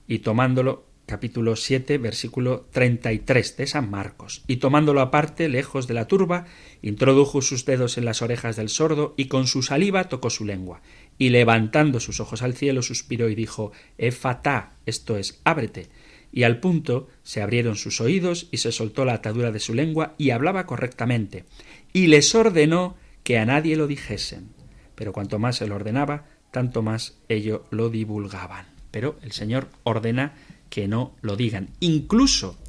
Y 0.07 0.19
tomándolo 0.19 0.85
capítulo 1.05 1.55
7, 1.55 1.97
versículo 1.97 2.67
33 2.71 3.57
de 3.57 3.67
San 3.67 3.89
Marcos. 3.89 4.43
Y 4.47 4.57
tomándolo 4.57 5.01
aparte, 5.01 5.49
lejos 5.49 5.87
de 5.87 5.93
la 5.93 6.07
turba, 6.07 6.45
introdujo 6.81 7.41
sus 7.41 7.65
dedos 7.65 7.97
en 7.97 8.05
las 8.05 8.21
orejas 8.21 8.55
del 8.55 8.69
sordo 8.69 9.13
y 9.17 9.25
con 9.27 9.47
su 9.47 9.61
saliva 9.61 10.05
tocó 10.05 10.29
su 10.29 10.45
lengua. 10.45 10.81
Y 11.17 11.29
levantando 11.29 11.99
sus 11.99 12.19
ojos 12.19 12.41
al 12.41 12.55
cielo, 12.55 12.81
suspiró 12.81 13.29
y 13.29 13.35
dijo, 13.35 13.71
Efatá, 13.97 14.73
esto 14.85 15.17
es, 15.17 15.41
ábrete. 15.43 15.89
Y 16.31 16.43
al 16.43 16.59
punto 16.59 17.09
se 17.21 17.41
abrieron 17.41 17.75
sus 17.75 18.01
oídos 18.01 18.47
y 18.51 18.57
se 18.57 18.71
soltó 18.71 19.05
la 19.05 19.13
atadura 19.13 19.51
de 19.51 19.59
su 19.59 19.75
lengua 19.75 20.15
y 20.17 20.31
hablaba 20.31 20.65
correctamente. 20.65 21.45
Y 21.91 22.07
les 22.07 22.33
ordenó 22.33 22.95
que 23.23 23.37
a 23.37 23.45
nadie 23.45 23.75
lo 23.75 23.85
dijesen. 23.85 24.49
Pero 24.95 25.13
cuanto 25.13 25.37
más 25.37 25.57
se 25.57 25.67
lo 25.67 25.75
ordenaba, 25.75 26.25
tanto 26.49 26.81
más 26.81 27.17
ello 27.29 27.65
lo 27.69 27.89
divulgaban. 27.89 28.72
Pero 28.93 29.17
el 29.23 29.31
Señor 29.31 29.69
ordena 29.81 30.35
que 30.69 30.87
no 30.87 31.15
lo 31.21 31.35
digan. 31.35 31.69
Incluso 31.79 32.59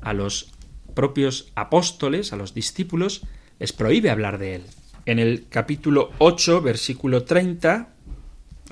a 0.00 0.14
los 0.14 0.50
propios 0.94 1.52
apóstoles, 1.56 2.32
a 2.32 2.36
los 2.36 2.54
discípulos, 2.54 3.20
les 3.58 3.74
prohíbe 3.74 4.08
hablar 4.08 4.38
de 4.38 4.54
él. 4.54 4.62
En 5.04 5.18
el 5.18 5.46
capítulo 5.50 6.10
8, 6.18 6.62
versículo 6.62 7.24
30, 7.24 7.90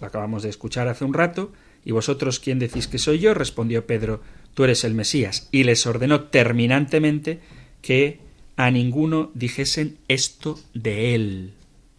lo 0.00 0.06
acabamos 0.06 0.42
de 0.42 0.48
escuchar 0.48 0.88
hace 0.88 1.04
un 1.04 1.12
rato, 1.12 1.52
y 1.84 1.90
vosotros 1.90 2.40
quién 2.40 2.58
decís 2.58 2.88
que 2.88 2.98
soy 2.98 3.18
yo, 3.18 3.34
respondió 3.34 3.86
Pedro, 3.86 4.22
tú 4.54 4.64
eres 4.64 4.82
el 4.82 4.94
Mesías, 4.94 5.50
y 5.52 5.64
les 5.64 5.86
ordenó 5.86 6.24
terminantemente 6.24 7.40
que 7.82 8.20
a 8.56 8.70
ninguno 8.70 9.30
dijesen 9.34 9.98
esto 10.08 10.58
de 10.72 11.14
él. 11.14 11.52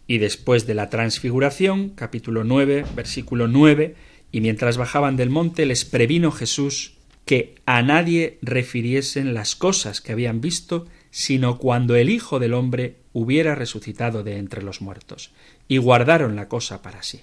Y 0.08 0.18
después 0.18 0.66
de 0.66 0.74
la 0.74 0.90
transfiguración, 0.90 1.90
capítulo 1.90 2.42
9, 2.42 2.84
versículo 2.96 3.46
9, 3.46 3.94
y 4.34 4.40
mientras 4.40 4.78
bajaban 4.78 5.14
del 5.14 5.30
monte 5.30 5.64
les 5.64 5.84
previno 5.84 6.32
Jesús 6.32 6.94
que 7.24 7.54
a 7.66 7.82
nadie 7.82 8.40
refiriesen 8.42 9.32
las 9.32 9.54
cosas 9.54 10.00
que 10.00 10.10
habían 10.10 10.40
visto, 10.40 10.88
sino 11.12 11.56
cuando 11.58 11.94
el 11.94 12.10
Hijo 12.10 12.40
del 12.40 12.54
hombre 12.54 12.96
hubiera 13.12 13.54
resucitado 13.54 14.24
de 14.24 14.38
entre 14.38 14.64
los 14.64 14.80
muertos, 14.80 15.30
y 15.68 15.76
guardaron 15.76 16.34
la 16.34 16.48
cosa 16.48 16.82
para 16.82 17.04
sí. 17.04 17.20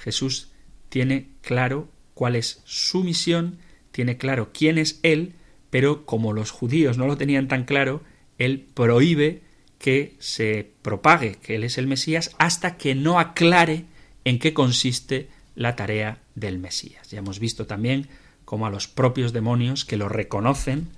Jesús 0.00 0.50
tiene 0.88 1.28
claro 1.40 1.88
cuál 2.14 2.34
es 2.34 2.60
su 2.64 3.04
misión, 3.04 3.58
tiene 3.92 4.16
claro 4.16 4.50
quién 4.52 4.76
es 4.76 4.98
Él, 5.04 5.34
pero 5.70 6.04
como 6.04 6.32
los 6.32 6.50
judíos 6.50 6.98
no 6.98 7.06
lo 7.06 7.16
tenían 7.16 7.46
tan 7.46 7.62
claro, 7.62 8.02
Él 8.38 8.66
prohíbe 8.74 9.42
que 9.78 10.16
se 10.18 10.72
propague 10.82 11.36
que 11.36 11.54
Él 11.54 11.62
es 11.62 11.78
el 11.78 11.86
Mesías 11.86 12.34
hasta 12.38 12.76
que 12.76 12.96
no 12.96 13.20
aclare 13.20 13.84
en 14.24 14.38
qué 14.38 14.54
consiste 14.54 15.28
la 15.54 15.76
tarea 15.76 16.22
del 16.34 16.58
Mesías. 16.58 17.10
Ya 17.10 17.18
hemos 17.18 17.38
visto 17.38 17.66
también 17.66 18.08
cómo 18.44 18.66
a 18.66 18.70
los 18.70 18.88
propios 18.88 19.32
demonios 19.32 19.84
que 19.84 19.96
lo 19.96 20.08
reconocen, 20.08 20.88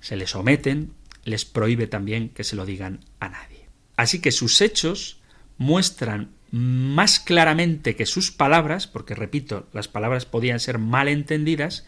se 0.00 0.16
les 0.16 0.30
someten, 0.30 0.92
les 1.24 1.44
prohíbe 1.44 1.86
también 1.86 2.28
que 2.28 2.44
se 2.44 2.56
lo 2.56 2.64
digan 2.64 3.00
a 3.20 3.28
nadie. 3.28 3.68
Así 3.96 4.20
que 4.20 4.30
sus 4.30 4.60
hechos 4.60 5.20
muestran 5.58 6.30
más 6.50 7.18
claramente 7.18 7.96
que 7.96 8.06
sus 8.06 8.30
palabras, 8.30 8.86
porque 8.86 9.14
repito, 9.14 9.68
las 9.72 9.88
palabras 9.88 10.26
podían 10.26 10.60
ser 10.60 10.78
mal 10.78 11.08
entendidas, 11.08 11.86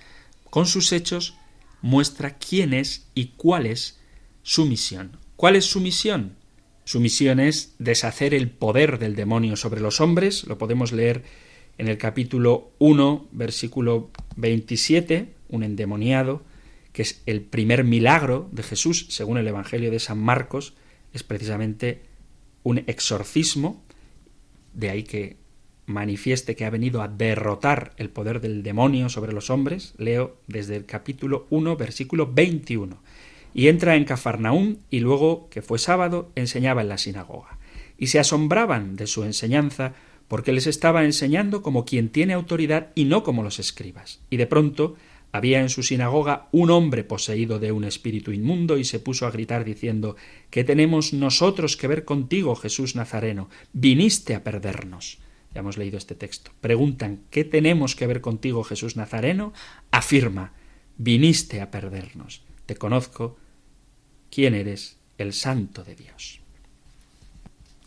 con 0.51 0.67
sus 0.67 0.93
hechos 0.93 1.37
muestra 1.81 2.39
quién 2.39 2.75
es 2.75 3.07
y 3.15 3.29
cuál 3.37 3.67
es 3.67 4.01
su 4.43 4.67
misión. 4.67 5.17
¿Cuál 5.37 5.57
es 5.57 5.67
su 5.67 5.81
misión? 5.81 6.37
Su 6.89 7.01
misión 7.01 7.39
es 7.39 7.75
deshacer 7.79 8.33
el 8.33 8.49
poder 8.49 8.99
del 8.99 9.15
demonio 9.15 9.57
sobre 9.57 9.83
los 9.83 10.01
hombres, 10.01 10.45
lo 10.45 10.57
podemos 10.57 10.91
leer 10.91 11.23
en 11.77 11.87
el 11.87 11.99
capítulo 11.99 12.71
1, 12.79 13.29
versículo 13.31 14.09
27, 14.37 15.35
un 15.51 15.65
endemoniado, 15.65 16.45
que 16.95 17.03
es 17.03 17.23
el 17.27 17.43
primer 17.43 17.85
milagro 17.85 18.49
de 18.53 18.63
Jesús, 18.63 19.05
según 19.11 19.37
el 19.37 19.47
Evangelio 19.47 19.91
de 19.91 19.99
San 19.99 20.19
Marcos, 20.19 20.73
es 21.13 21.23
precisamente 21.23 22.05
un 22.63 22.79
exorcismo, 22.87 23.85
de 24.73 24.89
ahí 24.89 25.03
que 25.03 25.37
manifieste 25.85 26.57
que 26.57 26.65
ha 26.65 26.71
venido 26.71 27.03
a 27.03 27.09
derrotar 27.09 27.93
el 27.99 28.09
poder 28.09 28.41
del 28.41 28.63
demonio 28.63 29.11
sobre 29.11 29.35
los 29.35 29.51
hombres, 29.51 29.93
leo 29.99 30.39
desde 30.47 30.77
el 30.77 30.87
capítulo 30.87 31.47
1, 31.51 31.77
versículo 31.77 32.33
21 32.33 32.99
y 33.55 33.69
entra 33.69 33.97
en 33.97 34.05
Cafarnaúm 34.05 34.77
y 34.91 35.01
luego, 35.01 35.49
que 35.51 35.63
fue 35.63 35.79
sábado, 35.79 36.31
enseñaba 36.35 36.83
en 36.83 36.89
la 36.89 36.99
sinagoga. 36.99 37.59
Y 37.97 38.09
se 38.09 38.19
asombraban 38.19 38.97
de 38.97 39.07
su 39.07 39.25
enseñanza 39.25 39.95
porque 40.29 40.53
les 40.53 40.67
estaba 40.67 41.05
enseñando 41.05 41.63
como 41.63 41.85
quien 41.85 42.11
tiene 42.11 42.35
autoridad 42.35 42.89
y 42.95 43.07
no 43.07 43.23
como 43.23 43.43
los 43.43 43.59
escribas. 43.59 44.21
Y 44.31 44.37
de 44.37 44.47
pronto 44.47 44.95
había 45.33 45.61
en 45.61 45.69
su 45.69 45.83
sinagoga 45.83 46.49
un 46.53 46.71
hombre 46.71 47.05
poseído 47.05 47.59
de 47.59 47.73
un 47.73 47.85
espíritu 47.85 48.33
inmundo 48.33 48.79
y 48.79 48.85
se 48.85 49.01
puso 49.01 49.27
a 49.27 49.31
gritar 49.31 49.65
diciendo 49.65 50.17
¿Qué 50.51 50.65
tenemos 50.65 51.13
nosotros 51.13 51.77
que 51.77 51.89
ver 51.89 52.05
contigo, 52.05 52.55
Jesús 52.55 52.95
Nazareno? 52.95 53.49
Viniste 53.73 54.35
a 54.35 54.45
perdernos. 54.45 55.19
Ya 55.55 55.61
hemos 55.61 55.79
leído 55.79 55.99
este 55.99 56.15
texto. 56.15 56.53
Preguntan 56.61 57.23
¿Qué 57.31 57.45
tenemos 57.45 57.97
que 57.97 58.07
ver 58.07 58.21
contigo, 58.21 58.65
Jesús 58.65 58.97
Nazareno? 58.97 59.53
Afirma 59.91 60.53
Viniste 60.99 61.61
a 61.61 61.71
perdernos 61.71 62.48
te 62.69 62.77
conozco 62.77 63.39
quién 64.31 64.55
eres, 64.55 64.99
el 65.17 65.33
santo 65.33 65.85
de 65.85 65.95
Dios. 65.95 66.41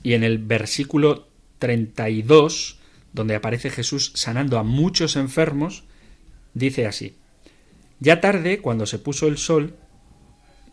Y 0.01 0.13
en 0.13 0.23
el 0.23 0.39
versículo 0.39 1.27
32, 1.59 2.79
donde 3.13 3.35
aparece 3.35 3.69
Jesús 3.69 4.11
sanando 4.15 4.57
a 4.57 4.63
muchos 4.63 5.17
enfermos, 5.17 5.83
dice 6.55 6.87
así, 6.87 7.15
Ya 7.99 8.21
tarde, 8.21 8.57
cuando 8.57 8.87
se 8.87 8.97
puso 8.97 9.27
el 9.27 9.37
sol, 9.37 9.75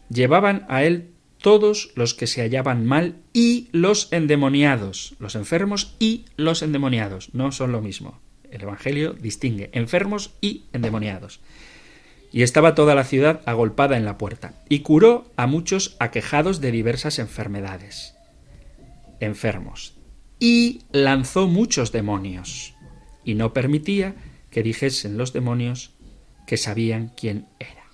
llevaban 0.09 0.65
a 0.71 0.85
él 0.85 1.11
todos 1.43 1.91
los 1.95 2.15
que 2.15 2.27
se 2.27 2.41
hallaban 2.41 2.87
mal 2.87 3.17
y 3.35 3.69
los 3.73 4.11
endemoniados, 4.11 5.17
los 5.19 5.35
enfermos 5.35 5.97
y 5.99 6.25
los 6.39 6.63
endemoniados, 6.63 7.35
no 7.35 7.53
son 7.53 7.73
lo 7.73 7.83
mismo. 7.83 8.23
El 8.51 8.63
Evangelio 8.63 9.13
distingue 9.13 9.69
enfermos 9.75 10.31
y 10.41 10.65
endemoniados 10.73 11.41
y 12.33 12.43
estaba 12.43 12.75
toda 12.75 12.95
la 12.95 13.05
ciudad 13.05 13.43
agolpada 13.47 13.97
en 13.97 14.05
la 14.05 14.19
puerta, 14.19 14.55
y 14.69 14.81
curó 14.81 15.31
a 15.37 15.47
muchos 15.47 15.97
aquejados 15.99 16.61
de 16.61 16.71
diversas 16.73 17.19
enfermedades, 17.19 18.15
enfermos, 19.21 19.95
y 20.39 20.83
lanzó 20.93 21.47
muchos 21.49 21.93
demonios, 21.93 22.75
y 23.25 23.35
no 23.35 23.53
permitía 23.53 24.15
que 24.51 24.63
dijesen 24.63 25.19
los 25.19 25.33
demonios 25.33 25.93
que 26.47 26.57
sabían 26.57 27.13
quién 27.17 27.47
era. 27.59 27.85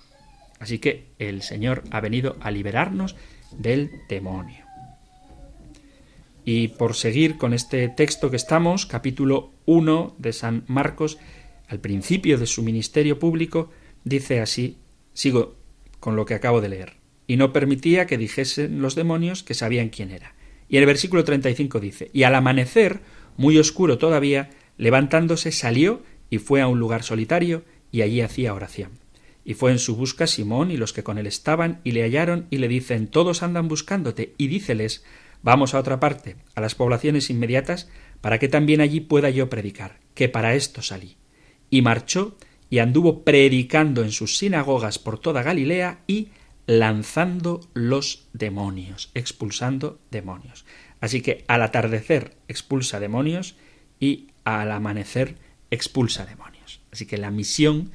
Así 0.59 0.79
que 0.79 1.13
el 1.19 1.41
Señor 1.41 1.83
ha 1.91 1.99
venido 1.99 2.37
a 2.39 2.51
liberarnos 2.51 3.15
del 3.51 3.91
demonio. 4.09 4.65
Y 6.45 6.69
por 6.69 6.95
seguir 6.95 7.37
con 7.37 7.53
este 7.53 7.89
texto 7.89 8.29
que 8.29 8.35
estamos, 8.37 8.85
capítulo 8.85 9.51
1 9.65 10.15
de 10.19 10.31
San 10.31 10.63
Marcos, 10.67 11.17
al 11.67 11.79
principio 11.79 12.37
de 12.37 12.45
su 12.45 12.61
ministerio 12.61 13.17
público, 13.17 13.71
dice 14.05 14.39
así, 14.39 14.77
sigo 15.13 15.57
con 15.99 16.15
lo 16.15 16.25
que 16.25 16.35
acabo 16.35 16.61
de 16.61 16.69
leer, 16.69 16.93
y 17.27 17.35
no 17.35 17.51
permitía 17.51 18.05
que 18.05 18.17
dijesen 18.17 18.81
los 18.81 18.95
demonios 18.95 19.43
que 19.43 19.53
sabían 19.53 19.89
quién 19.89 20.11
era. 20.11 20.35
Y 20.69 20.77
el 20.77 20.85
versículo 20.85 21.25
35 21.25 21.79
dice, 21.81 22.09
y 22.13 22.23
al 22.23 22.35
amanecer, 22.35 23.01
muy 23.35 23.57
oscuro 23.57 23.97
todavía, 23.97 24.51
levantándose 24.77 25.51
salió 25.51 26.03
y 26.29 26.37
fue 26.37 26.61
a 26.61 26.67
un 26.67 26.79
lugar 26.79 27.03
solitario 27.03 27.63
y 27.91 28.01
allí 28.01 28.21
hacía 28.21 28.53
oración. 28.53 28.91
Y 29.43 29.53
fue 29.53 29.71
en 29.71 29.79
su 29.79 29.95
busca 29.95 30.25
Simón 30.25 30.71
y 30.71 30.77
los 30.77 30.93
que 30.93 31.03
con 31.03 31.17
él 31.17 31.27
estaban, 31.27 31.81
y 31.83 31.91
le 31.91 32.01
hallaron 32.01 32.47
y 32.49 32.57
le 32.57 32.67
dicen 32.67 33.07
Todos 33.07 33.43
andan 33.43 33.67
buscándote, 33.67 34.33
y 34.37 34.47
díceles 34.47 35.03
Vamos 35.43 35.75
a 35.75 35.79
otra 35.79 35.99
parte, 35.99 36.37
a 36.55 36.61
las 36.61 36.73
poblaciones 36.73 37.29
inmediatas, 37.29 37.87
para 38.19 38.39
que 38.39 38.47
también 38.47 38.81
allí 38.81 38.99
pueda 38.99 39.29
yo 39.29 39.47
predicar, 39.47 39.99
que 40.15 40.27
para 40.27 40.55
esto 40.55 40.81
salí. 40.81 41.17
Y 41.69 41.83
marchó 41.83 42.35
y 42.69 42.79
anduvo 42.79 43.23
predicando 43.23 44.03
en 44.03 44.11
sus 44.11 44.37
sinagogas 44.37 44.99
por 44.99 45.19
toda 45.19 45.43
Galilea 45.43 45.99
y 46.07 46.29
lanzando 46.67 47.61
los 47.73 48.27
demonios, 48.33 49.11
expulsando 49.13 49.99
demonios. 50.11 50.65
Así 50.99 51.21
que 51.21 51.43
al 51.47 51.61
atardecer 51.61 52.35
expulsa 52.47 52.99
demonios 52.99 53.55
y 53.99 54.27
al 54.43 54.71
amanecer 54.71 55.35
expulsa 55.69 56.25
demonios. 56.25 56.81
Así 56.91 57.05
que 57.05 57.17
la 57.17 57.31
misión 57.31 57.91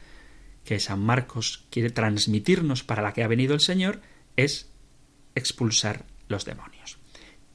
que 0.64 0.78
San 0.78 1.00
Marcos 1.00 1.64
quiere 1.70 1.90
transmitirnos 1.90 2.84
para 2.84 3.02
la 3.02 3.12
que 3.12 3.24
ha 3.24 3.28
venido 3.28 3.54
el 3.54 3.60
Señor 3.60 4.00
es 4.36 4.70
expulsar 5.34 6.04
los 6.28 6.44
demonios. 6.44 6.98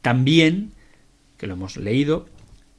También, 0.02 0.74
que 1.38 1.48
lo 1.48 1.54
hemos 1.54 1.78
leído, 1.78 2.28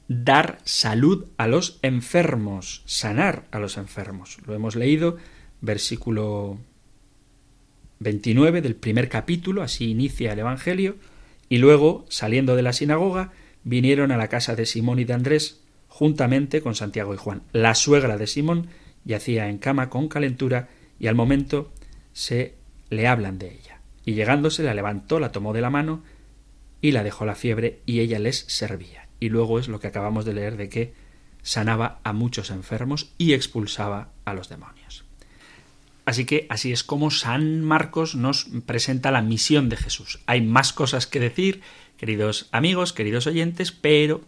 dar 0.07 0.59
salud 0.63 1.25
a 1.37 1.47
los 1.47 1.79
enfermos, 1.81 2.81
sanar 2.85 3.45
a 3.51 3.59
los 3.59 3.77
enfermos. 3.77 4.37
Lo 4.45 4.53
hemos 4.53 4.75
leído, 4.75 5.17
versículo 5.61 6.59
29 7.99 8.61
del 8.61 8.75
primer 8.75 9.09
capítulo, 9.09 9.61
así 9.61 9.89
inicia 9.89 10.33
el 10.33 10.39
Evangelio, 10.39 10.95
y 11.49 11.57
luego, 11.57 12.05
saliendo 12.09 12.55
de 12.55 12.61
la 12.61 12.73
sinagoga, 12.73 13.31
vinieron 13.63 14.11
a 14.11 14.17
la 14.17 14.27
casa 14.27 14.55
de 14.55 14.65
Simón 14.65 14.99
y 14.99 15.03
de 15.03 15.13
Andrés, 15.13 15.61
juntamente 15.87 16.61
con 16.61 16.75
Santiago 16.75 17.13
y 17.13 17.17
Juan. 17.17 17.43
La 17.51 17.75
suegra 17.75 18.17
de 18.17 18.27
Simón 18.27 18.67
yacía 19.03 19.49
en 19.49 19.57
cama 19.57 19.89
con 19.89 20.07
calentura, 20.07 20.69
y 20.99 21.07
al 21.07 21.15
momento 21.15 21.71
se 22.13 22.55
le 22.89 23.07
hablan 23.07 23.39
de 23.39 23.53
ella. 23.53 23.81
Y 24.05 24.13
llegándose 24.13 24.63
la 24.63 24.73
levantó, 24.73 25.19
la 25.19 25.31
tomó 25.31 25.53
de 25.53 25.61
la 25.61 25.69
mano, 25.69 26.03
y 26.81 26.91
la 26.91 27.03
dejó 27.03 27.25
la 27.25 27.35
fiebre, 27.35 27.81
y 27.85 27.99
ella 27.99 28.19
les 28.19 28.37
servía. 28.47 29.06
Y 29.19 29.29
luego 29.29 29.59
es 29.59 29.67
lo 29.67 29.79
que 29.79 29.87
acabamos 29.87 30.25
de 30.25 30.33
leer 30.33 30.57
de 30.57 30.69
que 30.69 30.93
sanaba 31.41 31.99
a 32.03 32.13
muchos 32.13 32.49
enfermos 32.49 33.11
y 33.17 33.33
expulsaba 33.33 34.09
a 34.25 34.33
los 34.33 34.49
demonios. 34.49 35.05
Así 36.05 36.25
que 36.25 36.47
así 36.49 36.71
es 36.71 36.83
como 36.83 37.11
San 37.11 37.61
Marcos 37.61 38.15
nos 38.15 38.47
presenta 38.65 39.11
la 39.11 39.21
misión 39.21 39.67
de 39.67 39.75
Jesús. 39.75 40.19
Hay 40.25 40.41
más 40.41 40.71
cosas 40.71 41.05
que 41.05 41.19
decir, 41.19 41.61
queridos 41.97 42.47
amigos, 42.51 42.93
queridos 42.93 43.27
oyentes, 43.27 43.71
pero 43.71 44.21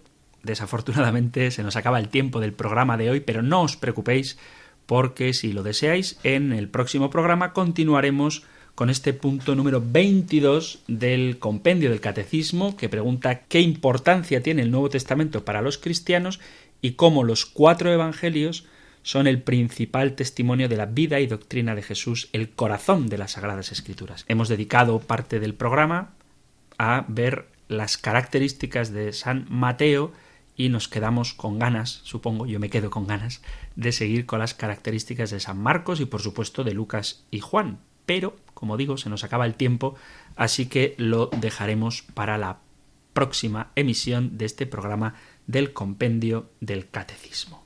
desafortunadamente 0.43 1.51
se 1.51 1.63
nos 1.63 1.75
acaba 1.75 1.99
el 1.99 2.09
tiempo 2.09 2.39
del 2.39 2.53
programa 2.53 2.97
de 2.97 3.09
hoy, 3.09 3.19
pero 3.21 3.41
no 3.41 3.61
os 3.61 3.77
preocupéis 3.77 4.37
porque 4.85 5.33
si 5.33 5.53
lo 5.53 5.63
deseáis, 5.63 6.19
en 6.23 6.51
el 6.51 6.67
próximo 6.67 7.09
programa 7.09 7.53
continuaremos 7.53 8.43
con 8.79 8.89
este 8.89 9.11
punto 9.11 9.55
número 9.55 9.83
22 9.85 10.83
del 10.87 11.37
compendio 11.37 11.89
del 11.89 11.99
catecismo 11.99 12.77
que 12.77 12.87
pregunta 12.87 13.41
qué 13.41 13.59
importancia 13.59 14.41
tiene 14.41 14.61
el 14.61 14.71
Nuevo 14.71 14.89
Testamento 14.89 15.43
para 15.43 15.61
los 15.61 15.77
cristianos 15.77 16.39
y 16.81 16.93
cómo 16.93 17.25
los 17.25 17.45
cuatro 17.45 17.91
evangelios 17.91 18.67
son 19.03 19.27
el 19.27 19.41
principal 19.41 20.15
testimonio 20.15 20.69
de 20.69 20.77
la 20.77 20.85
vida 20.85 21.19
y 21.19 21.27
doctrina 21.27 21.75
de 21.75 21.81
Jesús, 21.81 22.29
el 22.31 22.51
corazón 22.51 23.09
de 23.09 23.17
las 23.17 23.33
Sagradas 23.33 23.73
Escrituras. 23.73 24.23
Hemos 24.29 24.47
dedicado 24.47 24.99
parte 24.99 25.41
del 25.41 25.55
programa 25.55 26.13
a 26.77 27.03
ver 27.09 27.47
las 27.67 27.97
características 27.97 28.93
de 28.93 29.11
San 29.11 29.45
Mateo 29.49 30.13
y 30.55 30.69
nos 30.69 30.87
quedamos 30.87 31.33
con 31.33 31.59
ganas, 31.59 31.99
supongo, 32.05 32.45
yo 32.45 32.61
me 32.61 32.69
quedo 32.69 32.91
con 32.91 33.07
ganas, 33.07 33.41
de 33.75 33.91
seguir 33.91 34.25
con 34.25 34.39
las 34.39 34.53
características 34.53 35.31
de 35.31 35.41
San 35.41 35.61
Marcos 35.61 35.99
y 35.99 36.05
por 36.05 36.21
supuesto 36.21 36.63
de 36.63 36.71
Lucas 36.71 37.25
y 37.29 37.41
Juan. 37.41 37.79
Pero, 38.09 38.35
como 38.55 38.75
digo, 38.75 38.97
se 38.97 39.07
nos 39.07 39.23
acaba 39.23 39.45
el 39.45 39.53
tiempo, 39.53 39.93
así 40.35 40.65
que 40.65 40.95
lo 40.97 41.27
dejaremos 41.27 42.01
para 42.01 42.39
la 42.39 42.57
próxima 43.13 43.71
emisión 43.75 44.35
de 44.39 44.45
este 44.45 44.65
programa 44.65 45.13
del 45.45 45.73
compendio 45.73 46.49
del 46.59 46.89
catecismo. 46.89 47.58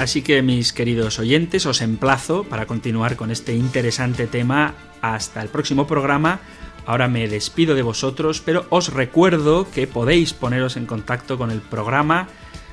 Así 0.00 0.22
que 0.22 0.40
mis 0.40 0.72
queridos 0.72 1.18
oyentes, 1.18 1.66
os 1.66 1.82
emplazo 1.82 2.44
para 2.44 2.64
continuar 2.64 3.16
con 3.16 3.30
este 3.30 3.54
interesante 3.54 4.26
tema 4.26 4.74
hasta 5.02 5.42
el 5.42 5.50
próximo 5.50 5.86
programa. 5.86 6.40
Ahora 6.86 7.06
me 7.06 7.28
despido 7.28 7.74
de 7.74 7.82
vosotros, 7.82 8.40
pero 8.40 8.64
os 8.70 8.94
recuerdo 8.94 9.70
que 9.70 9.86
podéis 9.86 10.32
poneros 10.32 10.78
en 10.78 10.86
contacto 10.86 11.36
con 11.36 11.50
el 11.50 11.60
programa. 11.60 12.28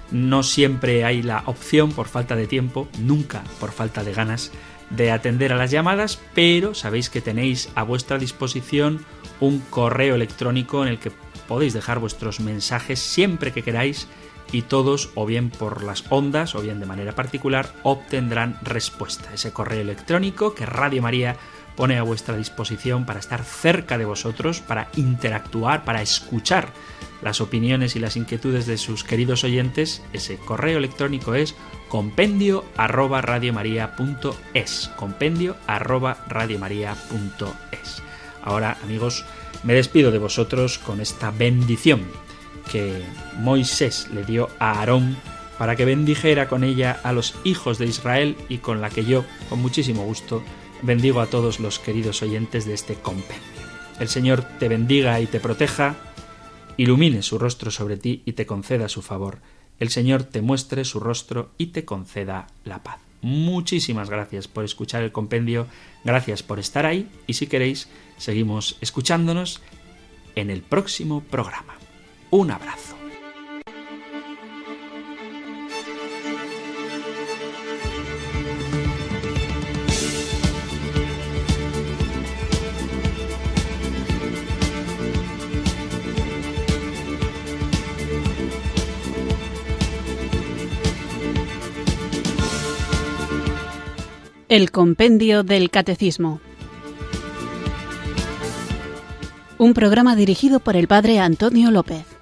No 0.09 0.41
siempre 0.41 1.03
hay 1.03 1.21
la 1.21 1.43
opción 1.47 1.91
por 1.91 2.07
falta 2.07 2.37
de 2.37 2.47
tiempo, 2.47 2.87
nunca 2.97 3.43
por 3.59 3.73
falta 3.73 4.05
de 4.05 4.13
ganas 4.13 4.53
de 4.89 5.11
atender 5.11 5.51
a 5.51 5.57
las 5.57 5.69
llamadas, 5.69 6.21
pero 6.33 6.73
sabéis 6.75 7.09
que 7.09 7.19
tenéis 7.19 7.67
a 7.75 7.83
vuestra 7.83 8.17
disposición 8.17 9.05
un 9.41 9.59
correo 9.69 10.15
electrónico 10.15 10.81
en 10.81 10.91
el 10.91 10.97
que 10.97 11.11
podéis 11.45 11.73
dejar 11.73 11.99
vuestros 11.99 12.39
mensajes 12.39 12.99
siempre 12.99 13.51
que 13.51 13.63
queráis 13.63 14.07
y 14.51 14.63
todos, 14.63 15.09
o 15.15 15.25
bien 15.25 15.49
por 15.49 15.83
las 15.83 16.03
ondas, 16.09 16.55
o 16.55 16.61
bien 16.61 16.79
de 16.79 16.85
manera 16.85 17.13
particular, 17.13 17.73
obtendrán 17.83 18.59
respuesta. 18.61 19.33
Ese 19.33 19.51
correo 19.51 19.81
electrónico 19.81 20.53
que 20.53 20.65
Radio 20.65 21.01
María 21.01 21.35
pone 21.75 21.97
a 21.97 22.03
vuestra 22.03 22.35
disposición 22.35 23.05
para 23.05 23.19
estar 23.19 23.43
cerca 23.43 23.97
de 23.97 24.05
vosotros, 24.05 24.61
para 24.61 24.89
interactuar, 24.95 25.85
para 25.85 26.01
escuchar 26.01 26.69
las 27.21 27.41
opiniones 27.41 27.95
y 27.95 27.99
las 27.99 28.15
inquietudes 28.15 28.65
de 28.65 28.77
sus 28.77 29.03
queridos 29.03 29.43
oyentes, 29.43 30.03
ese 30.13 30.37
correo 30.37 30.77
electrónico 30.77 31.35
es 31.35 31.55
compendio 31.87 32.65
arroba 32.75 33.21
compendio 34.95 35.55
arroba 35.67 36.17
Ahora, 38.43 38.77
amigos, 38.83 39.25
me 39.63 39.73
despido 39.73 40.11
de 40.11 40.19
vosotros 40.19 40.77
con 40.79 41.01
esta 41.01 41.31
bendición 41.31 42.26
que 42.71 43.01
Moisés 43.39 44.09
le 44.13 44.23
dio 44.23 44.49
a 44.59 44.79
Aarón 44.79 45.17
para 45.57 45.75
que 45.75 45.85
bendijera 45.85 46.47
con 46.47 46.63
ella 46.63 46.99
a 47.03 47.13
los 47.13 47.35
hijos 47.43 47.77
de 47.77 47.85
Israel 47.85 48.35
y 48.49 48.59
con 48.59 48.81
la 48.81 48.89
que 48.89 49.05
yo, 49.05 49.25
con 49.49 49.59
muchísimo 49.59 50.03
gusto, 50.03 50.43
bendigo 50.81 51.21
a 51.21 51.27
todos 51.27 51.59
los 51.59 51.79
queridos 51.79 52.21
oyentes 52.21 52.65
de 52.65 52.73
este 52.73 52.95
compendio. 52.95 53.43
El 53.99 54.07
Señor 54.07 54.43
te 54.59 54.67
bendiga 54.67 55.19
y 55.19 55.25
te 55.25 55.39
proteja, 55.39 55.95
ilumine 56.77 57.23
su 57.23 57.39
rostro 57.39 57.71
sobre 57.71 57.97
ti 57.97 58.21
y 58.25 58.33
te 58.33 58.45
conceda 58.45 58.89
su 58.89 59.01
favor. 59.01 59.39
El 59.79 59.89
Señor 59.89 60.23
te 60.23 60.41
muestre 60.41 60.85
su 60.85 60.99
rostro 60.99 61.51
y 61.57 61.67
te 61.67 61.85
conceda 61.85 62.47
la 62.63 62.83
paz. 62.83 62.99
Muchísimas 63.21 64.09
gracias 64.09 64.47
por 64.47 64.63
escuchar 64.63 65.01
el 65.01 65.11
compendio, 65.11 65.67
gracias 66.03 66.43
por 66.43 66.59
estar 66.59 66.85
ahí 66.85 67.09
y 67.25 67.33
si 67.33 67.47
queréis, 67.47 67.89
seguimos 68.17 68.77
escuchándonos 68.81 69.61
en 70.35 70.51
el 70.51 70.61
próximo 70.61 71.21
programa. 71.21 71.76
Un 72.29 72.51
abrazo. 72.51 72.95
El 94.49 94.71
Compendio 94.71 95.43
del 95.43 95.69
Catecismo. 95.69 96.41
Un 99.57 99.73
programa 99.73 100.15
dirigido 100.15 100.59
por 100.59 100.75
el 100.75 100.87
Padre 100.87 101.19
Antonio 101.19 101.71
López. 101.71 102.16